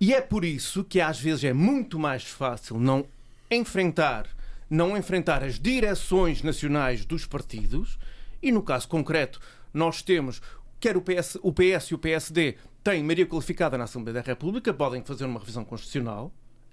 E 0.00 0.12
é 0.12 0.20
por 0.20 0.44
isso 0.44 0.82
que 0.84 1.00
às 1.00 1.20
vezes 1.20 1.44
é 1.44 1.52
muito 1.52 1.98
mais 1.98 2.24
fácil 2.24 2.78
não 2.78 3.06
enfrentar, 3.50 4.28
não 4.68 4.96
enfrentar 4.96 5.42
as 5.42 5.58
direções 5.58 6.42
nacionais 6.42 7.04
dos 7.04 7.26
partidos, 7.26 7.98
e 8.42 8.50
no 8.50 8.62
caso 8.62 8.88
concreto, 8.88 9.40
nós 9.72 10.02
temos 10.02 10.42
quer 10.80 10.96
o 10.96 11.00
PS, 11.00 11.38
o 11.40 11.52
PS 11.52 11.86
e 11.90 11.94
o 11.94 11.98
PSD 11.98 12.56
têm 12.82 13.02
maioria 13.02 13.26
qualificada 13.26 13.78
na 13.78 13.84
Assembleia 13.84 14.14
da 14.14 14.20
República, 14.20 14.74
podem 14.74 15.02
fazer 15.02 15.24
uma 15.24 15.40
revisão 15.40 15.64
constitucional. 15.64 16.30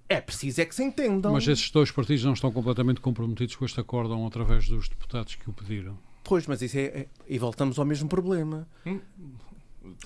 É 0.10 0.20
preciso 0.20 0.60
é 0.60 0.66
que 0.66 0.76
se 0.76 0.84
entendam. 0.84 1.32
Mas 1.32 1.48
esses 1.48 1.72
dois 1.72 1.90
partidos 1.90 2.26
não 2.26 2.34
estão 2.34 2.52
completamente 2.52 3.00
comprometidos 3.00 3.56
com 3.56 3.64
este 3.64 3.80
acórdão 3.80 4.28
através 4.28 4.68
dos 4.68 4.90
deputados 4.90 5.36
que 5.36 5.50
o 5.50 5.54
pediram. 5.54 5.98
Pois, 6.24 6.48
mas 6.48 6.62
isso 6.62 6.78
é, 6.78 6.82
é 6.82 7.08
e 7.28 7.38
voltamos 7.38 7.78
ao 7.80 7.86
mesmo 7.86 8.08
problema. 8.08 8.68
Hum. 8.86 9.00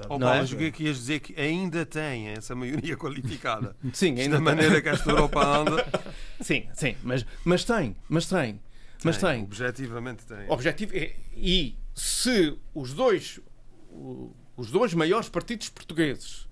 Oh, 0.07 0.17
Paulo, 0.17 0.25
é? 0.25 0.71
que 0.71 0.83
ias 0.83 0.97
dizer 0.97 1.19
que 1.19 1.39
ainda 1.39 1.85
tem 1.85 2.29
essa 2.29 2.55
maioria 2.55 2.95
qualificada. 2.97 3.75
Sim, 3.93 4.19
ainda 4.19 4.37
da 4.37 4.41
maneira 4.41 4.81
que 4.81 4.89
esta 4.89 5.09
Europa 5.09 5.45
anda. 5.45 5.85
Sim, 6.41 6.67
sim, 6.73 6.95
mas, 7.01 7.25
mas 7.43 7.63
tem, 7.63 7.95
mas 8.09 8.25
tem. 8.27 8.59
Mas 9.03 9.17
tem. 9.17 9.43
Objetivamente 9.43 10.25
tem. 10.25 10.49
Objetivo, 10.49 10.93
e 11.35 11.77
se 11.93 12.57
os 12.73 12.93
dois, 12.93 13.39
os 14.57 14.71
dois 14.71 14.93
maiores 14.93 15.29
partidos 15.29 15.69
portugueses 15.69 16.47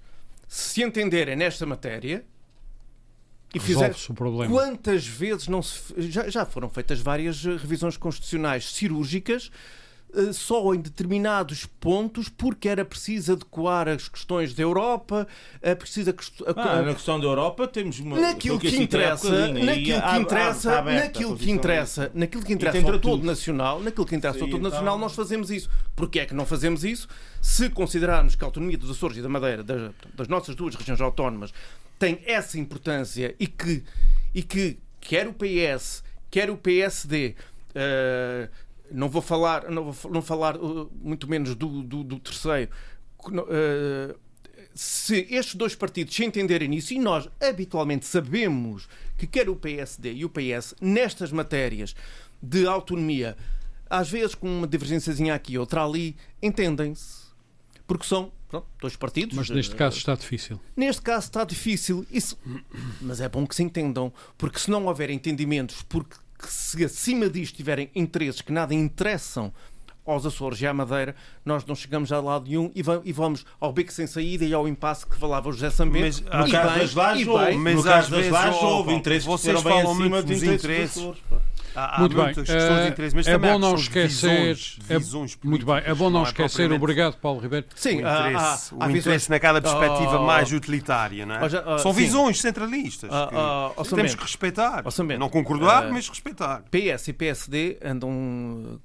se 0.48 0.84
entenderem 0.84 1.36
nesta 1.36 1.66
matéria, 1.66 2.24
e 3.54 3.60
fizer 3.60 3.96
o 4.10 4.14
problema. 4.14 4.52
quantas 4.52 5.06
vezes 5.06 5.48
não 5.48 5.62
se 5.62 5.94
já, 6.10 6.28
já 6.30 6.46
foram 6.46 6.70
feitas 6.70 7.00
várias 7.00 7.44
revisões 7.44 7.98
constitucionais 7.98 8.74
cirúrgicas 8.74 9.52
eh, 9.52 9.83
só 10.32 10.74
em 10.74 10.80
determinados 10.80 11.66
pontos, 11.66 12.30
porque 12.30 12.70
era 12.70 12.86
preciso 12.86 13.34
adequar 13.34 13.88
as 13.88 14.08
questões 14.08 14.54
da 14.54 14.64
Europa, 14.64 15.28
é 15.62 15.74
precisa 15.74 16.16
ah, 16.56 16.82
na 16.82 16.94
questão 16.94 17.20
da 17.20 17.26
Europa 17.26 17.68
temos 17.68 18.00
uma 18.00 18.20
naquilo 18.20 18.60
que, 18.60 18.68
interessa, 18.76 19.48
naquilo 19.48 20.02
que 20.02 20.18
interessa, 20.18 20.82
naquilo 20.82 21.38
que 21.38 21.52
interessa, 21.52 22.12
naquilo 22.14 22.44
que 22.44 22.54
interessa 22.54 22.92
ao 22.92 23.00
todo 23.00 23.26
nacional, 23.26 23.80
naquilo 23.80 24.06
que 24.06 24.16
interessa 24.16 24.44
ao 24.44 24.50
todo 24.50 24.62
nacional, 24.62 24.98
nós 24.98 25.14
fazemos 25.14 25.50
isso. 25.50 25.70
Porquê 25.96 26.22
é 26.22 26.26
que 26.26 26.34
não 26.34 26.46
fazemos 26.46 26.84
isso? 26.84 27.08
Se 27.42 27.70
considerarmos 27.70 28.36
que 28.36 28.44
a 28.44 28.48
autonomia 28.48 28.78
dos 28.78 28.90
Açores 28.90 29.18
e 29.18 29.22
da 29.22 29.30
Madeira, 29.30 29.64
das, 29.64 29.92
das 30.16 30.28
nossas 30.28 30.56
duas 30.56 30.76
regiões 30.76 31.02
autónomas, 31.02 31.54
tem 32.00 32.20
essa 32.26 32.60
importância 32.60 33.36
e 33.40 33.48
que 33.48 33.84
e 34.34 34.42
que 34.42 34.80
quer 35.00 35.28
o 35.28 35.34
PS, 35.34 36.04
quer 36.32 36.50
o 36.50 36.58
PSD 36.58 37.36
uh, 37.76 38.50
não 38.94 39.10
vou 39.10 39.22
falar, 39.22 39.70
não 39.70 39.92
vou 39.92 40.12
não 40.12 40.22
falar 40.22 40.56
uh, 40.56 40.90
muito 41.02 41.28
menos 41.28 41.56
do, 41.56 41.82
do, 41.82 42.04
do 42.04 42.20
terceiro. 42.20 42.72
Uh, 43.28 44.16
se 44.76 45.28
estes 45.30 45.56
dois 45.56 45.76
partidos 45.76 46.16
se 46.16 46.24
entenderem 46.24 46.68
nisso, 46.68 46.94
e 46.94 47.00
nós 47.00 47.28
habitualmente 47.42 48.06
sabemos 48.06 48.88
que 49.18 49.28
quer 49.28 49.50
o 49.50 49.56
PSD 49.56 50.14
e 50.14 50.26
o 50.26 50.30
PS, 50.30 50.76
nestas 50.82 51.32
matérias 51.32 51.96
de 52.42 52.66
autonomia, 52.66 53.38
às 53.90 54.10
vezes 54.10 54.36
com 54.36 54.48
uma 54.48 54.68
divergênciazinha 54.68 55.36
aqui, 55.36 55.58
outra 55.58 55.84
ali, 55.84 56.16
entendem-se. 56.42 57.24
Porque 57.86 58.06
são 58.06 58.32
pronto, 58.48 58.68
dois 58.80 58.96
partidos. 58.96 59.36
Mas 59.36 59.50
neste 59.50 59.76
caso 59.76 59.98
está 59.98 60.16
difícil. 60.16 60.60
Neste 60.76 61.02
caso 61.02 61.26
está 61.28 61.44
difícil. 61.44 62.06
Isso... 62.10 62.38
Mas 63.02 63.22
é 63.22 63.30
bom 63.30 63.46
que 63.46 63.56
se 63.56 63.64
entendam, 63.64 64.12
porque 64.38 64.58
se 64.58 64.72
não 64.72 64.86
houver 64.86 65.10
entendimentos, 65.10 65.82
porque 65.84 66.16
que 66.44 66.52
se 66.52 66.84
acima 66.84 67.30
disto 67.30 67.56
tiverem 67.56 67.90
interesses 67.96 68.42
que 68.42 68.52
nada 68.52 68.74
interessam 68.74 69.54
aos 70.06 70.26
Açores 70.26 70.60
e 70.60 70.68
à 70.68 70.74
Madeira, 70.74 71.16
nós 71.46 71.66
não 71.66 71.74
chegamos 71.76 72.12
a 72.12 72.20
lado 72.20 72.50
nenhum 72.50 72.70
e 72.76 73.14
vamos 73.14 73.46
ao 73.60 73.72
beco 73.72 73.92
sem 73.92 74.06
saída 74.06 74.44
e 74.44 74.54
ao 74.54 74.68
impasse 74.68 75.06
que 75.06 75.16
falava 75.16 75.48
o 75.48 75.54
José 75.54 75.70
Sambento. 75.70 76.22
Mas, 76.30 76.46
no 76.46 76.52
caso 76.52 76.80
das 76.80 76.94
lajes 76.94 77.28
houve, 77.28 77.56
mas 77.56 77.76
no 77.76 77.84
caso 77.84 78.12
das 78.12 78.30
lajes 78.30 78.62
houve 78.62 78.94
interesses 78.94 79.42
que 79.42 79.54
falam 79.54 79.64
bem 79.64 79.92
acima 79.92 80.22
dos 80.22 80.44
interesses. 80.44 81.14
Há, 81.76 81.96
há 81.96 82.00
muito 82.00 82.16
bem. 82.16 82.32
Interesse, 82.32 83.16
mas 83.16 83.28
é 83.28 83.38
bom 83.38 83.58
não 83.58 83.76
esquecer. 83.76 84.56
Visões, 84.56 84.80
visões 84.82 85.38
é, 85.44 85.48
muito 85.48 85.66
bem. 85.66 85.82
É 85.86 85.94
bom 85.94 86.06
não, 86.06 86.20
não 86.20 86.26
é 86.26 86.30
esquecer. 86.30 86.72
Obrigado, 86.72 87.18
Paulo 87.18 87.40
Ribeiro. 87.40 87.66
Sim, 87.76 87.98
o 87.98 88.00
interesse, 88.00 88.76
há, 88.80 88.86
há, 88.86 88.88
o 88.88 88.92
interesse 88.92 89.30
naquela 89.30 89.62
perspectiva 89.62 90.20
oh, 90.20 90.26
mais 90.26 90.52
utilitária, 90.52 91.26
não 91.26 91.36
é? 91.36 91.40
Oh, 91.44 91.80
São 91.80 91.94
sim. 91.94 92.00
visões 92.00 92.40
centralistas 92.40 93.10
que 93.10 93.82
oh, 93.82 93.96
temos 93.96 94.16
que 94.16 94.22
respeitar. 94.22 94.84
Não 95.18 95.30
concordar, 95.30 95.88
uh, 95.88 95.94
mas 95.94 96.08
respeitar. 96.08 96.64
PS 96.70 97.08
e 97.08 97.14
PSD 97.14 97.78
andam 97.84 98.80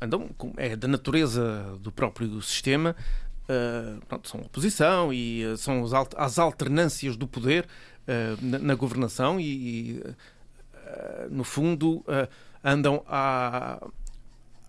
andam 0.00 0.30
é 0.56 0.74
da 0.76 0.88
natureza 0.88 1.76
do 1.80 1.92
próprio 1.92 2.40
sistema. 2.42 2.96
Uh, 3.42 4.00
pronto, 4.06 4.28
são 4.28 4.40
oposição 4.40 5.12
e 5.12 5.44
uh, 5.44 5.56
são 5.56 5.84
as 6.16 6.38
alternâncias 6.38 7.16
do 7.16 7.26
poder 7.26 7.66
uh, 8.06 8.38
na, 8.40 8.58
na, 8.58 8.74
governação 8.74 9.40
e, 9.40 9.44
e 9.44 10.02
no 11.30 11.44
fundo, 11.44 12.04
andam 12.64 13.02
à, 13.08 13.78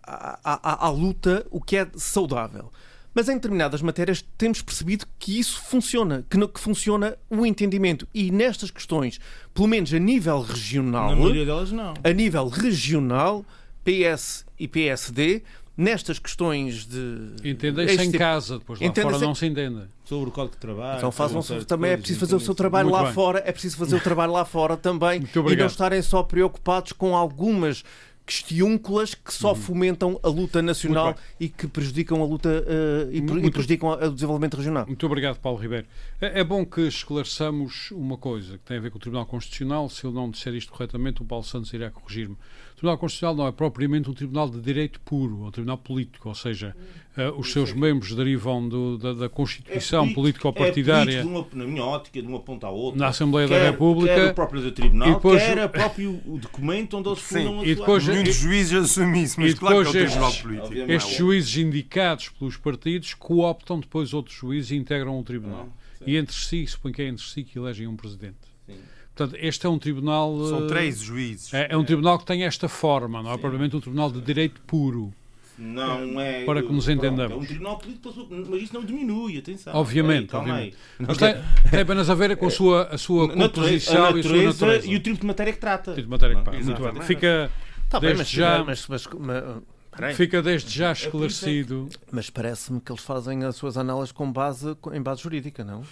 à, 0.04 0.40
à, 0.44 0.88
à 0.88 0.90
luta, 0.90 1.46
o 1.52 1.62
que 1.62 1.78
é 1.78 1.88
saudável. 1.96 2.72
Mas 3.14 3.30
em 3.30 3.36
determinadas 3.36 3.82
matérias 3.82 4.26
temos 4.38 4.62
percebido 4.62 5.06
que 5.20 5.40
isso 5.40 5.62
funciona, 5.62 6.26
que, 6.28 6.48
que 6.48 6.60
funciona 6.60 7.16
o 7.30 7.46
entendimento. 7.46 8.08
E 8.14 8.32
nestas 8.32 8.72
questões, 8.72 9.20
pelo 9.54 9.68
menos 9.68 9.94
a 9.94 10.00
nível 10.00 10.42
regional. 10.42 11.12
Na 11.12 11.16
maioria 11.16 11.46
delas, 11.46 11.72
não. 11.72 11.94
A 12.04 12.10
nível 12.12 12.48
regional, 12.48 13.46
PS 13.84 14.46
e 14.60 14.68
PSD 14.68 15.44
nestas 15.76 16.20
questões 16.20 16.86
de. 16.86 17.34
Entendem-se 17.44 17.96
em 17.96 18.08
tipo... 18.08 18.18
casa, 18.18 18.60
depois 18.60 18.80
lá 18.80 18.94
fora 18.94 19.20
não 19.20 19.36
se 19.36 19.46
entendem. 19.46 19.86
Sobre 20.06 20.30
o 20.30 20.32
código 20.32 20.56
de 20.56 20.62
trabalho. 20.62 20.98
Então 20.98 21.12
fazem 21.12 21.64
também 21.66 21.92
é 21.92 21.98
preciso 21.98 22.20
fazer 22.20 22.36
o 22.36 22.40
seu 22.40 22.54
trabalho 22.54 22.90
lá 22.90 23.06
bem. 23.06 23.14
fora, 23.14 23.42
é 23.46 23.52
preciso 23.52 23.78
fazer 23.78 23.96
o 23.96 24.00
trabalho 24.02 24.32
lá 24.32 24.46
fora 24.46 24.78
também 24.78 25.24
e 25.24 25.56
não 25.56 25.66
estarem 25.66 26.02
só 26.02 26.22
preocupados 26.24 26.92
com 26.92 27.16
algumas 27.16 27.84
questiúnculas 28.26 29.14
que 29.14 29.34
só 29.34 29.50
uhum. 29.50 29.56
fomentam 29.56 30.20
a 30.24 30.30
luta 30.30 30.62
nacional 30.62 31.16
e 31.40 31.50
que 31.50 31.68
prejudicam 31.68 32.22
a 32.22 32.26
luta 32.26 32.50
uh, 32.50 33.12
e, 33.12 33.22
muito, 33.22 33.48
e, 33.48 33.52
prejudicam 33.52 33.90
o 33.90 34.12
desenvolvimento 34.12 34.56
regional. 34.56 34.86
Muito 34.86 35.06
obrigado, 35.06 35.40
Paulo 35.40 35.60
Ribeiro. 35.60 35.86
É, 36.22 36.40
é, 36.40 36.44
bom 36.44 36.66
que 36.66 36.82
esclareçamos 36.82 37.92
uma 37.92 38.18
coisa 38.18 38.58
que 38.58 38.64
tem 38.64 38.78
a 38.78 38.80
ver 38.80 38.92
com 38.92 38.98
o 38.98 39.02
Tribunal 39.02 39.26
Constitucional. 39.26 39.90
Se 39.90 40.06
eu 40.06 40.12
não 40.12 40.30
disser 40.30 40.54
isto 40.54 40.72
corretamente, 40.72 41.22
o 41.22 41.26
Paulo 41.26 41.44
Santos 41.44 41.74
irá 41.74 41.92
corrigir-me. 41.92 42.38
Tribunal 42.84 42.98
Constitucional 42.98 43.36
não 43.36 43.48
é 43.48 43.52
propriamente 43.54 44.10
um 44.10 44.14
tribunal 44.14 44.50
de 44.50 44.60
direito 44.60 45.00
puro, 45.00 45.46
é 45.46 45.48
um 45.48 45.52
tribunal 45.52 45.78
político, 45.78 46.28
ou 46.28 46.36
seja, 46.36 46.76
uh, 47.18 47.40
os 47.40 47.54
seus 47.54 47.72
membros 47.72 48.14
derivam 48.14 48.68
do, 48.68 48.98
da, 48.98 49.14
da, 49.14 49.30
Constituição 49.30 50.06
é 50.06 50.14
político-partidária. 50.14 51.20
É 51.20 51.24
político, 51.24 51.56
na 51.56 51.66
minha 51.66 51.86
ótica, 51.86 52.22
de 52.22 52.28
uma 52.28 52.42
ponta 52.42 52.68
à 52.68 52.70
outra. 52.70 53.00
Na 53.00 53.08
Assembleia 53.08 53.48
quer, 53.48 53.58
da 53.58 53.72
República. 53.72 54.14
Quer 54.14 54.32
o 54.32 54.34
próprio 54.34 54.72
Tribunal, 54.74 55.08
e 55.08 55.14
depois, 55.14 55.42
quer 55.42 55.64
o 55.64 55.70
próprio 55.70 56.22
documento 56.42 56.98
onde 56.98 57.08
eles 57.08 57.20
fundam 57.22 57.62
a 57.62 57.66
e 57.66 57.74
depois, 57.74 58.04
sua... 58.04 58.16
Muitos 58.16 58.36
juízes 58.36 58.74
assumem 58.74 59.24
isso, 59.24 59.40
mas 59.40 59.54
e 59.54 59.56
claro 59.56 59.90
que 59.90 59.98
é 59.98 60.02
o 60.02 60.06
Tribunal 60.06 60.34
Político. 60.34 60.92
Estes 60.92 61.18
juízes 61.18 61.58
indicados 61.58 62.28
pelos 62.28 62.58
partidos 62.58 63.14
cooptam 63.14 63.80
depois 63.80 64.14
outros 64.14 64.36
juízes 64.36 64.72
e 64.72 64.76
integram 64.76 65.18
o 65.18 65.24
Tribunal. 65.24 65.70
Ah, 65.72 66.04
e 66.06 66.18
entre 66.18 66.36
si, 66.36 66.68
suponho 66.68 66.94
que 66.94 67.02
é 67.02 67.08
entre 67.08 67.26
si 67.26 67.46
que 67.46 67.58
elegem 67.58 67.88
um 67.88 67.96
presidente. 67.96 68.36
Sim. 68.66 68.76
Portanto, 69.16 69.40
este 69.40 69.66
é 69.66 69.70
um 69.70 69.78
tribunal. 69.78 70.48
São 70.48 70.66
eh, 70.66 70.68
três 70.68 71.00
juízes. 71.00 71.54
É, 71.54 71.68
é 71.72 71.78
um 71.78 71.84
tribunal 71.84 72.18
que 72.18 72.26
tem 72.26 72.44
esta 72.44 72.68
forma, 72.68 73.22
não 73.22 73.32
é 73.32 73.38
propriamente 73.38 73.76
um 73.76 73.80
tribunal 73.80 74.12
de 74.12 74.20
direito 74.22 74.60
puro. 74.62 75.14
Não 75.58 76.20
é. 76.20 76.44
Para 76.46 76.64
que 76.64 76.72
nos 76.72 76.90
entendamos. 76.90 77.32
É 77.32 77.36
um 77.36 77.46
tribunal 77.46 77.78
político, 77.78 78.28
mas 78.50 78.62
isso 78.64 78.74
não 78.74 78.84
diminui, 78.84 79.38
atenção. 79.38 79.74
Obviamente. 79.76 80.34
Ei, 80.34 80.40
obviamente. 80.40 80.78
Mas 80.98 81.18
tem, 81.18 81.36
tem, 81.70 81.82
apenas 81.82 82.10
a 82.10 82.16
ver 82.16 82.36
com 82.38 82.48
a 82.48 82.50
sua, 82.52 82.84
a 82.88 82.98
sua 82.98 83.30
composição 83.30 84.06
a 84.06 84.12
natureza, 84.14 84.36
e 84.36 84.48
a 84.48 84.54
sua 84.54 84.68
natureza. 84.68 84.88
E 84.88 84.96
o 84.96 85.00
tipo 85.00 85.20
de 85.20 85.26
matéria 85.28 85.54
que 85.54 85.60
trata. 85.60 85.92
O 85.92 85.96
tipo 85.96 86.08
de 86.08 86.12
matéria 86.12 86.36
que 86.36 86.44
trata. 86.44 86.64
Muito 86.64 86.82
bem. 86.82 87.02
Fica. 87.04 87.52
Tá 87.88 88.00
desde 88.00 88.16
bem, 88.16 88.18
mas, 88.18 88.30
já. 88.30 88.64
Mas, 88.64 88.88
mas, 88.88 89.08
mas, 90.00 90.18
Fica 90.18 90.42
desde 90.42 90.76
já 90.76 90.90
é 90.90 90.94
esclarecido. 90.94 91.88
Mas 92.12 92.30
parece-me 92.32 92.82
que 92.82 92.92
eles 92.92 93.04
fazem 93.04 93.44
as 93.44 93.56
suas 93.56 93.78
análises 93.78 94.12
com 94.12 94.32
base, 94.32 94.76
em 94.92 95.02
base 95.02 95.22
jurídica, 95.22 95.64
não? 95.64 95.84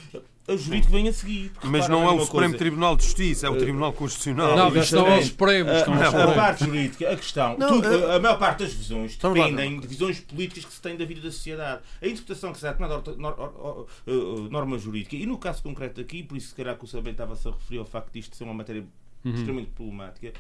O 0.48 0.58
jurídico 0.58 0.92
vem 0.92 1.08
a 1.08 1.14
seguir. 1.14 1.52
Mas 1.64 1.88
não 1.88 2.04
é 2.04 2.12
o 2.12 2.20
Supremo 2.26 2.50
coisa. 2.50 2.58
Tribunal 2.58 2.96
de 2.96 3.04
Justiça, 3.04 3.48
é 3.48 3.50
o 3.50 3.58
Tribunal 3.58 3.94
Constitucional. 3.94 4.56
Não, 4.56 4.76
isto 4.76 4.96
não 4.96 5.08
é 5.08 5.20
o 5.20 5.24
Supremo. 5.24 5.70
A, 5.70 5.80
a, 5.80 6.34
parte 6.34 6.66
jurídica, 6.66 7.12
a 7.12 7.16
questão, 7.16 7.58
não, 7.58 7.82
tudo, 7.82 8.08
a, 8.08 8.16
a 8.16 8.20
maior 8.20 8.38
parte 8.38 8.60
das 8.64 8.74
visões 8.74 9.16
dependem 9.18 9.80
de 9.80 9.88
visões 9.88 10.20
políticas 10.20 10.66
que 10.66 10.74
se 10.74 10.82
têm 10.82 10.98
da 10.98 11.06
vida 11.06 11.22
da 11.22 11.32
sociedade. 11.32 11.82
A 12.02 12.08
interpretação 12.08 12.52
que 12.52 12.60
se 12.60 12.64
dá 12.64 12.74
de 12.74 14.50
norma 14.50 14.78
jurídica, 14.78 15.16
e 15.16 15.26
no 15.26 15.38
caso 15.38 15.62
concreto 15.64 16.02
aqui, 16.02 16.24
por 16.24 16.38
isso 16.38 16.50
se 16.50 16.56
calhar 16.56 16.76
que 16.78 16.84
o 16.84 16.88
Sabem 16.88 17.12
estava-se 17.12 17.48
a 17.48 17.52
referir 17.52 17.80
ao 17.80 17.86
facto 17.86 18.12
disto 18.12 18.36
ser 18.36 18.44
uma 18.44 18.54
matéria 18.54 18.86
Uhum. 19.24 19.34
extremamente 19.36 19.70
problemática, 19.76 20.34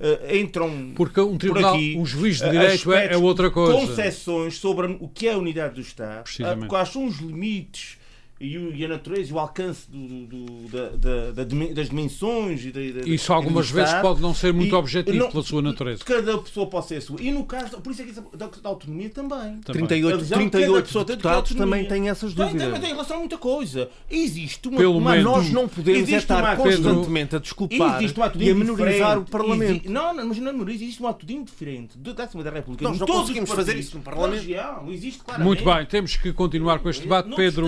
uh, 0.00 0.36
entram 0.36 0.92
porque 0.96 1.20
um 1.20 1.38
tribunal, 1.38 1.70
por 1.70 1.78
aqui, 1.78 1.96
um 1.96 2.04
juiz 2.04 2.40
de 2.40 2.50
direito 2.50 2.92
é, 2.92 3.12
é, 3.12 3.16
outra 3.16 3.48
coisa. 3.48 3.86
Concessões 3.86 4.58
sobre 4.58 4.88
o 5.00 5.08
que 5.08 5.28
é 5.28 5.34
a 5.34 5.38
unidade 5.38 5.76
do 5.76 5.80
Estado, 5.80 6.24
uh, 6.26 6.66
quais 6.66 6.88
são 6.88 7.06
os 7.06 7.18
limites 7.20 7.96
e, 8.40 8.58
o, 8.58 8.74
e, 8.74 8.84
a 8.84 8.88
natureza 8.88 9.30
e 9.30 9.32
o 9.32 9.38
alcance 9.38 9.88
do, 9.88 10.26
do, 10.26 10.68
da, 10.68 11.30
da, 11.30 11.44
das 11.72 11.88
dimensões 11.88 12.64
e 12.64 12.72
da, 12.72 12.80
Isso 13.08 13.32
algumas 13.32 13.70
vezes 13.70 13.94
pode 13.94 14.20
não 14.20 14.34
ser 14.34 14.52
muito 14.52 14.74
e, 14.74 14.74
objetivo 14.74 15.16
não, 15.16 15.30
pela 15.30 15.42
sua 15.42 15.62
natureza. 15.62 16.04
Cada 16.04 16.36
pessoa 16.38 16.66
pode 16.66 16.86
ser 16.86 16.96
a 16.96 17.00
sua. 17.00 17.22
E 17.22 17.30
no 17.30 17.44
caso, 17.44 17.80
por 17.80 17.92
isso 17.92 18.02
é 18.02 18.04
que 18.06 18.12
da, 18.36 18.46
da 18.46 18.68
autonomia 18.68 19.08
também. 19.08 19.60
também. 19.60 19.86
38, 19.86 20.26
38 20.26 21.04
deputados 21.04 21.54
também 21.54 21.86
têm 21.86 22.08
essas 22.08 22.34
dúvidas. 22.34 22.60
Tem, 22.60 22.72
tem, 22.72 22.80
tem 22.80 22.90
relação 22.90 23.16
a 23.16 23.20
muita 23.20 23.38
coisa. 23.38 23.88
Existe 24.10 24.68
uma. 24.68 24.78
Pelo 24.78 24.98
uma, 24.98 25.12
menos, 25.12 25.24
nós 25.24 25.50
não 25.50 25.68
podemos 25.68 26.12
é 26.12 26.16
estar 26.16 26.56
constantemente 26.56 27.36
a 27.36 27.38
desculpar 27.38 28.02
existe 28.02 28.18
um 28.18 28.42
e 28.42 28.50
a 28.50 28.54
menorizar 28.54 29.18
o 29.18 29.24
Parlamento. 29.24 29.70
Existe, 29.70 29.88
não, 29.88 30.12
não, 30.12 30.26
mas 30.26 30.38
não 30.38 30.52
menoriza, 30.52 30.84
existe 30.84 31.02
um 31.02 31.06
atitude 31.06 31.44
diferente 31.44 31.96
da 31.98 32.24
Assembleia 32.24 32.50
da 32.50 32.56
República. 32.56 32.84
Nós 32.84 32.98
não 32.98 33.06
conseguimos 33.06 33.50
fazer 33.50 33.76
isso 33.76 33.96
no 33.96 34.02
Parlamento. 34.02 34.44
Existe, 34.88 35.22
Muito 35.38 35.64
bem, 35.64 35.86
temos 35.86 36.16
que 36.16 36.32
continuar 36.32 36.80
com 36.80 36.90
este 36.90 37.02
debate. 37.02 37.34
Pedro, 37.34 37.66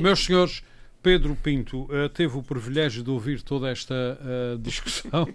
meus 0.00 0.24
senhores. 0.24 0.62
Pedro 1.02 1.36
Pinto 1.36 1.82
uh, 1.82 2.08
teve 2.08 2.36
o 2.36 2.42
privilégio 2.42 3.00
de 3.00 3.10
ouvir 3.10 3.40
toda 3.40 3.70
esta 3.70 3.94
uh, 3.94 4.58
discussão 4.58 5.22
uh, 5.22 5.28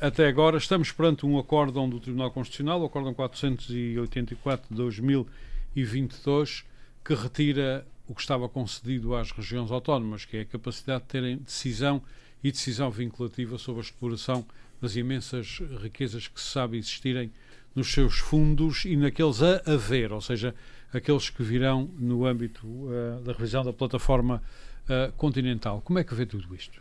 até 0.00 0.26
agora. 0.26 0.58
Estamos 0.58 0.90
perante 0.90 1.24
um 1.24 1.38
acórdão 1.38 1.88
do 1.88 2.00
Tribunal 2.00 2.32
Constitucional, 2.32 2.82
o 2.82 2.86
acórdão 2.86 3.14
484 3.14 4.66
de 4.68 4.74
2022, 4.74 6.64
que 7.04 7.14
retira 7.14 7.86
o 8.08 8.14
que 8.14 8.22
estava 8.22 8.48
concedido 8.48 9.14
às 9.14 9.30
regiões 9.30 9.70
autónomas, 9.70 10.24
que 10.24 10.36
é 10.36 10.40
a 10.40 10.44
capacidade 10.44 11.04
de 11.04 11.08
terem 11.10 11.36
decisão 11.36 12.02
e 12.42 12.50
decisão 12.50 12.90
vinculativa 12.90 13.56
sobre 13.56 13.82
a 13.82 13.84
exploração 13.84 14.44
das 14.80 14.96
imensas 14.96 15.60
riquezas 15.80 16.26
que 16.26 16.40
se 16.40 16.48
sabe 16.48 16.76
existirem 16.76 17.30
nos 17.74 17.92
seus 17.92 18.18
fundos 18.18 18.84
e 18.84 18.96
naqueles 18.96 19.42
a 19.42 19.62
haver, 19.64 20.12
ou 20.12 20.20
seja, 20.20 20.54
aqueles 20.94 21.30
que 21.30 21.42
virão 21.42 21.90
no 21.98 22.24
âmbito 22.24 22.66
uh, 22.66 23.20
da 23.22 23.32
revisão 23.32 23.64
da 23.64 23.72
plataforma 23.72 24.42
uh, 24.84 25.12
continental. 25.12 25.82
Como 25.84 25.98
é 25.98 26.04
que 26.04 26.14
vê 26.14 26.24
tudo 26.24 26.54
isto? 26.54 26.80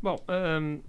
Bom, 0.00 0.18
um, 0.60 0.80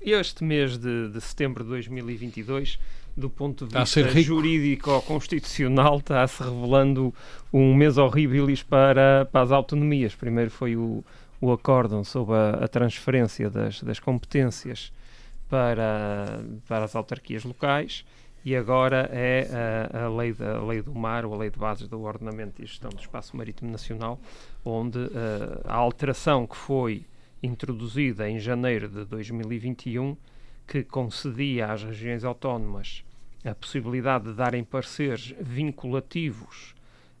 este 0.00 0.44
mês 0.44 0.78
de, 0.78 1.08
de, 1.08 1.20
setembro 1.20 1.64
de 1.64 1.70
2022, 1.70 2.78
do 3.16 3.30
ponto 3.30 3.66
de 3.66 3.78
vista 3.78 4.20
jurídico-constitucional, 4.20 5.98
está-se 5.98 6.42
revelando 6.42 7.14
um 7.52 7.74
mês 7.74 7.96
horrível 7.98 8.46
para, 8.68 9.28
para 9.30 9.42
as 9.42 9.52
autonomias. 9.52 10.14
Primeiro 10.14 10.50
foi 10.50 10.76
o, 10.76 11.04
o 11.40 11.52
acórdão 11.52 12.04
sobre 12.04 12.34
a, 12.36 12.50
a 12.64 12.68
transferência 12.68 13.48
das, 13.48 13.82
das 13.82 13.98
competências 13.98 14.92
para, 15.48 16.40
para 16.66 16.84
as 16.84 16.94
autarquias 16.96 17.44
locais 17.44 18.04
e 18.44 18.54
agora 18.54 19.08
é 19.10 19.48
a, 19.92 20.04
a, 20.04 20.08
lei 20.08 20.32
da, 20.32 20.58
a 20.58 20.64
lei 20.64 20.82
do 20.82 20.94
mar, 20.94 21.24
ou 21.24 21.32
a 21.32 21.38
lei 21.38 21.50
de 21.50 21.58
bases 21.58 21.88
do 21.88 22.02
ordenamento 22.02 22.62
e 22.62 22.66
gestão 22.66 22.90
do 22.90 23.00
espaço 23.00 23.34
marítimo 23.36 23.70
nacional, 23.70 24.20
onde 24.62 24.98
uh, 24.98 25.10
a 25.64 25.74
alteração 25.74 26.46
que 26.46 26.56
foi 26.56 27.06
introduzida 27.42 28.28
em 28.28 28.38
janeiro 28.38 28.88
de 28.88 29.04
2021, 29.06 30.14
que 30.66 30.82
concedia 30.84 31.72
às 31.72 31.82
regiões 31.82 32.22
autónomas 32.22 33.02
a 33.44 33.54
possibilidade 33.54 34.24
de 34.24 34.34
darem 34.34 34.62
pareceres 34.62 35.34
vinculativos 35.40 36.74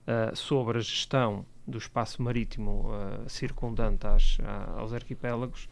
uh, 0.06 0.36
sobre 0.36 0.78
a 0.78 0.80
gestão 0.80 1.44
do 1.66 1.78
espaço 1.78 2.22
marítimo 2.22 2.90
uh, 2.90 3.28
circundante 3.28 4.06
às, 4.06 4.38
aos 4.76 4.92
arquipélagos, 4.92 5.68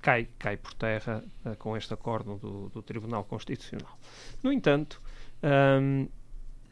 cai, 0.00 0.28
cai 0.38 0.56
por 0.56 0.74
terra 0.74 1.22
com 1.58 1.76
este 1.76 1.92
acordo 1.94 2.36
do, 2.36 2.68
do, 2.68 2.82
Tribunal 2.82 3.24
Constitucional. 3.24 3.98
No 4.42 4.52
entanto, 4.52 5.00
um, 5.42 6.08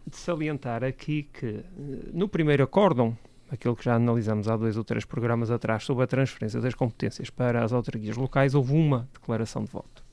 de 0.07 0.16
salientar 0.16 0.83
aqui 0.85 1.24
que 1.24 1.64
no 2.12 2.29
primeiro 2.29 2.64
acórdão 2.64 3.16
aquilo 3.51 3.74
que 3.74 3.85
já 3.85 3.95
analisamos 3.95 4.49
há 4.49 4.57
dois 4.57 4.76
ou 4.76 4.85
três 4.85 5.05
programas 5.05 5.51
atrás 5.51 5.85
sobre 5.85 6.05
a 6.05 6.07
transferência 6.07 6.61
das 6.61 6.74
competências 6.74 7.31
para 7.31 7.64
as 7.64 7.72
autarquias 7.72 8.16
locais, 8.16 8.55
houve 8.55 8.72
uma 8.74 9.09
declaração 9.12 9.64
de 9.64 9.70
voto. 9.70 10.07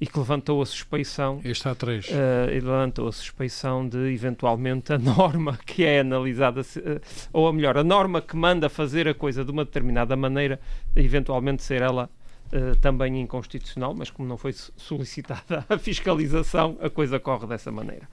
E 0.00 0.06
que 0.06 0.18
levantou 0.18 0.60
a 0.60 0.66
suspeição. 0.66 1.40
Este 1.44 1.68
há 1.68 1.74
três. 1.74 2.08
Uh, 2.08 2.50
levantou 2.50 3.06
a 3.06 3.12
suspeição 3.12 3.88
de, 3.88 4.12
eventualmente, 4.12 4.92
a 4.92 4.98
norma 4.98 5.56
que 5.64 5.84
é 5.84 6.00
analisada, 6.00 6.62
uh, 6.62 7.00
ou 7.32 7.46
a 7.46 7.52
melhor, 7.52 7.78
a 7.78 7.84
norma 7.84 8.20
que 8.20 8.36
manda 8.36 8.68
fazer 8.68 9.06
a 9.06 9.14
coisa 9.14 9.44
de 9.44 9.50
uma 9.52 9.64
determinada 9.64 10.16
maneira, 10.16 10.58
eventualmente 10.96 11.62
ser 11.62 11.80
ela 11.80 12.10
uh, 12.52 12.76
também 12.80 13.20
inconstitucional, 13.20 13.94
mas 13.94 14.10
como 14.10 14.28
não 14.28 14.36
foi 14.36 14.52
solicitada 14.52 15.64
a 15.68 15.78
fiscalização, 15.78 16.76
a 16.80 16.90
coisa 16.90 17.18
corre 17.18 17.46
dessa 17.46 17.70
maneira. 17.70 18.08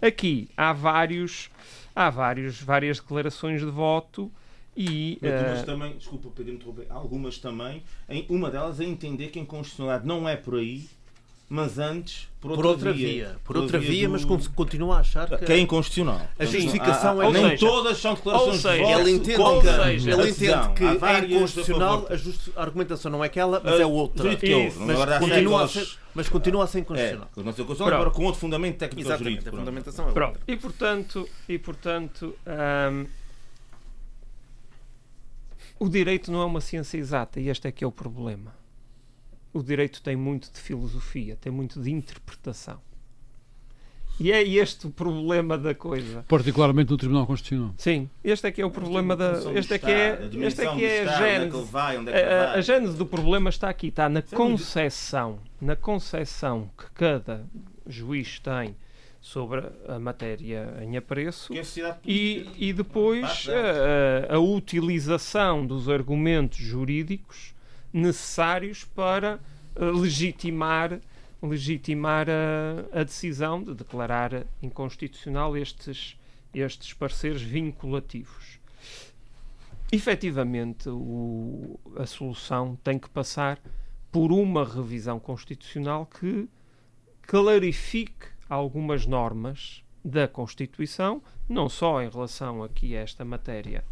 Aqui 0.00 0.48
há 0.56 0.72
vários 0.72 1.50
há 1.94 2.10
vários, 2.10 2.60
várias 2.60 2.98
declarações 2.98 3.60
de 3.60 3.66
voto 3.66 4.30
e, 4.76 5.18
algumas 5.22 5.62
uh... 5.62 5.66
também, 5.66 5.96
desculpa 5.96 6.30
Pedro 6.34 6.54
interromper, 6.54 6.86
algumas 6.90 7.38
também, 7.38 7.82
em, 8.08 8.26
uma 8.28 8.50
delas 8.50 8.80
é 8.80 8.84
entender 8.84 9.28
que 9.28 9.38
a 9.38 9.42
inconstitucionalidade 9.42 10.06
não 10.06 10.28
é 10.28 10.36
por 10.36 10.56
aí, 10.56 10.88
mas 11.48 11.78
antes 11.78 12.28
por 12.40 12.50
outra, 12.50 12.62
por 12.62 12.70
outra 12.70 12.92
via. 12.92 13.08
via. 13.08 13.36
Por, 13.44 13.56
outra 13.56 13.78
via, 13.78 13.90
via 13.90 14.08
do... 14.08 14.12
mas 14.12 14.48
continua 14.48 14.96
a 14.96 15.00
achar 15.00 15.28
que, 15.28 15.44
que 15.44 15.52
é 15.52 15.58
inconstitucional. 15.58 16.20
A 16.38 16.44
justificação 16.44 17.20
há, 17.20 17.26
é 17.26 17.30
nem 17.30 17.50
seja, 17.50 17.66
todas 17.66 17.98
são 17.98 18.14
declarações 18.14 18.60
seja, 18.60 18.74
de 18.74 18.82
voto. 18.82 19.00
Ele 19.00 19.10
entende, 19.10 19.62
seja, 19.62 20.10
ele 20.10 20.30
entende 20.30 20.68
que 20.74 20.84
é 20.84 21.36
inconstitucional, 21.36 22.06
a, 22.10 22.16
just... 22.16 22.50
a, 22.56 22.62
argumentação 22.62 23.10
não 23.10 23.22
é 23.22 23.26
aquela, 23.26 23.60
mas 23.64 23.80
é 23.80 23.86
outra. 23.86 24.36
Que 24.36 24.52
é 24.52 24.56
outra. 24.56 24.80
Mas, 24.80 25.18
continua 25.18 25.64
a 25.64 25.68
ser, 25.68 25.88
mas 26.14 26.28
continua 26.28 26.64
a 26.64 26.66
ser 26.66 26.78
inconstitucional. 26.80 27.90
É, 27.90 27.94
agora 27.94 28.10
com 28.10 28.24
outro 28.24 28.40
fundamento 28.40 28.78
técnico 28.78 29.16
jurídico. 29.16 29.48
A 29.48 29.58
fundamentação 29.58 30.04
é 30.04 30.08
outra. 30.08 30.26
Pronto. 30.26 30.40
E 30.46 30.56
portanto, 30.56 31.28
e, 31.48 31.58
portanto 31.58 32.34
um, 32.46 33.06
o 35.78 35.88
direito 35.88 36.30
não 36.30 36.42
é 36.42 36.44
uma 36.44 36.60
ciência 36.60 36.96
exata 36.98 37.40
e 37.40 37.48
este 37.48 37.68
é 37.68 37.72
que 37.72 37.84
é 37.84 37.86
o 37.86 37.92
problema. 37.92 38.63
O 39.54 39.62
direito 39.62 40.02
tem 40.02 40.16
muito 40.16 40.52
de 40.52 40.60
filosofia, 40.60 41.38
tem 41.40 41.52
muito 41.52 41.80
de 41.80 41.90
interpretação. 41.90 42.80
E 44.18 44.30
é 44.30 44.42
este 44.42 44.86
o 44.86 44.90
problema 44.90 45.56
da 45.56 45.74
coisa. 45.74 46.24
Particularmente 46.28 46.90
no 46.90 46.96
Tribunal 46.96 47.26
Constitucional. 47.26 47.74
Sim, 47.76 48.10
este 48.22 48.48
é 48.48 48.52
que 48.52 48.60
é 48.60 48.66
o 48.66 48.70
problema 48.70 49.16
da. 49.16 49.32
Este 49.54 49.74
é 49.74 49.78
que 49.78 49.90
é, 49.90 50.28
este 50.40 50.62
é, 50.62 50.74
que 50.74 50.84
é 50.84 51.02
a 51.02 51.18
gênese. 51.18 51.68
A, 51.76 52.52
a 52.52 52.60
gênese 52.60 52.96
do 52.96 53.06
problema 53.06 53.48
está 53.48 53.68
aqui, 53.68 53.88
está 53.88 54.08
na 54.08 54.22
concepção, 54.22 55.38
na 55.60 55.74
concepção 55.74 56.68
que 56.76 56.90
cada 56.92 57.46
juiz 57.86 58.40
tem 58.40 58.76
sobre 59.20 59.62
a 59.88 59.98
matéria 59.98 60.76
em 60.82 60.96
apreço 60.96 61.52
e, 62.04 62.46
e 62.58 62.72
depois 62.72 63.46
a, 64.28 64.34
a 64.34 64.38
utilização 64.38 65.66
dos 65.66 65.88
argumentos 65.88 66.58
jurídicos 66.58 67.53
necessários 67.94 68.84
para 68.84 69.38
uh, 69.76 69.84
legitimar 70.00 71.00
legitimar 71.40 72.26
a, 72.28 73.00
a, 73.00 73.04
decisão 73.04 73.62
de 73.62 73.74
declarar 73.74 74.46
inconstitucional 74.62 75.54
estes, 75.56 76.18
estes 76.54 76.94
pareceres 76.94 77.42
vinculativos. 77.42 78.58
Efetivamente, 79.92 80.88
o, 80.88 81.78
a 81.96 82.06
solução 82.06 82.76
tem 82.82 82.98
que 82.98 83.10
passar 83.10 83.60
por 84.10 84.32
uma 84.32 84.64
revisão 84.64 85.20
constitucional 85.20 86.06
que 86.06 86.48
clarifique 87.22 88.26
algumas 88.48 89.06
normas 89.06 89.84
da 90.04 90.26
Constituição, 90.26 91.22
não 91.48 91.68
só 91.68 92.02
em 92.02 92.08
relação 92.08 92.62
aqui 92.62 92.96
a 92.96 93.00
esta 93.00 93.24
matéria 93.24 93.84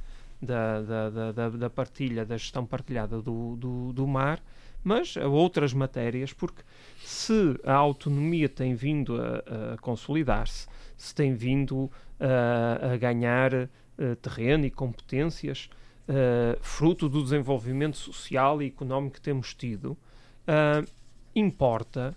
da, 0.43 0.83
da, 0.83 1.33
da, 1.33 1.49
da 1.49 1.71
partilha, 1.71 2.27
da 2.27 2.37
gestão 2.37 2.67
partilhada 2.67 3.23
do, 3.23 3.57
do, 3.57 3.93
do 3.93 4.07
mar, 4.07 4.43
mas 4.83 5.17
a 5.17 5.29
outras 5.29 5.73
matérias, 5.73 6.33
porque 6.33 6.63
se 7.05 7.57
a 7.65 7.75
autonomia 7.75 8.49
tem 8.49 8.75
vindo 8.75 9.17
a, 9.21 9.75
a 9.75 9.79
consolidar-se, 9.79 10.67
se 10.97 11.15
tem 11.15 11.35
vindo 11.35 11.91
a, 12.19 12.95
a 12.95 12.97
ganhar 12.97 13.55
uh, 13.55 14.17
terreno 14.21 14.67
e 14.67 14.71
competências, 14.71 15.71
uh, 16.09 16.59
fruto 16.61 17.09
do 17.09 17.23
desenvolvimento 17.23 17.97
social 17.97 18.61
e 18.61 18.67
económico 18.67 19.15
que 19.15 19.21
temos 19.21 19.55
tido, 19.55 19.93
uh, 19.93 20.87
importa 21.35 22.15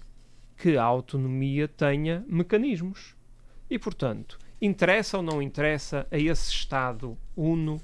que 0.58 0.78
a 0.78 0.84
autonomia 0.84 1.68
tenha 1.68 2.26
mecanismos. 2.28 3.16
E, 3.70 3.78
portanto, 3.78 4.40
interessa 4.62 5.18
ou 5.18 5.24
não 5.24 5.42
interessa 5.42 6.08
a 6.10 6.18
esse 6.18 6.52
Estado 6.52 7.18
uno 7.36 7.80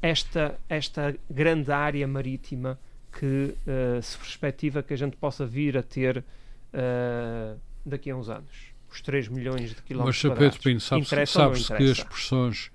esta, 0.00 0.58
esta 0.68 1.14
grande 1.30 1.70
área 1.72 2.06
marítima 2.06 2.78
que 3.18 3.54
uh, 3.66 4.02
se 4.02 4.16
perspectiva 4.16 4.82
que 4.82 4.94
a 4.94 4.96
gente 4.96 5.16
possa 5.16 5.44
vir 5.44 5.76
a 5.76 5.82
ter 5.82 6.18
uh, 6.18 7.58
daqui 7.84 8.10
a 8.10 8.16
uns 8.16 8.28
anos. 8.28 8.72
Os 8.90 9.00
3 9.00 9.28
milhões 9.28 9.74
de 9.74 9.82
quilómetros 9.82 10.24
Mas, 10.24 10.38
Pedro 10.38 10.60
Pino, 10.60 10.80
sabe-se 10.80 11.26
sabe 11.26 11.62
que 11.62 11.90
as 11.90 12.02
pressões 12.02 12.70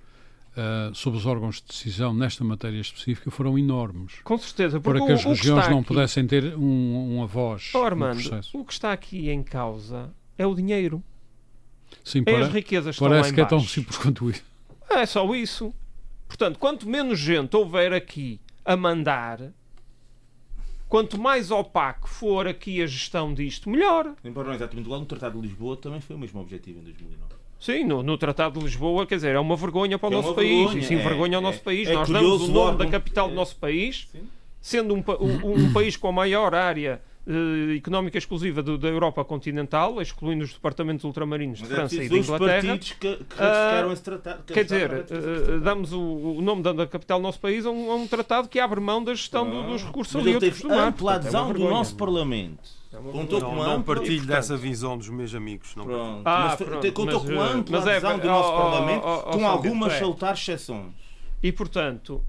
uh, 0.52 0.94
sobre 0.94 1.18
os 1.18 1.26
órgãos 1.26 1.56
de 1.56 1.68
decisão 1.68 2.12
nesta 2.12 2.44
matéria 2.44 2.80
específica 2.80 3.30
foram 3.30 3.58
enormes. 3.58 4.20
Com 4.22 4.38
certeza. 4.38 4.80
Para 4.80 5.04
que 5.04 5.12
as 5.12 5.24
regiões 5.24 5.68
não 5.68 5.78
aqui... 5.78 5.88
pudessem 5.88 6.26
ter 6.26 6.54
um, 6.56 7.16
uma 7.16 7.26
voz 7.26 7.70
oh, 7.74 7.82
Armando, 7.82 8.20
o 8.52 8.64
que 8.64 8.72
está 8.72 8.92
aqui 8.92 9.30
em 9.30 9.42
causa 9.42 10.12
é 10.36 10.46
o 10.46 10.54
dinheiro. 10.54 11.02
Sim, 12.04 12.20
é 12.20 12.32
para, 12.32 12.46
as 12.46 12.52
riquezas 12.52 12.96
que 12.96 13.00
parece 13.00 13.32
que 13.32 13.40
é 13.40 13.44
tão 13.44 13.60
simples 13.60 13.96
quanto 13.96 14.30
isso. 14.30 14.42
É 15.00 15.06
só 15.06 15.34
isso. 15.34 15.74
Portanto, 16.26 16.58
quanto 16.58 16.88
menos 16.88 17.18
gente 17.18 17.56
houver 17.56 17.92
aqui 17.92 18.40
a 18.64 18.76
mandar, 18.76 19.52
quanto 20.88 21.20
mais 21.20 21.50
opaco 21.50 22.08
for 22.08 22.46
aqui 22.46 22.82
a 22.82 22.86
gestão 22.86 23.34
disto, 23.34 23.68
melhor. 23.68 24.14
Embora 24.24 24.48
não 24.48 24.54
exatamente 24.54 24.86
igual, 24.86 25.00
no 25.00 25.06
Tratado 25.06 25.40
de 25.40 25.46
Lisboa 25.48 25.76
também 25.76 26.00
foi 26.00 26.16
o 26.16 26.18
mesmo 26.18 26.40
objetivo 26.40 26.80
em 26.80 26.84
2009. 26.84 27.34
Sim, 27.60 27.84
no, 27.84 28.02
no, 28.02 28.18
Tratado 28.18 28.58
de 28.58 28.64
Lisboa, 28.64 29.06
quer 29.06 29.16
dizer, 29.16 29.34
é 29.34 29.38
uma 29.38 29.56
vergonha 29.56 29.98
para 29.98 30.08
o 30.08 30.12
é 30.12 30.16
nosso 30.16 30.34
país. 30.34 30.58
Vergonha, 30.58 30.78
Isso 30.80 30.92
envergonha 30.92 31.36
é, 31.36 31.38
o 31.38 31.40
nosso 31.40 31.58
é, 31.58 31.62
país. 31.62 31.88
É 31.88 31.94
Nós 31.94 32.08
damos 32.08 32.42
o 32.42 32.48
nome 32.48 32.78
da 32.78 32.86
capital 32.86 33.28
do 33.28 33.34
nosso 33.34 33.56
país, 33.56 34.08
sendo 34.60 34.94
um, 34.94 35.04
um, 35.20 35.64
um 35.64 35.72
país 35.72 35.96
com 35.96 36.08
a 36.08 36.12
maior 36.12 36.54
área 36.54 37.00
uh, 37.26 37.76
económica 37.76 38.18
exclusiva 38.18 38.62
do, 38.62 38.76
da 38.78 38.88
Europa 38.88 39.24
continental, 39.24 40.00
excluindo 40.00 40.44
os 40.44 40.52
departamentos 40.52 41.04
ultramarinos 41.04 41.58
de 41.58 41.64
é 41.64 41.68
França 41.68 42.02
e 42.02 42.08
de 42.08 42.18
Inglaterra. 42.18 42.78
Que, 42.78 42.94
que 42.94 43.08
uh, 43.08 43.92
esse 43.92 44.02
tratado, 44.02 44.42
que 44.44 44.52
quer 44.54 44.64
dizer, 44.64 44.90
uh, 44.92 45.60
damos 45.60 45.92
o, 45.92 46.00
o, 46.00 46.42
nome 46.42 46.62
da, 46.62 46.72
da, 46.72 46.86
capital 46.86 47.18
do 47.18 47.22
nosso 47.22 47.40
país 47.40 47.66
a 47.66 47.70
um, 47.70 47.90
a 47.90 47.94
um, 47.96 48.06
tratado 48.06 48.48
que 48.48 48.58
abre 48.58 48.80
mão 48.80 49.02
da 49.02 49.14
gestão 49.14 49.48
do, 49.48 49.62
dos 49.64 49.82
recursos 49.82 50.14
ali 50.16 50.34
outros 50.34 50.60
do 50.60 50.68
mar. 50.68 50.88
ampla 50.88 51.14
adesão 51.14 51.50
é 51.50 51.54
do 51.54 51.60
nosso 51.60 51.96
Parlamento. 51.96 52.84
Contou 53.10 53.40
não, 53.40 53.50
com 53.50 53.56
não 53.56 53.82
partilho 53.82 54.24
dessa 54.24 54.56
visão 54.56 54.96
dos 54.96 55.08
meus 55.08 55.34
amigos. 55.34 55.74
Não. 55.74 55.84
Pronto. 55.84 56.22
Ah, 56.24 56.46
mas 56.48 56.68
pronto, 56.68 56.92
contou 56.92 57.24
mas, 57.24 57.34
com 57.34 57.40
ampla 57.42 57.78
mas 57.78 57.88
adesão 57.88 58.10
é, 58.12 58.18
do 58.18 58.26
nosso 58.28 58.48
oh, 58.50 58.56
Parlamento, 58.56 59.02
oh, 59.04 59.22
oh, 59.26 59.30
com 59.32 59.48
algumas 59.48 59.92
é. 59.94 59.98
saltar 59.98 60.34
exceções. 60.34 60.92
E, 61.42 61.52
portanto, 61.52 62.22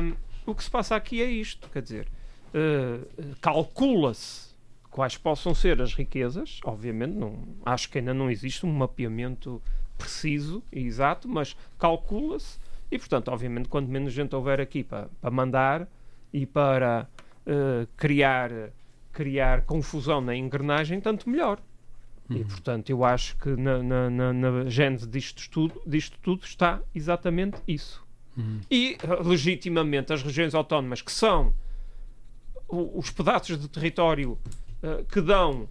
um, 0.00 0.14
o 0.46 0.54
que 0.54 0.62
se 0.62 0.70
passa 0.70 0.96
aqui 0.96 1.20
é 1.20 1.26
isto. 1.26 1.68
Quer 1.70 1.82
dizer, 1.82 2.08
uh, 2.54 3.36
calcula-se 3.40 4.52
quais 4.90 5.16
possam 5.16 5.54
ser 5.54 5.80
as 5.80 5.94
riquezas, 5.94 6.60
obviamente, 6.64 7.14
não, 7.14 7.38
acho 7.64 7.88
que 7.88 7.98
ainda 7.98 8.12
não 8.12 8.30
existe 8.30 8.66
um 8.66 8.72
mapeamento 8.72 9.60
preciso 9.96 10.62
e 10.72 10.80
exato, 10.80 11.28
mas 11.28 11.56
calcula-se 11.78 12.58
e, 12.90 12.98
portanto, 12.98 13.28
obviamente, 13.28 13.68
quanto 13.68 13.88
menos 13.88 14.12
gente 14.12 14.34
houver 14.36 14.60
aqui 14.60 14.84
para, 14.84 15.08
para 15.20 15.30
mandar, 15.30 15.88
e 16.32 16.46
para 16.46 17.08
uh, 17.46 17.86
criar, 17.96 18.50
criar 19.12 19.62
confusão 19.62 20.20
na 20.20 20.34
engrenagem, 20.34 21.00
tanto 21.00 21.28
melhor. 21.28 21.60
Uhum. 22.28 22.36
E, 22.38 22.44
portanto, 22.44 22.90
eu 22.90 23.04
acho 23.04 23.36
que 23.36 23.50
na, 23.50 23.82
na, 23.82 24.10
na, 24.10 24.32
na 24.32 24.64
gênese 24.70 25.06
disto 25.06 25.48
tudo, 25.50 25.80
disto 25.86 26.18
tudo 26.22 26.44
está 26.44 26.80
exatamente 26.94 27.58
isso. 27.68 28.02
Uhum. 28.36 28.60
E, 28.70 28.96
legitimamente, 29.24 30.12
as 30.12 30.22
regiões 30.22 30.54
autónomas, 30.54 31.02
que 31.02 31.12
são 31.12 31.52
os 32.72 33.10
pedaços 33.10 33.58
de 33.58 33.68
território 33.68 34.38
uh, 34.82 35.04
que 35.04 35.20
dão 35.20 35.62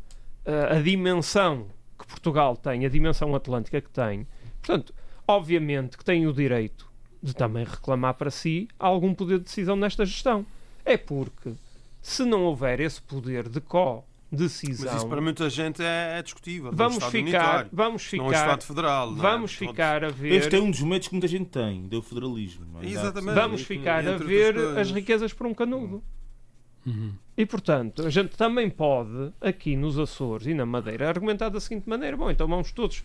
uh, 0.45 0.77
a 0.77 0.81
dimensão 0.81 1.67
que 1.97 2.05
Portugal 2.05 2.55
tem, 2.55 2.85
a 2.85 2.89
dimensão 2.89 3.35
atlântica 3.35 3.81
que 3.81 3.89
tem, 3.89 4.27
portanto, 4.61 4.93
obviamente 5.27 5.97
que 5.97 6.05
têm 6.05 6.27
o 6.27 6.33
direito 6.33 6.89
de 7.21 7.33
também 7.35 7.63
reclamar 7.63 8.15
para 8.15 8.31
si 8.31 8.67
algum 8.79 9.13
poder 9.13 9.39
de 9.39 9.45
decisão 9.45 9.75
nesta 9.75 10.05
gestão. 10.05 10.45
É 10.83 10.97
porque, 10.97 11.53
se 12.01 12.25
não 12.25 12.43
houver 12.43 12.79
esse 12.79 13.01
poder 13.01 13.47
de 13.47 13.61
co 13.61 14.03
decisão. 14.31 14.91
Mas 14.91 15.01
isso 15.01 15.07
para 15.07 15.21
muita 15.21 15.49
gente 15.49 15.83
é, 15.83 16.17
é 16.17 16.23
discutível. 16.23 16.71
Vamos 16.73 17.03
ficar, 17.05 17.67
vamos 17.71 18.03
ficar, 18.03 18.23
não 18.23 18.31
é 18.31 18.35
Estado 18.35 18.63
Federal. 18.63 19.13
Vamos 19.13 19.51
é? 19.51 19.55
ficar 19.55 20.03
a 20.05 20.09
ver. 20.09 20.33
Este 20.33 20.55
é 20.55 20.59
um 20.59 20.71
dos 20.71 20.81
medos 20.81 21.07
que 21.07 21.13
muita 21.13 21.27
gente 21.27 21.49
tem, 21.49 21.83
do 21.83 22.01
federalismo. 22.01 22.81
É? 22.81 22.87
Exatamente. 22.87 23.35
Vamos 23.35 23.61
ficar 23.63 24.07
a 24.07 24.17
ver 24.17 24.57
as 24.79 24.89
riquezas 24.91 25.33
por 25.33 25.45
um 25.45 25.53
canudo. 25.53 26.01
Uhum. 26.85 27.11
E 27.37 27.45
portanto, 27.45 28.05
a 28.05 28.09
gente 28.09 28.35
também 28.35 28.69
pode, 28.69 29.31
aqui 29.39 29.75
nos 29.75 29.97
Açores 29.97 30.47
e 30.47 30.53
na 30.53 30.65
Madeira, 30.65 31.07
argumentar 31.07 31.49
da 31.49 31.59
seguinte 31.59 31.87
maneira: 31.87 32.17
bom, 32.17 32.29
então 32.29 32.47
vamos 32.47 32.71
todos 32.71 33.03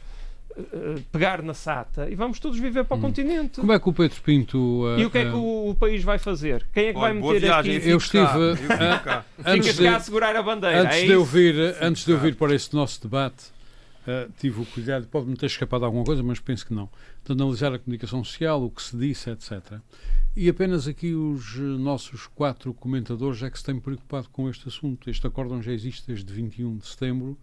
uh, 0.56 1.00
pegar 1.12 1.42
na 1.42 1.54
SATA 1.54 2.08
e 2.10 2.14
vamos 2.14 2.38
todos 2.38 2.58
viver 2.58 2.84
para 2.84 2.96
o 2.96 2.98
hum. 2.98 3.02
continente. 3.02 3.60
Como 3.60 3.72
é 3.72 3.78
que 3.78 3.88
o 3.88 3.92
Pedro 3.92 4.20
Pinto. 4.22 4.58
Uh, 4.58 4.98
e 4.98 5.04
o 5.04 5.10
que 5.10 5.18
é 5.18 5.24
que 5.24 5.36
o, 5.36 5.70
o, 5.70 5.74
país 5.74 6.02
vai 6.02 6.18
fazer? 6.18 6.66
Quem 6.72 6.86
é 6.86 6.92
que 6.92 6.98
Olha, 6.98 7.14
vai 7.14 7.22
meter 7.22 7.46
viagem, 7.46 7.76
aqui? 7.76 7.88
Eu 7.88 7.98
estive. 7.98 8.26
Cá, 9.04 9.24
antes 9.44 9.76
de, 9.76 9.86
a 9.86 10.00
segurar 10.00 10.34
a 10.34 10.42
bandeira. 10.42 10.82
Antes, 10.82 10.98
é 10.98 11.06
de, 11.06 11.12
eu 11.12 11.24
vir, 11.24 11.54
antes 11.80 12.04
de 12.04 12.10
eu 12.12 12.18
vir 12.18 12.34
para 12.34 12.54
este 12.54 12.74
nosso 12.74 13.02
debate. 13.02 13.55
Uh, 14.06 14.32
tive 14.38 14.60
o 14.60 14.66
cuidado, 14.66 15.08
pode-me 15.08 15.36
ter 15.36 15.46
escapado 15.46 15.84
alguma 15.84 16.04
coisa, 16.04 16.22
mas 16.22 16.38
penso 16.38 16.64
que 16.64 16.72
não, 16.72 16.88
de 17.24 17.32
analisar 17.32 17.74
a 17.74 17.78
comunicação 17.78 18.22
social, 18.22 18.62
o 18.62 18.70
que 18.70 18.80
se 18.80 18.96
disse, 18.96 19.30
etc. 19.30 19.80
E 20.36 20.48
apenas 20.48 20.86
aqui 20.86 21.12
os 21.12 21.56
nossos 21.56 22.26
quatro 22.28 22.72
comentadores 22.72 23.42
é 23.42 23.50
que 23.50 23.58
se 23.58 23.64
têm 23.64 23.80
preocupado 23.80 24.28
com 24.28 24.48
este 24.48 24.68
assunto. 24.68 25.10
Este 25.10 25.26
acórdão 25.26 25.60
já 25.60 25.72
existe 25.72 26.06
desde 26.06 26.32
21 26.32 26.76
de 26.76 26.86
setembro 26.86 27.36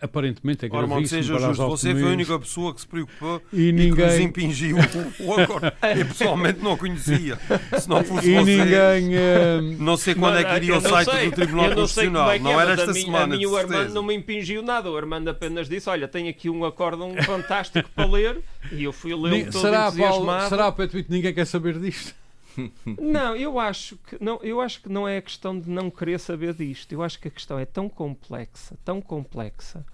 aparentemente 0.00 0.66
é 0.66 0.68
gravíssimo 0.68 1.06
seja 1.06 1.36
para 1.36 1.48
justo, 1.48 1.68
Você 1.68 1.94
foi 1.94 2.04
a 2.04 2.12
única 2.12 2.38
pessoa 2.38 2.74
que 2.74 2.80
se 2.80 2.86
preocupou 2.86 3.42
e, 3.52 3.72
ninguém... 3.72 3.94
que 3.94 4.02
nos 4.02 4.18
impingiu 4.18 4.76
o 5.20 5.34
acordo. 5.34 5.72
Eu 5.96 6.06
pessoalmente 6.06 6.60
não 6.60 6.76
conhecia. 6.76 7.38
Se 7.78 7.88
não 7.88 8.04
fosse 8.04 8.30
e 8.30 8.34
você, 8.34 8.56
ninguém, 8.56 9.16
uh... 9.16 9.62
não 9.82 9.96
sei 9.96 10.14
quando 10.14 10.38
é 10.38 10.44
que 10.44 10.56
iria 10.56 10.76
o 10.76 10.80
site 10.80 11.10
sei, 11.10 11.30
do 11.30 11.34
Tribunal 11.34 11.74
Constitucional. 11.74 12.32
É 12.32 12.38
não 12.38 12.58
é, 12.58 12.62
era 12.62 12.72
esta 12.72 12.90
a 12.90 12.94
semana. 12.94 13.34
A 13.34 13.38
mim 13.38 13.46
o 13.46 13.56
Armando 13.56 13.94
não 13.94 14.02
me 14.02 14.14
impingiu 14.14 14.62
nada. 14.62 14.90
O 14.90 14.96
Armando 14.96 15.28
apenas 15.28 15.68
disse: 15.68 15.88
Olha, 15.88 16.08
tenho 16.08 16.28
aqui 16.28 16.50
um 16.50 16.64
acórdão 16.64 17.14
fantástico 17.24 17.88
para 17.94 18.06
ler. 18.06 18.40
E 18.72 18.84
eu 18.84 18.92
fui 18.92 19.14
ler 19.14 19.50
todo 19.50 19.62
será, 19.62 19.90
Paulo, 19.90 20.48
será, 20.48 20.72
Pedro, 20.72 21.04
ninguém 21.08 21.32
quer 21.32 21.46
saber 21.46 21.78
disto? 21.78 22.14
não, 23.00 23.36
eu 23.36 23.58
acho 23.58 23.96
que 23.96 24.22
não, 24.22 24.40
eu 24.42 24.60
acho 24.60 24.82
que 24.82 24.88
não 24.88 25.06
é 25.06 25.18
a 25.18 25.22
questão 25.22 25.58
de 25.58 25.68
não 25.68 25.90
querer 25.90 26.18
saber 26.18 26.54
disto. 26.54 26.92
Eu 26.92 27.02
acho 27.02 27.18
que 27.18 27.28
a 27.28 27.30
questão 27.30 27.58
é 27.58 27.64
tão 27.64 27.88
complexa, 27.88 28.76
tão 28.84 29.00
complexa 29.00 29.84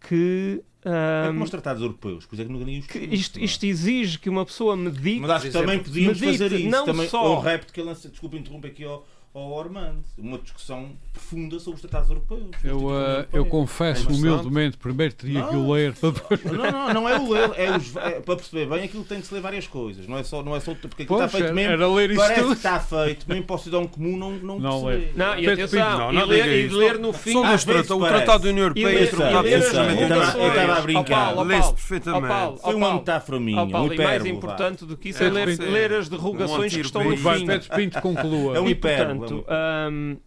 que 0.00 0.62
um, 0.84 0.90
é 0.90 1.26
como 1.28 1.44
os 1.44 1.50
tratados 1.50 1.80
europeus, 1.80 2.26
pois 2.26 2.40
é 2.40 2.44
que 2.44 2.50
não 2.50 2.58
ganham 2.58 2.82
que 2.82 2.98
isto, 2.98 3.38
isto 3.38 3.64
exige 3.64 4.18
que 4.18 4.28
uma 4.28 4.44
pessoa 4.44 4.76
medite. 4.76 5.20
Mas 5.20 5.30
acho 5.30 5.46
que 5.46 5.52
também 5.52 5.78
podíamos 5.78 6.20
medite, 6.20 6.38
fazer 6.38 6.56
isso. 6.56 6.68
Não 6.68 6.84
também, 6.84 7.08
só... 7.08 7.36
O 7.36 7.40
repto 7.40 7.72
que 7.72 7.80
ele 7.80 7.88
lança, 7.88 8.08
desculpa 8.08 8.36
interromper 8.36 8.68
aqui 8.68 8.84
ao, 8.84 9.06
ao 9.34 9.50
Ormando, 9.50 10.04
uma 10.18 10.36
discussão 10.36 10.90
profunda 11.10 11.58
sobre 11.58 11.76
os 11.76 11.80
tratados 11.80 12.10
europeus. 12.10 12.50
Eu, 12.62 12.86
uh, 12.88 13.26
eu 13.32 13.46
confesso 13.46 14.10
é 14.10 14.12
humildemente, 14.12 14.76
primeiro 14.76 15.14
teria 15.14 15.40
não, 15.40 15.48
que 15.48 15.56
o 15.56 15.72
ler 15.72 15.94
para. 15.94 16.12
Não, 16.52 16.70
não, 16.70 16.94
não 16.94 17.08
é 17.08 17.18
o 17.18 17.30
ler, 17.30 17.50
é, 17.56 17.74
os, 17.74 17.96
é, 17.96 18.20
para 18.20 18.36
perceber 18.36 18.66
bem 18.68 18.84
aquilo 18.84 19.04
tem 19.04 19.22
que 19.22 19.26
se 19.26 19.32
ler 19.32 19.40
várias 19.40 19.66
coisas, 19.66 20.06
não 20.06 20.18
é 20.18 20.22
só, 20.22 20.42
não 20.42 20.54
é 20.54 20.60
só 20.60 20.74
porque 20.74 21.04
aquilo 21.04 21.24
está 21.24 21.28
feito 21.28 21.54
mesmo. 21.54 21.72
Era 21.72 21.88
ler 21.88 22.10
isso 22.10 22.20
parece 22.20 22.40
tudo. 22.42 22.50
que 22.50 22.56
está 22.56 22.80
feito, 22.80 23.26
mesmo 23.26 23.44
para 23.44 23.56
o 23.56 23.58
cidadão 23.58 23.86
comum 23.86 24.18
não, 24.18 24.30
não, 24.32 24.58
não 24.58 24.84
ler. 24.84 25.12
Não, 25.16 25.38
e 25.38 25.48
atenção, 25.48 25.98
não, 25.98 26.12
não 26.12 26.22
e, 26.22 26.26
ler, 26.26 26.66
e 26.66 26.68
ler 26.68 26.98
no 26.98 27.12
fim. 27.14 27.32
Só 27.32 27.44
às 27.44 27.64
vezes 27.64 27.90
o 27.90 27.98
Tratado 28.00 28.44
da 28.44 28.50
União 28.50 28.64
Europeia 28.64 29.00
e 29.00 29.04
o 29.04 29.10
Tratado 29.10 29.48
Eu 29.48 29.58
estava 29.58 30.72
a 30.74 30.80
brincar. 30.82 31.42
Lê-se 31.42 31.72
perfeitamente. 31.72 32.60
Foi 32.60 32.74
uma 32.74 32.94
metáfora 32.94 33.40
minha, 33.40 33.62
um 33.62 33.92
E 33.92 33.96
mais 33.96 34.26
importante 34.26 34.84
do 34.84 34.94
que 34.94 35.08
isso 35.08 35.24
é 35.24 35.30
ler 35.30 35.92
as 35.94 36.10
derrogações 36.10 36.74
que 36.74 36.82
estão 36.82 37.02
no 37.02 37.16
fim. 37.16 37.46
Pedro 37.46 37.68
Pinto 37.74 38.00
conclua. 38.02 38.58
É 38.58 38.60
um 38.60 38.68
hipérbole. 38.68 39.21
Uh, 39.26 40.20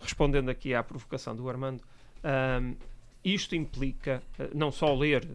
respondendo 0.00 0.48
aqui 0.50 0.74
à 0.74 0.82
provocação 0.82 1.34
do 1.34 1.48
Armando, 1.48 1.80
uh, 1.80 2.76
isto 3.24 3.54
implica 3.54 4.22
uh, 4.38 4.48
não 4.54 4.70
só 4.70 4.94
ler 4.94 5.26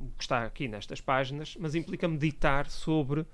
o 0.00 0.10
que 0.16 0.24
está 0.24 0.44
aqui 0.44 0.68
nestas 0.68 1.00
páginas, 1.00 1.56
mas 1.58 1.74
implica 1.74 2.06
meditar 2.06 2.68
sobre 2.70 3.26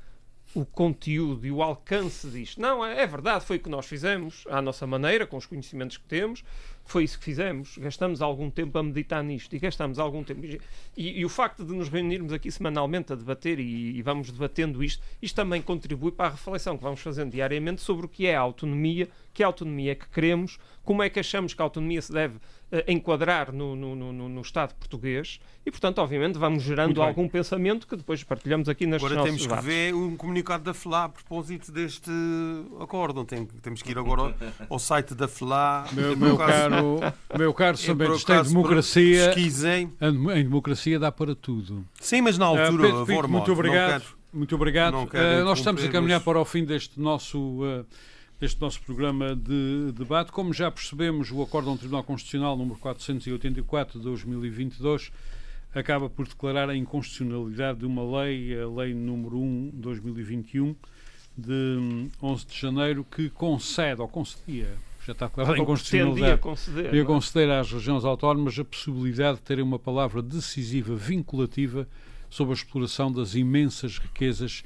o 0.55 0.65
conteúdo 0.65 1.47
e 1.47 1.51
o 1.51 1.63
alcance 1.63 2.29
disto. 2.29 2.61
Não, 2.61 2.85
é, 2.85 3.03
é, 3.03 3.07
verdade, 3.07 3.45
foi 3.45 3.57
o 3.57 3.61
que 3.61 3.69
nós 3.69 3.87
fizemos, 3.87 4.45
à 4.49 4.61
nossa 4.61 4.87
maneira, 4.87 5.27
com 5.27 5.37
os 5.37 5.47
conhecimentos 5.47 5.97
que 5.97 6.05
temos, 6.05 6.45
foi 6.85 7.05
isso 7.05 7.19
que 7.19 7.25
fizemos. 7.25 7.79
Gastamos 7.79 8.21
algum 8.21 8.51
tempo 8.51 8.79
a 8.79 8.83
meditar 8.83 9.23
nisto 9.23 9.55
e 9.55 9.59
gastamos 9.59 9.99
algum 9.99 10.23
tempo. 10.23 10.45
E, 10.45 10.61
e 10.97 11.25
o 11.25 11.29
facto 11.29 11.65
de 11.65 11.73
nos 11.73 11.89
reunirmos 11.89 12.33
aqui 12.33 12.51
semanalmente 12.51 13.13
a 13.13 13.17
debater 13.17 13.59
e, 13.59 13.97
e, 13.97 14.03
vamos 14.03 14.31
debatendo 14.31 14.83
isto, 14.83 15.03
isto 15.21 15.35
também 15.35 15.63
contribui 15.63 16.13
para 16.13 16.27
a 16.27 16.31
reflexão 16.31 16.77
que 16.77 16.83
vamos 16.83 17.01
fazendo 17.01 17.31
diariamente 17.31 17.81
sobre 17.81 18.07
o 18.07 18.09
que 18.09 18.27
é 18.27 18.37
a 18.37 18.41
autonomia, 18.41 19.09
que 19.33 19.43
é 19.43 19.47
autonomia 19.47 19.95
que 19.95 20.09
queremos, 20.09 20.59
como 20.85 21.03
é 21.03 21.09
que 21.09 21.21
achamos 21.21 21.55
que 21.55 21.63
a 21.63 21.65
autonomia 21.65 22.01
se 22.03 22.13
deve 22.13 22.37
uh, 22.37 22.41
enquadrar 22.89 23.53
no, 23.53 23.77
no, 23.77 23.95
no, 23.95 24.29
no, 24.29 24.41
Estado 24.41 24.75
português 24.75 25.41
e, 25.65 25.71
portanto, 25.71 25.99
obviamente, 25.99 26.39
vamos 26.39 26.63
gerando 26.63 27.01
algum 27.03 27.29
pensamento 27.29 27.87
que 27.87 27.97
depois 27.97 28.23
partilhamos 28.25 28.69
aqui 28.69 28.87
nas 28.87 29.03
Agora 29.03 29.23
temos 29.23 29.47
que 29.47 29.61
ver 29.61 29.95
um 29.95 30.17
comunicado 30.17 30.65
da 30.65 30.75
FLA 30.75 31.05
a 31.05 31.09
propósito 31.09 31.71
deste 31.71 32.11
acordo. 32.81 33.25
Tem, 33.25 33.47
temos 33.47 33.83
que 33.83 33.91
ir 33.91 33.99
agora 33.99 34.35
ao 34.69 34.79
site 34.79 35.15
da 35.15 35.29
FLA. 35.29 35.87
Meu, 35.93 36.17
meu 36.17 36.37
caro, 36.37 37.01
meu 37.39 37.55
caro 37.55 37.77
Sambentes, 37.77 38.25
tem 38.25 38.43
democracia. 38.43 39.35
Em 39.39 40.43
democracia 40.43 40.99
dá 40.99 41.13
para 41.13 41.35
tudo. 41.35 41.85
Sim, 42.01 42.23
mas 42.23 42.37
na 42.37 42.47
ah, 42.47 42.49
altura, 42.49 42.95
uh, 42.95 43.07
Pedro 43.07 43.29
muito 43.29 43.53
obrigado. 43.53 44.05
Muito 44.33 44.55
obrigado. 44.55 44.95
Uh, 44.95 45.45
nós 45.45 45.59
estamos 45.59 45.85
a 45.85 45.89
caminhar 45.89 46.21
para 46.21 46.41
o 46.41 46.45
fim 46.45 46.65
deste 46.65 46.99
nosso. 46.99 47.39
Uh, 47.39 47.85
este 48.45 48.61
nosso 48.61 48.83
programa 48.83 49.37
de 49.37 49.93
debate. 49.93 50.33
Como 50.33 50.53
já 50.53 50.69
percebemos, 50.69 51.31
o 51.31 51.41
Acórdão 51.43 51.77
Tribunal 51.77 52.03
Constitucional 52.03 52.57
número 52.57 52.77
484 52.81 54.01
de 54.01 54.05
2022 54.05 55.13
acaba 55.73 56.11
por 56.11 56.27
declarar 56.27 56.69
a 56.69 56.77
inconstitucionalidade 56.77 57.79
de 57.79 57.87
uma 57.87 58.03
lei, 58.03 58.61
a 58.61 58.69
Lei 58.69 58.95
número 58.95 59.39
1 59.39 59.71
de 59.71 59.77
2021, 59.77 60.75
de 61.39 62.09
11 62.21 62.47
de 62.47 62.59
janeiro, 62.59 63.07
que 63.09 63.31
concede, 63.31 64.01
ou 64.01 64.09
concedia, 64.09 64.75
já 65.07 65.13
está 65.13 65.27
declarada 65.27 65.57
a 65.57 65.63
inconstitucionalidade, 65.63 66.41
conceder, 66.41 66.95
ia 66.95 67.03
é? 67.03 67.05
conceder 67.05 67.51
às 67.51 67.73
regiões 67.73 68.05
autónomas 68.05 68.59
a 68.59 68.65
possibilidade 68.65 69.39
de 69.39 69.45
terem 69.45 69.63
uma 69.65 69.79
palavra 69.79 70.21
decisiva, 70.21 70.97
vinculativa, 70.97 71.87
sobre 72.29 72.55
a 72.55 72.57
exploração 72.57 73.13
das 73.13 73.37
imensas 73.37 73.99
riquezas 73.99 74.65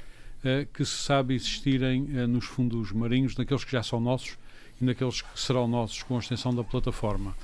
que 0.73 0.85
se 0.85 0.97
sabe 0.99 1.35
existirem 1.35 2.09
eh, 2.15 2.27
nos 2.27 2.45
fundos 2.45 2.93
marinhos, 2.93 3.37
naqueles 3.37 3.65
que 3.65 3.73
já 3.73 3.83
são 3.83 4.01
nossos 4.01 4.39
e 4.81 4.85
naqueles 4.85 5.23
que 5.23 5.41
serão 5.41 5.67
nossos 5.67 6.03
com 6.03 6.17
a 6.17 6.21
extensão 6.21 6.55
da 6.55 6.63
plataforma. 6.63 7.37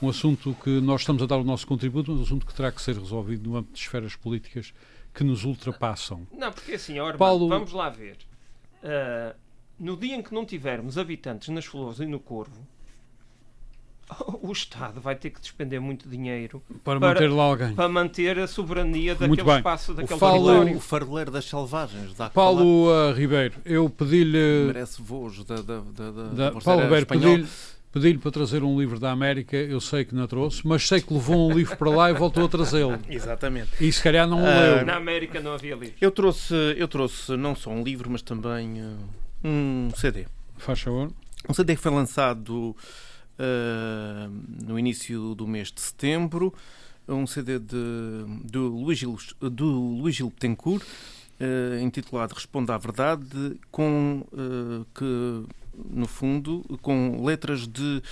Um 0.00 0.08
assunto 0.08 0.56
que 0.62 0.80
nós 0.80 1.00
estamos 1.00 1.22
a 1.22 1.26
dar 1.26 1.36
o 1.36 1.44
nosso 1.44 1.66
contributo, 1.66 2.12
mas 2.12 2.20
um 2.20 2.24
assunto 2.24 2.46
que 2.46 2.54
terá 2.54 2.70
que 2.70 2.80
ser 2.80 2.96
resolvido 2.96 3.48
no 3.48 3.56
âmbito 3.56 3.74
de 3.74 3.80
esferas 3.80 4.14
políticas 4.14 4.72
que 5.12 5.24
nos 5.24 5.44
ultrapassam. 5.44 6.26
Não, 6.32 6.52
porque 6.52 6.72
assim, 6.72 7.00
Orban, 7.00 7.18
Paulo... 7.18 7.48
vamos 7.48 7.72
lá 7.72 7.90
ver. 7.90 8.16
Uh, 8.82 9.36
no 9.78 9.96
dia 9.96 10.14
em 10.14 10.22
que 10.22 10.32
não 10.32 10.44
tivermos 10.44 10.96
habitantes 10.96 11.48
nas 11.48 11.64
flores 11.64 11.98
e 11.98 12.06
no 12.06 12.20
Corvo, 12.20 12.66
o 14.42 14.52
Estado 14.52 15.00
vai 15.00 15.14
ter 15.14 15.30
que 15.30 15.40
despender 15.40 15.80
muito 15.80 16.08
dinheiro 16.08 16.62
para, 16.84 16.98
para 16.98 17.08
manter 17.14 17.30
lá 17.30 17.42
alguém. 17.44 17.74
Para 17.74 17.88
manter 17.88 18.38
a 18.38 18.46
soberania 18.46 19.14
daquele 19.14 19.42
bem. 19.42 19.56
espaço, 19.56 19.94
daquele 19.94 20.16
o 20.16 20.18
Paulo, 20.18 20.76
O 20.76 20.80
farleiro 20.80 21.30
das 21.30 21.44
selvagens. 21.44 22.14
Da 22.14 22.30
Paulo 22.30 22.88
uh, 22.88 23.12
Ribeiro, 23.12 23.54
eu 23.64 23.88
pedi-lhe... 23.88 24.66
Merece 24.66 25.02
voos 25.02 25.44
da, 25.44 25.56
da, 25.56 25.80
da, 25.80 26.10
da, 26.10 26.50
da 26.50 26.60
Paulo 26.60 26.82
Ribeiro, 26.82 27.06
pedi-lhe 27.06 27.48
pedi 27.90 28.18
para 28.18 28.30
trazer 28.30 28.62
um 28.62 28.78
livro 28.78 28.98
da 28.98 29.10
América, 29.10 29.56
eu 29.56 29.80
sei 29.80 30.04
que 30.04 30.14
não 30.14 30.26
trouxe, 30.26 30.66
mas 30.66 30.86
sei 30.86 31.00
que 31.00 31.12
levou 31.12 31.50
um 31.50 31.54
livro 31.54 31.76
para 31.76 31.90
lá 31.90 32.10
e 32.10 32.14
voltou 32.14 32.44
a 32.44 32.48
trazê-lo. 32.48 32.98
Exatamente. 33.08 33.70
E 33.80 33.90
se 33.90 34.02
calhar 34.02 34.26
não 34.26 34.38
o 34.38 34.42
uh, 34.42 34.76
leu. 34.76 34.86
Na 34.86 34.96
América 34.96 35.40
não 35.40 35.54
havia 35.54 35.74
livro. 35.74 35.96
Eu 36.00 36.10
trouxe, 36.10 36.54
eu 36.76 36.86
trouxe 36.86 37.36
não 37.36 37.54
só 37.54 37.70
um 37.70 37.82
livro, 37.82 38.10
mas 38.10 38.22
também 38.22 38.82
uh, 38.82 38.98
um 39.42 39.90
CD. 39.96 40.26
Faz 40.58 40.80
favor. 40.80 41.10
Um 41.48 41.54
CD 41.54 41.76
que 41.76 41.82
foi 41.82 41.92
lançado 41.92 42.70
uh, 42.70 42.76
no 44.64 44.78
início 44.78 45.34
do 45.34 45.46
mês 45.46 45.70
de 45.70 45.80
setembro, 45.80 46.52
um 47.08 47.26
CD 47.26 47.58
de, 47.58 47.76
do, 48.44 48.68
Luís 48.68 48.98
Gil, 48.98 49.16
do 49.40 49.96
Luís 49.96 50.16
Gil 50.16 50.28
Betancourt, 50.30 50.82
uh, 50.82 51.80
intitulado 51.80 52.34
Responda 52.34 52.74
à 52.74 52.78
Verdade, 52.78 53.58
com, 53.70 54.24
uh, 54.32 54.86
que 54.94 55.44
no 55.74 56.06
fundo, 56.06 56.64
com 56.82 57.24
letras 57.24 57.66
de, 57.66 58.02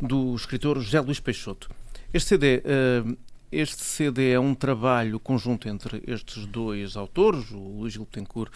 do 0.00 0.34
escritor 0.34 0.78
José 0.80 1.00
Luís 1.00 1.20
Peixoto. 1.20 1.70
Este 2.12 2.30
CD, 2.30 2.62
este 3.52 3.84
CD 3.84 4.32
é 4.32 4.40
um 4.40 4.52
trabalho 4.52 5.20
conjunto 5.20 5.68
entre 5.68 6.02
estes 6.04 6.44
dois 6.46 6.96
autores, 6.96 7.52
o 7.52 7.58
Luís 7.58 7.92
Gil 7.92 8.04
Betancourt 8.04 8.52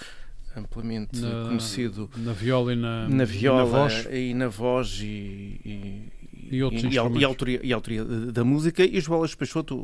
amplamente 0.56 1.20
na, 1.20 1.48
conhecido 1.48 2.10
na 2.16 2.32
viola 2.32 2.72
e 2.72 2.76
na, 2.76 3.08
na 3.08 3.24
viola 3.24 3.62
e 3.62 3.64
na 3.64 3.78
voz. 3.78 4.08
e, 4.10 4.34
na 4.34 4.48
voz 4.48 5.00
e, 5.00 5.60
e, 5.64 6.12
e, 6.50 6.62
outros 6.62 6.84
e, 6.84 6.88
e, 6.88 7.24
autoria, 7.24 7.60
e 7.62 7.72
autoria 7.72 8.04
da 8.04 8.44
música. 8.44 8.84
E 8.84 9.00
João 9.00 9.24
Peixoto, 9.36 9.76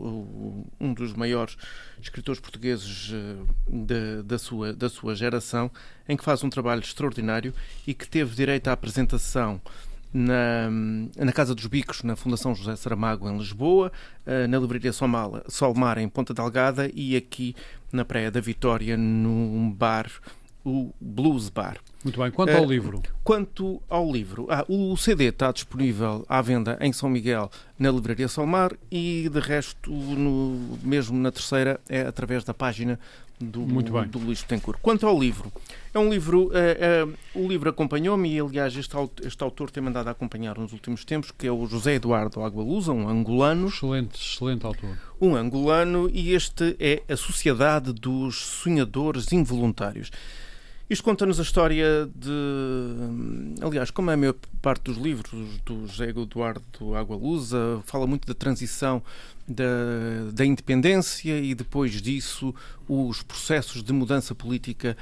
um 0.80 0.94
dos 0.94 1.12
maiores 1.12 1.56
escritores 2.00 2.40
portugueses 2.40 3.12
eh, 3.12 4.22
da, 4.22 4.38
sua, 4.38 4.72
da 4.72 4.88
sua 4.88 5.14
geração, 5.14 5.70
em 6.08 6.16
que 6.16 6.24
faz 6.24 6.42
um 6.44 6.50
trabalho 6.50 6.80
extraordinário 6.80 7.54
e 7.86 7.94
que 7.94 8.08
teve 8.08 8.34
direito 8.34 8.68
à 8.68 8.72
apresentação 8.72 9.60
na, 10.12 10.68
na 11.16 11.32
Casa 11.32 11.54
dos 11.54 11.66
Bicos, 11.66 12.02
na 12.02 12.16
Fundação 12.16 12.54
José 12.54 12.74
Saramago, 12.76 13.28
em 13.28 13.38
Lisboa, 13.38 13.92
eh, 14.26 14.46
na 14.46 14.58
Livraria 14.58 14.92
Solmar, 14.92 15.98
em 15.98 16.08
Ponta 16.08 16.34
Delgada, 16.34 16.90
e 16.92 17.16
aqui 17.16 17.54
na 17.92 18.04
Praia 18.04 18.30
da 18.30 18.40
Vitória, 18.40 18.96
num 18.96 19.70
bar 19.70 20.10
o 20.64 20.92
Blues 21.00 21.48
Bar. 21.48 21.78
Muito 22.04 22.20
bem. 22.20 22.30
Quanto 22.30 22.50
ao 22.50 22.64
uh, 22.64 22.70
livro? 22.70 23.02
Quanto 23.22 23.82
ao 23.88 24.10
livro, 24.10 24.46
ah, 24.50 24.64
o 24.68 24.96
CD 24.96 25.24
está 25.24 25.52
disponível 25.52 26.24
à 26.28 26.40
venda 26.40 26.78
em 26.80 26.92
São 26.92 27.08
Miguel, 27.08 27.50
na 27.78 27.90
Livraria 27.90 28.28
Salmar, 28.28 28.72
e 28.90 29.28
de 29.30 29.40
resto, 29.40 29.90
no, 29.90 30.78
mesmo 30.82 31.18
na 31.18 31.30
terceira, 31.30 31.80
é 31.88 32.02
através 32.02 32.44
da 32.44 32.54
página 32.54 32.98
do, 33.40 33.60
Muito 33.60 33.92
bem. 33.92 34.06
do 34.06 34.18
Luís 34.18 34.42
Betancourt. 34.42 34.78
Quanto 34.82 35.06
ao 35.06 35.18
livro, 35.18 35.50
é 35.94 35.98
um 35.98 36.10
livro, 36.10 36.48
uh, 36.48 37.08
uh, 37.08 37.42
o 37.42 37.48
livro 37.48 37.70
acompanhou-me 37.70 38.30
e, 38.30 38.38
aliás, 38.38 38.76
este, 38.76 38.94
este 39.24 39.42
autor 39.42 39.70
tem 39.70 39.82
mandado 39.82 40.08
a 40.08 40.10
acompanhar 40.10 40.58
nos 40.58 40.72
últimos 40.72 41.04
tempos, 41.04 41.30
que 41.30 41.46
é 41.46 41.52
o 41.52 41.66
José 41.66 41.94
Eduardo 41.94 42.42
Agualusa, 42.42 42.92
um 42.92 43.08
angolano. 43.08 43.68
Excelente, 43.68 44.20
excelente 44.20 44.66
autor. 44.66 44.98
Um 45.20 45.34
angolano, 45.34 46.10
e 46.12 46.34
este 46.34 46.76
é 46.78 47.02
a 47.08 47.16
Sociedade 47.16 47.92
dos 47.92 48.36
Sonhadores 48.36 49.32
Involuntários. 49.32 50.10
Isto 50.90 51.04
conta-nos 51.04 51.38
a 51.38 51.42
história 51.44 52.10
de. 52.12 53.64
Aliás, 53.64 53.92
como 53.92 54.10
é 54.10 54.14
a 54.14 54.16
maior 54.16 54.34
parte 54.60 54.82
dos 54.82 54.96
livros 54.96 55.60
do 55.64 55.86
José 55.86 56.08
Eduardo 56.08 56.96
Agualusa, 56.96 57.80
fala 57.84 58.08
muito 58.08 58.26
da 58.26 58.34
transição 58.34 59.00
da, 59.46 59.64
da 60.32 60.44
independência 60.44 61.38
e 61.38 61.54
depois 61.54 62.02
disso 62.02 62.52
os 62.88 63.22
processos 63.22 63.84
de 63.84 63.92
mudança 63.92 64.34
política 64.34 64.96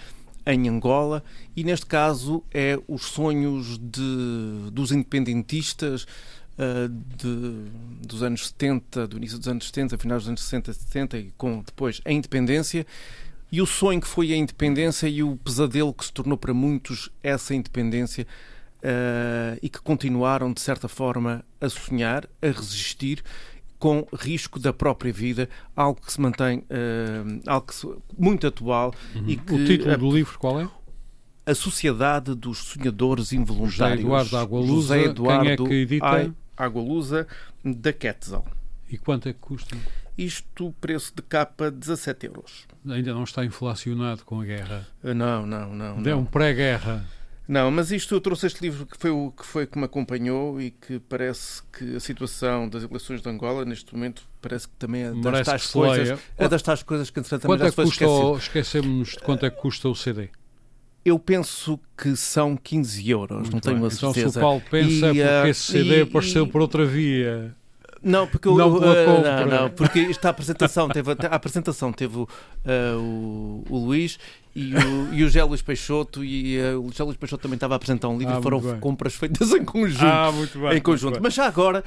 em 0.45 0.69
Angola 0.69 1.25
e 1.57 1.65
neste 1.65 1.87
caso 1.87 2.45
é 2.53 2.79
os 2.87 3.07
sonhos 3.07 3.79
de, 3.79 4.71
dos 4.71 4.93
independentistas 4.93 6.03
uh, 6.03 6.89
de, 7.17 8.07
dos 8.07 8.23
anos 8.23 8.49
70, 8.49 9.09
do 9.09 9.17
início 9.17 9.39
dos 9.39 9.49
anos 9.49 9.67
70, 9.69 9.97
finais 9.97 10.23
dos 10.25 10.29
anos 10.29 10.43
60 10.43 10.73
70 10.75 11.19
e 11.19 11.33
com 11.39 11.63
depois 11.63 12.03
a 12.05 12.13
independência 12.13 12.87
e 13.51 13.63
o 13.63 13.67
sonho 13.67 14.01
que 14.01 14.07
foi 14.07 14.33
a 14.33 14.37
independência 14.37 15.09
e 15.09 15.23
o 15.23 15.37
pesadelo 15.37 15.93
que 15.93 16.05
se 16.05 16.13
tornou 16.13 16.37
para 16.37 16.53
muitos 16.53 17.11
essa 17.23 17.55
independência 17.55 18.27
uh, 18.79 19.59
e 19.63 19.69
que 19.69 19.81
continuaram, 19.81 20.53
de 20.53 20.61
certa 20.61 20.89
forma, 20.89 21.45
a 21.61 21.69
sonhar, 21.69 22.29
a 22.43 22.47
resistir 22.47 23.23
com 23.79 24.07
risco 24.13 24.59
da 24.59 24.73
própria 24.73 25.13
vida, 25.13 25.49
algo 25.75 26.01
que 26.01 26.13
se 26.13 26.21
mantém, 26.21 26.59
uh, 26.59 27.41
algo 27.47 27.67
que 27.69 27.75
se, 27.75 27.87
muito 28.19 28.47
atual. 28.47 28.93
Uhum. 29.15 29.25
E 29.27 29.37
que, 29.37 29.55
o 29.55 29.65
título 29.65 29.97
do 29.97 30.11
livro 30.11 30.39
qual 30.39 30.61
é? 30.61 30.69
A 31.47 31.55
Sociedade 31.55 32.35
dos 32.35 32.59
Sonhadores 32.59 33.33
Involuntários. 33.33 34.03
José 34.03 34.03
Eduardo 34.03 34.37
Agualusa, 34.37 34.99
José 34.99 35.05
Eduardo 35.05 35.45
quem 35.45 35.53
é 35.53 35.57
que 35.57 35.75
edita? 35.75 36.35
Agualusa, 36.57 37.27
da 37.65 37.93
Quetzal. 37.93 38.45
E 38.91 38.97
quanto 38.97 39.29
é 39.29 39.33
que 39.33 39.39
custa? 39.39 39.77
Isto, 40.17 40.75
preço 40.81 41.13
de 41.15 41.23
capa, 41.23 41.71
17 41.71 42.27
euros. 42.27 42.67
Ainda 42.89 43.13
não 43.13 43.25
está 43.25 43.45
inflacionado 43.45 44.25
com 44.25 44.41
a 44.41 44.45
guerra? 44.45 44.87
Eh, 45.05 45.15
não, 45.15 45.47
não, 45.47 45.75
não. 45.75 46.11
É 46.11 46.15
um 46.15 46.25
pré-guerra. 46.25 47.05
Não, 47.49 47.71
mas 47.71 47.91
isto 47.91 48.15
eu 48.15 48.21
trouxe 48.21 48.47
este 48.47 48.61
livro 48.61 48.85
que 48.85 48.97
foi 48.99 49.11
o 49.11 49.33
que 49.33 49.45
foi 49.45 49.67
que 49.67 49.79
me 49.79 49.85
acompanhou 49.87 50.61
e 50.61 50.71
que 50.71 50.99
parece 50.99 51.63
que 51.73 51.97
a 51.97 52.01
situação 52.01 52.69
das 52.69 52.83
eleições 52.83 53.23
de 53.23 53.29
Angola 53.29 53.65
neste 53.65 53.95
momento 53.95 54.29
parece 54.43 54.69
que 54.69 54.75
também 54.75 55.05
é 55.05 55.13
das 55.13 55.47
tais 55.47 55.67
coisas, 55.69 56.21
é 56.37 56.49
das 56.49 56.63
tais 56.63 56.83
coisas 56.83 57.09
que 57.09 57.19
entretanto 57.19 57.47
quanto 57.47 57.61
também 57.61 57.73
é 57.73 57.75
que 57.75 57.83
custa 57.83 58.05
esquecemos 58.39 59.09
de 59.13 59.19
quanto 59.21 59.47
é 59.47 59.51
que 59.51 59.57
custa 59.57 59.89
o 59.89 59.95
CD? 59.95 60.29
Eu 61.03 61.19
penso 61.19 61.81
que 61.97 62.15
são 62.17 62.55
15 62.55 63.09
euros, 63.09 63.39
Muito 63.39 63.53
não 63.55 63.61
tenho 63.61 63.77
bem. 63.77 63.87
a 63.87 63.91
certeza. 63.91 64.21
Então 64.21 64.31
se 64.33 64.39
o 64.39 64.41
Paulo 64.43 64.63
pensa 64.71 65.13
e, 65.13 65.21
é 65.23 65.37
porque 65.37 65.51
esse 65.51 65.73
CD 65.73 65.99
e, 65.99 66.03
apareceu 66.03 66.47
por 66.47 66.61
outra 66.61 66.85
via. 66.85 67.57
Não, 68.03 68.27
porque 68.27 68.49
não, 68.49 68.77
uh, 68.77 68.81
não, 68.81 69.47
não, 69.47 69.71
porque 69.71 70.01
esta 70.01 70.29
apresentação 70.29 70.89
teve 70.89 71.11
a 71.11 71.35
apresentação 71.35 71.93
teve 71.93 72.17
uh, 72.17 72.29
o, 72.97 73.65
o 73.69 73.79
Luís 73.87 74.19
e 74.55 74.75
o, 74.75 75.15
e 75.15 75.25
o 75.25 75.29
Gé 75.29 75.43
Luís 75.43 75.63
Peixoto 75.63 76.25
e 76.25 76.59
uh, 76.61 76.81
o 76.81 76.93
Gé 76.93 77.03
Luís 77.03 77.17
Peixoto 77.17 77.43
também 77.43 77.57
estava 77.57 77.75
a 77.75 77.77
apresentar 77.77 78.09
um 78.09 78.19
livro 78.19 78.35
ah, 78.35 78.39
e 78.39 78.43
foram 78.43 78.81
compras 78.81 79.15
feitas 79.15 79.51
em 79.53 79.65
conjunto. 79.65 80.05
Ah, 80.05 80.31
muito 80.33 80.59
bem. 80.61 80.79
Em 80.79 80.81
conjunto. 80.81 81.21
Mas 81.23 81.35
já 81.35 81.47
agora, 81.47 81.83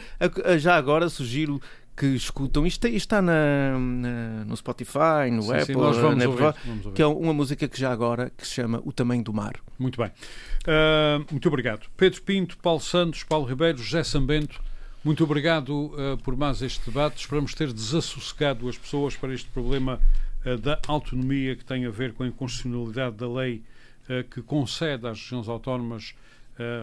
já 0.58 0.76
agora 0.76 1.10
sugiro 1.10 1.62
que 1.96 2.08
escutam. 2.08 2.66
Isto 2.66 2.88
está 2.88 3.22
na, 3.22 3.78
na, 3.78 4.46
no 4.46 4.56
Spotify, 4.56 5.30
no 5.32 5.44
sim, 5.44 5.52
Apple, 5.52 5.66
sim, 5.66 5.74
nós 5.74 5.98
vamos 5.98 6.26
ouvir, 6.26 6.54
vamos 6.66 6.86
ouvir. 6.86 6.96
que 6.96 7.02
é 7.02 7.06
uma 7.06 7.34
música 7.34 7.68
que 7.68 7.80
já 7.80 7.92
agora 7.92 8.32
que 8.36 8.48
se 8.48 8.54
chama 8.54 8.82
O 8.86 8.92
Tamanho 8.92 9.24
do 9.24 9.34
Mar. 9.34 9.54
Muito 9.78 10.02
bem. 10.02 10.08
Uh, 10.08 11.26
muito 11.32 11.48
obrigado. 11.48 11.88
Pedro 11.96 12.22
Pinto, 12.24 12.58
Paulo 12.58 12.80
Santos, 12.80 13.24
Paulo 13.24 13.46
Ribeiro, 13.46 13.78
José 13.78 14.04
Sambento. 14.04 14.60
Muito 15.04 15.24
obrigado 15.24 15.70
uh, 15.72 16.16
por 16.24 16.36
mais 16.36 16.62
este 16.62 16.86
debate. 16.86 17.22
Esperamos 17.22 17.56
ter 17.56 17.74
desassossegado 17.74 18.70
as 18.70 18.78
pessoas 18.78 19.16
para 19.16 19.34
este 19.34 19.50
problema 19.50 20.00
uh, 20.46 20.58
da 20.60 20.80
autonomia 20.88 21.56
que 21.56 21.66
tem 21.66 21.88
a 21.88 21.90
ver 21.90 22.14
com 22.14 22.22
a 22.22 22.28
inconstitucionalidade 22.28 23.16
da 23.16 23.28
lei 23.28 23.64
uh, 24.08 24.24
que 24.30 24.44
concede 24.44 25.08
às 25.08 25.20
regiões 25.20 25.48
autónomas 25.48 26.14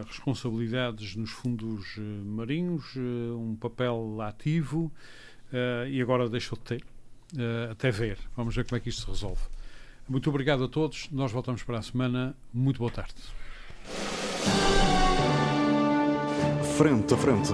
responsabilidades 0.07 1.15
nos 1.15 1.29
fundos 1.29 1.95
marinhos, 2.25 2.97
um 2.97 3.55
papel 3.55 4.19
ativo 4.19 4.91
e 5.89 6.01
agora 6.01 6.27
deixou 6.27 6.57
de 6.57 6.63
ter, 6.65 6.83
até 7.71 7.89
ver. 7.89 8.17
Vamos 8.35 8.53
ver 8.53 8.65
como 8.65 8.75
é 8.75 8.81
que 8.81 8.89
isto 8.89 9.03
se 9.03 9.07
resolve. 9.07 9.41
Muito 10.09 10.29
obrigado 10.29 10.65
a 10.65 10.67
todos. 10.67 11.07
Nós 11.11 11.31
voltamos 11.31 11.63
para 11.63 11.77
a 11.77 11.81
semana. 11.81 12.35
Muito 12.53 12.79
boa 12.79 12.91
tarde. 12.91 13.13
Frente 16.75 17.13
a 17.13 17.17
frente. 17.17 17.53